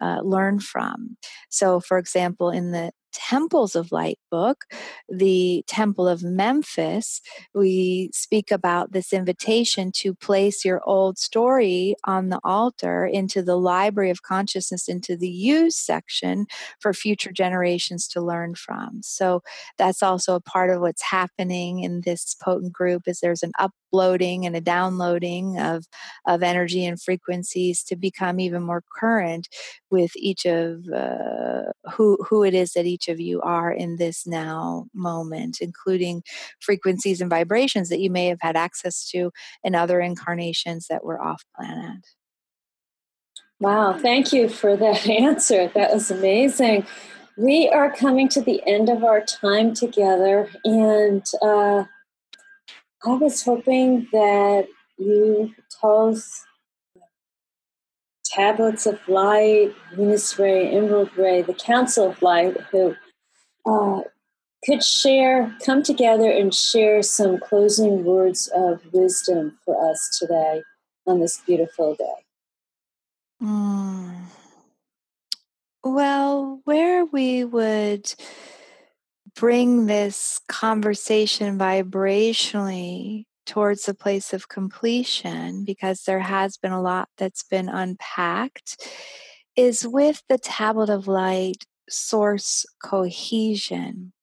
uh, 0.01 0.19
learn 0.23 0.59
from. 0.59 1.15
So, 1.49 1.79
for 1.79 1.97
example, 1.97 2.49
in 2.49 2.71
the 2.71 2.91
Temples 3.13 3.75
of 3.75 3.91
Light 3.91 4.19
book, 4.29 4.65
the 5.09 5.63
Temple 5.67 6.07
of 6.07 6.23
Memphis, 6.23 7.21
we 7.53 8.09
speak 8.13 8.51
about 8.51 8.91
this 8.91 9.13
invitation 9.13 9.91
to 9.97 10.13
place 10.13 10.63
your 10.65 10.81
old 10.85 11.17
story 11.17 11.95
on 12.05 12.29
the 12.29 12.39
altar 12.43 13.05
into 13.05 13.41
the 13.41 13.57
library 13.57 14.09
of 14.09 14.23
consciousness, 14.23 14.87
into 14.87 15.15
the 15.15 15.29
use 15.29 15.75
section 15.75 16.45
for 16.79 16.93
future 16.93 17.31
generations 17.31 18.07
to 18.09 18.21
learn 18.21 18.55
from. 18.55 19.01
So 19.01 19.41
that's 19.77 20.03
also 20.03 20.35
a 20.35 20.41
part 20.41 20.69
of 20.69 20.81
what's 20.81 21.03
happening 21.03 21.83
in 21.83 22.01
this 22.01 22.35
potent 22.41 22.73
group 22.73 23.07
is 23.07 23.19
there's 23.19 23.43
an 23.43 23.51
uploading 23.59 24.45
and 24.45 24.55
a 24.55 24.61
downloading 24.61 25.59
of, 25.59 25.85
of 26.25 26.43
energy 26.43 26.85
and 26.85 27.01
frequencies 27.01 27.83
to 27.83 27.95
become 27.95 28.39
even 28.39 28.63
more 28.63 28.83
current 28.99 29.47
with 29.89 30.11
each 30.15 30.45
of 30.45 30.87
uh, 30.89 31.71
who, 31.93 32.17
who 32.27 32.43
it 32.43 32.53
is 32.53 32.73
that 32.73 32.85
each 32.85 33.00
each 33.01 33.11
of 33.11 33.19
you 33.19 33.41
are 33.41 33.71
in 33.71 33.97
this 33.97 34.27
now 34.27 34.85
moment, 34.93 35.57
including 35.61 36.23
frequencies 36.59 37.21
and 37.21 37.29
vibrations 37.29 37.89
that 37.89 37.99
you 37.99 38.09
may 38.09 38.27
have 38.27 38.41
had 38.41 38.55
access 38.55 39.09
to 39.09 39.31
in 39.63 39.75
other 39.75 39.99
incarnations 39.99 40.87
that 40.89 41.03
were 41.03 41.21
off 41.21 41.43
planet. 41.55 42.05
Wow, 43.59 43.97
thank 43.97 44.33
you 44.33 44.49
for 44.49 44.75
that 44.75 45.07
answer. 45.09 45.67
That 45.73 45.93
was 45.93 46.11
amazing. 46.11 46.85
We 47.37 47.69
are 47.69 47.91
coming 47.91 48.27
to 48.29 48.41
the 48.41 48.61
end 48.67 48.89
of 48.89 49.03
our 49.03 49.21
time 49.21 49.73
together, 49.73 50.49
and 50.65 51.25
uh, 51.41 51.85
I 53.03 53.13
was 53.13 53.41
hoping 53.43 54.07
that 54.11 54.67
you 54.97 55.53
told 55.79 56.21
tablets 58.31 58.85
of 58.85 58.99
light, 59.07 59.73
Venus 59.93 60.39
Ray, 60.39 60.69
Emerald 60.69 61.15
Ray, 61.17 61.41
the 61.41 61.53
Council 61.53 62.09
of 62.09 62.21
Light, 62.21 62.57
who 62.71 62.95
uh, 63.65 64.01
could 64.63 64.83
share, 64.83 65.55
come 65.65 65.83
together 65.83 66.29
and 66.29 66.53
share 66.53 67.01
some 67.03 67.39
closing 67.39 68.05
words 68.05 68.49
of 68.55 68.81
wisdom 68.93 69.57
for 69.65 69.91
us 69.91 70.17
today 70.19 70.63
on 71.05 71.19
this 71.19 71.41
beautiful 71.45 71.95
day. 71.95 72.05
Mm. 73.41 74.21
Well, 75.83 76.61
where 76.65 77.05
we 77.05 77.43
would 77.43 78.13
bring 79.35 79.87
this 79.87 80.39
conversation 80.47 81.57
vibrationally 81.57 83.25
towards 83.45 83.87
a 83.87 83.93
place 83.93 84.33
of 84.33 84.49
completion 84.49 85.63
because 85.65 86.03
there 86.03 86.19
has 86.19 86.57
been 86.57 86.71
a 86.71 86.81
lot 86.81 87.09
that's 87.17 87.43
been 87.43 87.69
unpacked 87.69 88.89
is 89.55 89.85
with 89.85 90.23
the 90.29 90.37
tablet 90.37 90.89
of 90.89 91.07
light 91.07 91.65
source 91.89 92.65
cohesion 92.83 94.13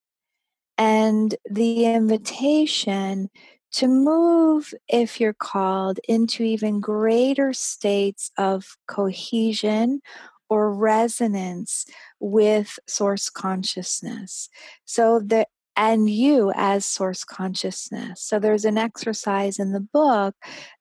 and 0.78 1.34
the 1.50 1.84
invitation 1.84 3.28
to 3.70 3.86
move, 3.86 4.72
if 4.88 5.20
you're 5.20 5.34
called, 5.34 6.00
into 6.08 6.42
even 6.42 6.80
greater 6.80 7.52
states 7.52 8.30
of 8.38 8.76
cohesion 8.86 10.00
or 10.48 10.72
resonance 10.72 11.84
with 12.20 12.78
source 12.86 13.28
consciousness. 13.28 14.48
So 14.86 15.20
that 15.26 15.48
and 15.78 16.10
you 16.10 16.52
as 16.56 16.84
source 16.84 17.22
consciousness. 17.24 18.20
So 18.20 18.40
there's 18.40 18.64
an 18.64 18.76
exercise 18.76 19.60
in 19.60 19.72
the 19.72 19.80
book 19.80 20.34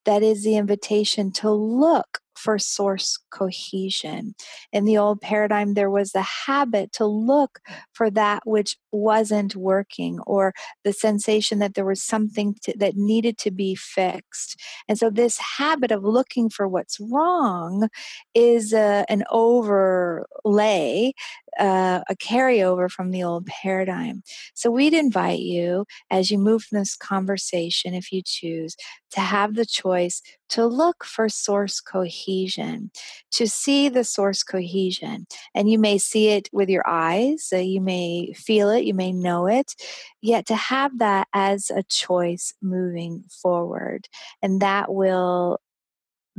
that 0.05 0.23
is 0.23 0.43
the 0.43 0.57
invitation 0.57 1.31
to 1.33 1.51
look 1.51 2.19
for 2.35 2.57
source 2.57 3.19
cohesion. 3.31 4.33
In 4.73 4.85
the 4.85 4.97
old 4.97 5.21
paradigm, 5.21 5.75
there 5.75 5.89
was 5.89 6.15
a 6.15 6.21
habit 6.21 6.91
to 6.93 7.05
look 7.05 7.59
for 7.93 8.09
that 8.11 8.41
which 8.45 8.77
wasn't 8.97 9.55
working 9.55 10.19
or 10.25 10.53
the 10.83 10.93
sensation 10.93 11.59
that 11.59 11.73
there 11.75 11.85
was 11.85 12.03
something 12.03 12.55
to, 12.63 12.73
that 12.77 12.95
needed 12.95 13.37
to 13.39 13.51
be 13.51 13.75
fixed. 13.75 14.59
And 14.87 14.97
so, 14.97 15.09
this 15.09 15.37
habit 15.57 15.91
of 15.91 16.03
looking 16.03 16.49
for 16.49 16.67
what's 16.67 16.99
wrong 16.99 17.89
is 18.33 18.73
uh, 18.73 19.03
an 19.09 19.23
overlay 19.29 21.13
uh, 21.59 22.01
a 22.09 22.15
carryover 22.15 22.89
from 22.89 23.11
the 23.11 23.23
old 23.23 23.45
paradigm. 23.47 24.23
So 24.53 24.69
we'd 24.69 24.93
invite 24.93 25.39
you, 25.39 25.85
as 26.11 26.29
you 26.29 26.37
move 26.37 26.63
from 26.63 26.79
this 26.79 26.95
conversation, 26.95 27.93
if 27.93 28.11
you 28.11 28.21
choose, 28.23 28.75
to 29.11 29.21
have 29.21 29.55
the 29.55 29.65
choice 29.65 30.21
to 30.49 30.65
look 30.65 31.03
for 31.03 31.27
source 31.29 31.79
cohesion, 31.81 32.91
to 33.31 33.47
see 33.47 33.89
the 33.89 34.03
source 34.03 34.43
cohesion. 34.43 35.25
And 35.55 35.69
you 35.69 35.79
may 35.79 35.97
see 35.97 36.29
it 36.29 36.49
with 36.51 36.69
your 36.69 36.87
eyes, 36.87 37.49
uh, 37.51 37.57
you 37.57 37.81
may 37.81 38.33
feel 38.33 38.69
it, 38.69 38.85
you 38.87 38.95
may 38.95 39.11
know 39.11 39.45
it, 39.45 39.75
yet 40.21 40.47
to 40.47 40.55
have 40.55 40.97
that 40.99 41.27
as 41.33 41.69
a 41.69 41.83
choice 41.83 42.53
moving 42.61 43.25
forward. 43.29 44.07
And 44.41 44.61
that 44.61 44.91
will 44.91 45.59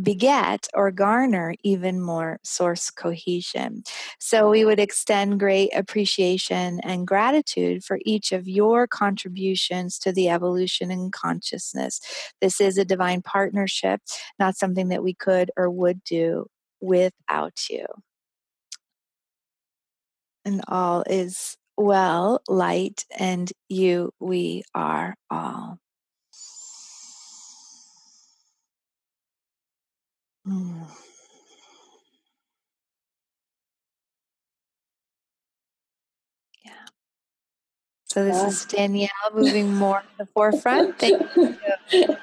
beget 0.03 0.68
or 0.74 0.90
garner 0.90 1.55
even 1.64 2.01
more 2.01 2.38
source 2.44 2.90
cohesion. 2.90 3.82
So 4.20 4.49
we 4.51 4.64
would 4.64 4.78
extend 4.78 5.40
great 5.40 5.70
appreciation 5.74 6.80
and 6.84 7.07
gratitude 7.07 7.84
for 7.84 7.99
each 8.05 8.32
of 8.32 8.46
your 8.46 8.86
contributions 8.86 9.99
to 10.01 10.12
the 10.12 10.28
evolution 10.28 10.90
in 10.90 11.11
consciousness. 11.11 12.01
This 12.40 12.61
is 12.61 12.78
a 12.78 12.84
divine 12.84 13.22
partnership, 13.22 14.01
not 14.38 14.57
something 14.57 14.88
that 14.88 15.03
we 15.03 15.14
could 15.14 15.51
or 15.57 15.70
would 15.70 16.05
do 16.05 16.46
without 16.80 17.68
you. 17.68 17.86
And 20.44 20.62
all 20.68 21.03
is 21.09 21.57
well, 21.78 22.42
light, 22.48 23.06
and 23.16 23.50
you, 23.68 24.12
we 24.18 24.64
are 24.74 25.14
all. 25.30 25.78
Mm. 30.46 30.88
Yeah. 36.64 36.72
So 38.06 38.24
this 38.24 38.42
is 38.42 38.64
Danielle 38.64 39.08
moving 39.34 39.74
more 39.74 40.00
to 40.00 40.08
the 40.18 40.26
forefront. 40.26 40.98
Thank 40.98 41.22
you. 41.92 42.16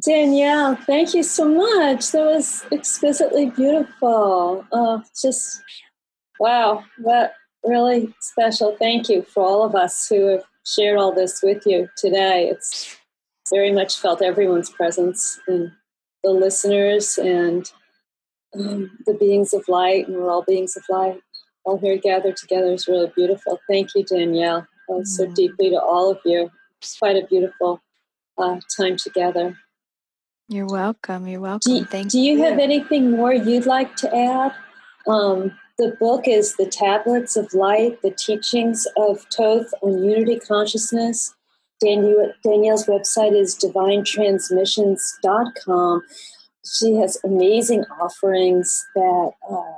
Danielle, 0.00 0.76
thank 0.76 1.14
you 1.14 1.22
so 1.24 1.48
much. 1.48 2.12
That 2.12 2.24
was 2.24 2.64
exquisitely 2.70 3.50
beautiful. 3.50 4.64
Uh, 4.70 5.00
just 5.20 5.62
wow, 6.38 6.84
that 7.04 7.34
really 7.66 8.14
special. 8.20 8.76
Thank 8.78 9.08
you 9.08 9.22
for 9.22 9.42
all 9.42 9.62
of 9.62 9.74
us 9.74 10.08
who 10.08 10.26
have 10.26 10.44
shared 10.64 10.98
all 10.98 11.12
this 11.12 11.42
with 11.42 11.64
you 11.66 11.88
today. 11.96 12.48
It's 12.48 12.96
very 13.50 13.72
much 13.72 13.98
felt 13.98 14.22
everyone's 14.22 14.70
presence 14.70 15.40
and 15.46 15.72
the 16.24 16.30
listeners 16.30 17.18
and 17.18 17.70
um, 18.54 18.90
the 19.06 19.14
beings 19.14 19.52
of 19.52 19.68
light, 19.68 20.08
and 20.08 20.16
we're 20.16 20.30
all 20.30 20.42
beings 20.42 20.76
of 20.76 20.84
light, 20.88 21.20
all 21.64 21.78
here 21.78 21.98
gathered 21.98 22.36
together 22.36 22.72
is 22.72 22.88
really 22.88 23.12
beautiful. 23.14 23.60
Thank 23.68 23.90
you, 23.94 24.04
Danielle, 24.04 24.66
uh, 24.90 25.04
so 25.04 25.24
mm-hmm. 25.24 25.34
deeply 25.34 25.70
to 25.70 25.80
all 25.80 26.10
of 26.10 26.18
you. 26.24 26.50
It's 26.80 26.98
quite 26.98 27.16
a 27.16 27.26
beautiful 27.26 27.80
uh, 28.38 28.60
time 28.76 28.96
together. 28.96 29.58
You're 30.48 30.66
welcome. 30.66 31.26
You're 31.26 31.40
welcome. 31.40 31.72
Do, 31.72 31.84
Thank 31.84 32.10
do 32.12 32.20
you, 32.20 32.34
you 32.34 32.44
have 32.44 32.58
anything 32.58 33.10
more 33.10 33.32
you'd 33.32 33.66
like 33.66 33.96
to 33.96 34.16
add? 34.16 34.54
Um, 35.08 35.58
the 35.78 35.96
book 36.00 36.26
is 36.26 36.56
The 36.56 36.66
Tablets 36.66 37.36
of 37.36 37.52
Light, 37.52 38.00
The 38.02 38.10
Teachings 38.10 38.86
of 38.96 39.26
Thoth 39.30 39.70
on 39.82 40.02
Unity 40.02 40.40
Consciousness. 40.40 41.34
Danielle's 41.82 42.86
website 42.86 43.38
is 43.38 43.54
divinetransmissions.com. 43.56 46.02
She 46.64 46.94
has 46.94 47.18
amazing 47.22 47.84
offerings 48.00 48.82
that 48.94 49.32
uh, 49.50 49.74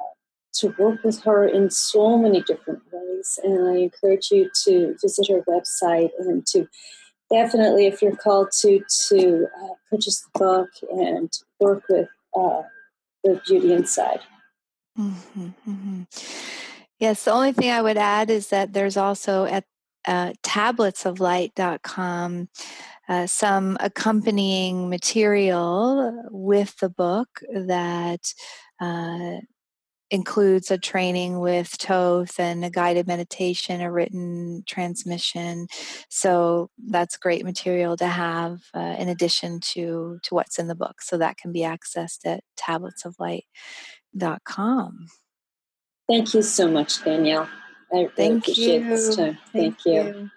to 0.54 0.72
work 0.78 1.02
with 1.02 1.20
her 1.24 1.44
in 1.46 1.68
so 1.70 2.16
many 2.16 2.42
different 2.42 2.82
ways. 2.92 3.40
And 3.42 3.68
I 3.68 3.78
encourage 3.78 4.30
you 4.30 4.48
to 4.66 4.94
visit 5.02 5.26
her 5.28 5.42
website 5.48 6.10
and 6.20 6.46
to 6.46 6.68
definitely, 7.28 7.86
if 7.86 8.00
you're 8.00 8.14
called 8.14 8.52
to, 8.60 8.84
to 9.08 9.48
uh, 9.60 9.74
purchase 9.90 10.20
the 10.20 10.30
book 10.38 10.70
and 10.92 11.32
work 11.58 11.82
with 11.88 12.08
uh, 12.38 12.62
the 13.24 13.40
beauty 13.44 13.72
inside. 13.72 14.20
Mm-hmm, 14.98 15.48
mm-hmm. 15.68 16.02
Yes, 16.98 17.24
the 17.24 17.30
only 17.30 17.52
thing 17.52 17.70
I 17.70 17.82
would 17.82 17.96
add 17.96 18.30
is 18.30 18.48
that 18.48 18.72
there's 18.72 18.96
also 18.96 19.44
at 19.44 19.64
uh, 20.06 20.32
tabletsoflight.com 20.42 22.48
uh, 23.08 23.26
some 23.26 23.76
accompanying 23.80 24.90
material 24.90 26.28
with 26.30 26.76
the 26.78 26.90
book 26.90 27.40
that 27.52 28.32
uh, 28.80 29.38
includes 30.10 30.70
a 30.70 30.78
training 30.78 31.40
with 31.40 31.68
Thoth 31.68 32.38
and 32.38 32.64
a 32.64 32.70
guided 32.70 33.06
meditation, 33.06 33.80
a 33.80 33.90
written 33.90 34.62
transmission. 34.66 35.66
So 36.08 36.70
that's 36.86 37.16
great 37.16 37.44
material 37.44 37.96
to 37.98 38.06
have 38.06 38.60
uh, 38.74 38.96
in 38.98 39.08
addition 39.08 39.60
to 39.72 40.18
to 40.22 40.34
what's 40.34 40.58
in 40.58 40.68
the 40.68 40.74
book. 40.74 41.00
So 41.00 41.18
that 41.18 41.36
can 41.36 41.52
be 41.52 41.60
accessed 41.60 42.26
at 42.26 42.42
tabletsoflight.com. 44.18 45.06
Thank 46.08 46.34
you 46.34 46.42
so 46.42 46.70
much, 46.70 47.04
Danielle. 47.04 47.48
I 47.92 47.96
really 47.96 48.08
Thank 48.16 48.44
appreciate 48.44 48.82
you. 48.82 48.88
this 48.88 49.16
time. 49.16 49.38
Thank, 49.52 49.80
Thank 49.80 49.86
you. 49.86 49.92
you. 49.92 50.30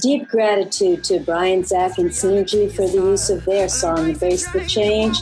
Deep 0.00 0.28
gratitude 0.28 1.02
to 1.04 1.18
Brian, 1.20 1.64
Zach, 1.64 1.96
and 1.98 2.10
Synergy 2.10 2.70
for 2.70 2.86
the 2.86 2.98
use 2.98 3.30
of 3.30 3.44
their 3.46 3.68
song, 3.68 4.10
Embrace 4.10 4.50
the 4.52 4.64
Change. 4.66 5.16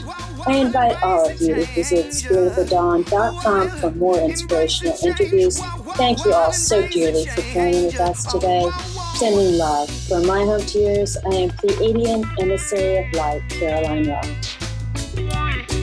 I 0.45 0.57
invite 0.57 1.01
all 1.01 1.29
of 1.29 1.39
you 1.39 1.55
to 1.55 1.65
visit 1.67 2.07
spiritofthedawn.com 2.07 3.69
for 3.79 3.91
more 3.91 4.19
inspirational 4.19 4.97
interviews. 5.03 5.61
Thank 5.95 6.25
you 6.25 6.33
all 6.33 6.51
so 6.51 6.85
dearly 6.89 7.25
for 7.27 7.41
joining 7.53 7.85
with 7.85 7.99
us 7.99 8.29
today. 8.29 8.69
Sending 9.15 9.57
love 9.57 9.89
from 9.89 10.27
my 10.27 10.43
home 10.43 10.59
to 10.59 10.79
yours, 10.79 11.15
I 11.31 11.35
am 11.35 11.49
Pleiadian 11.51 12.25
emissary 12.41 13.07
of 13.07 13.13
light, 13.13 13.41
Caroline 13.49 14.09
Rock. 14.09 15.74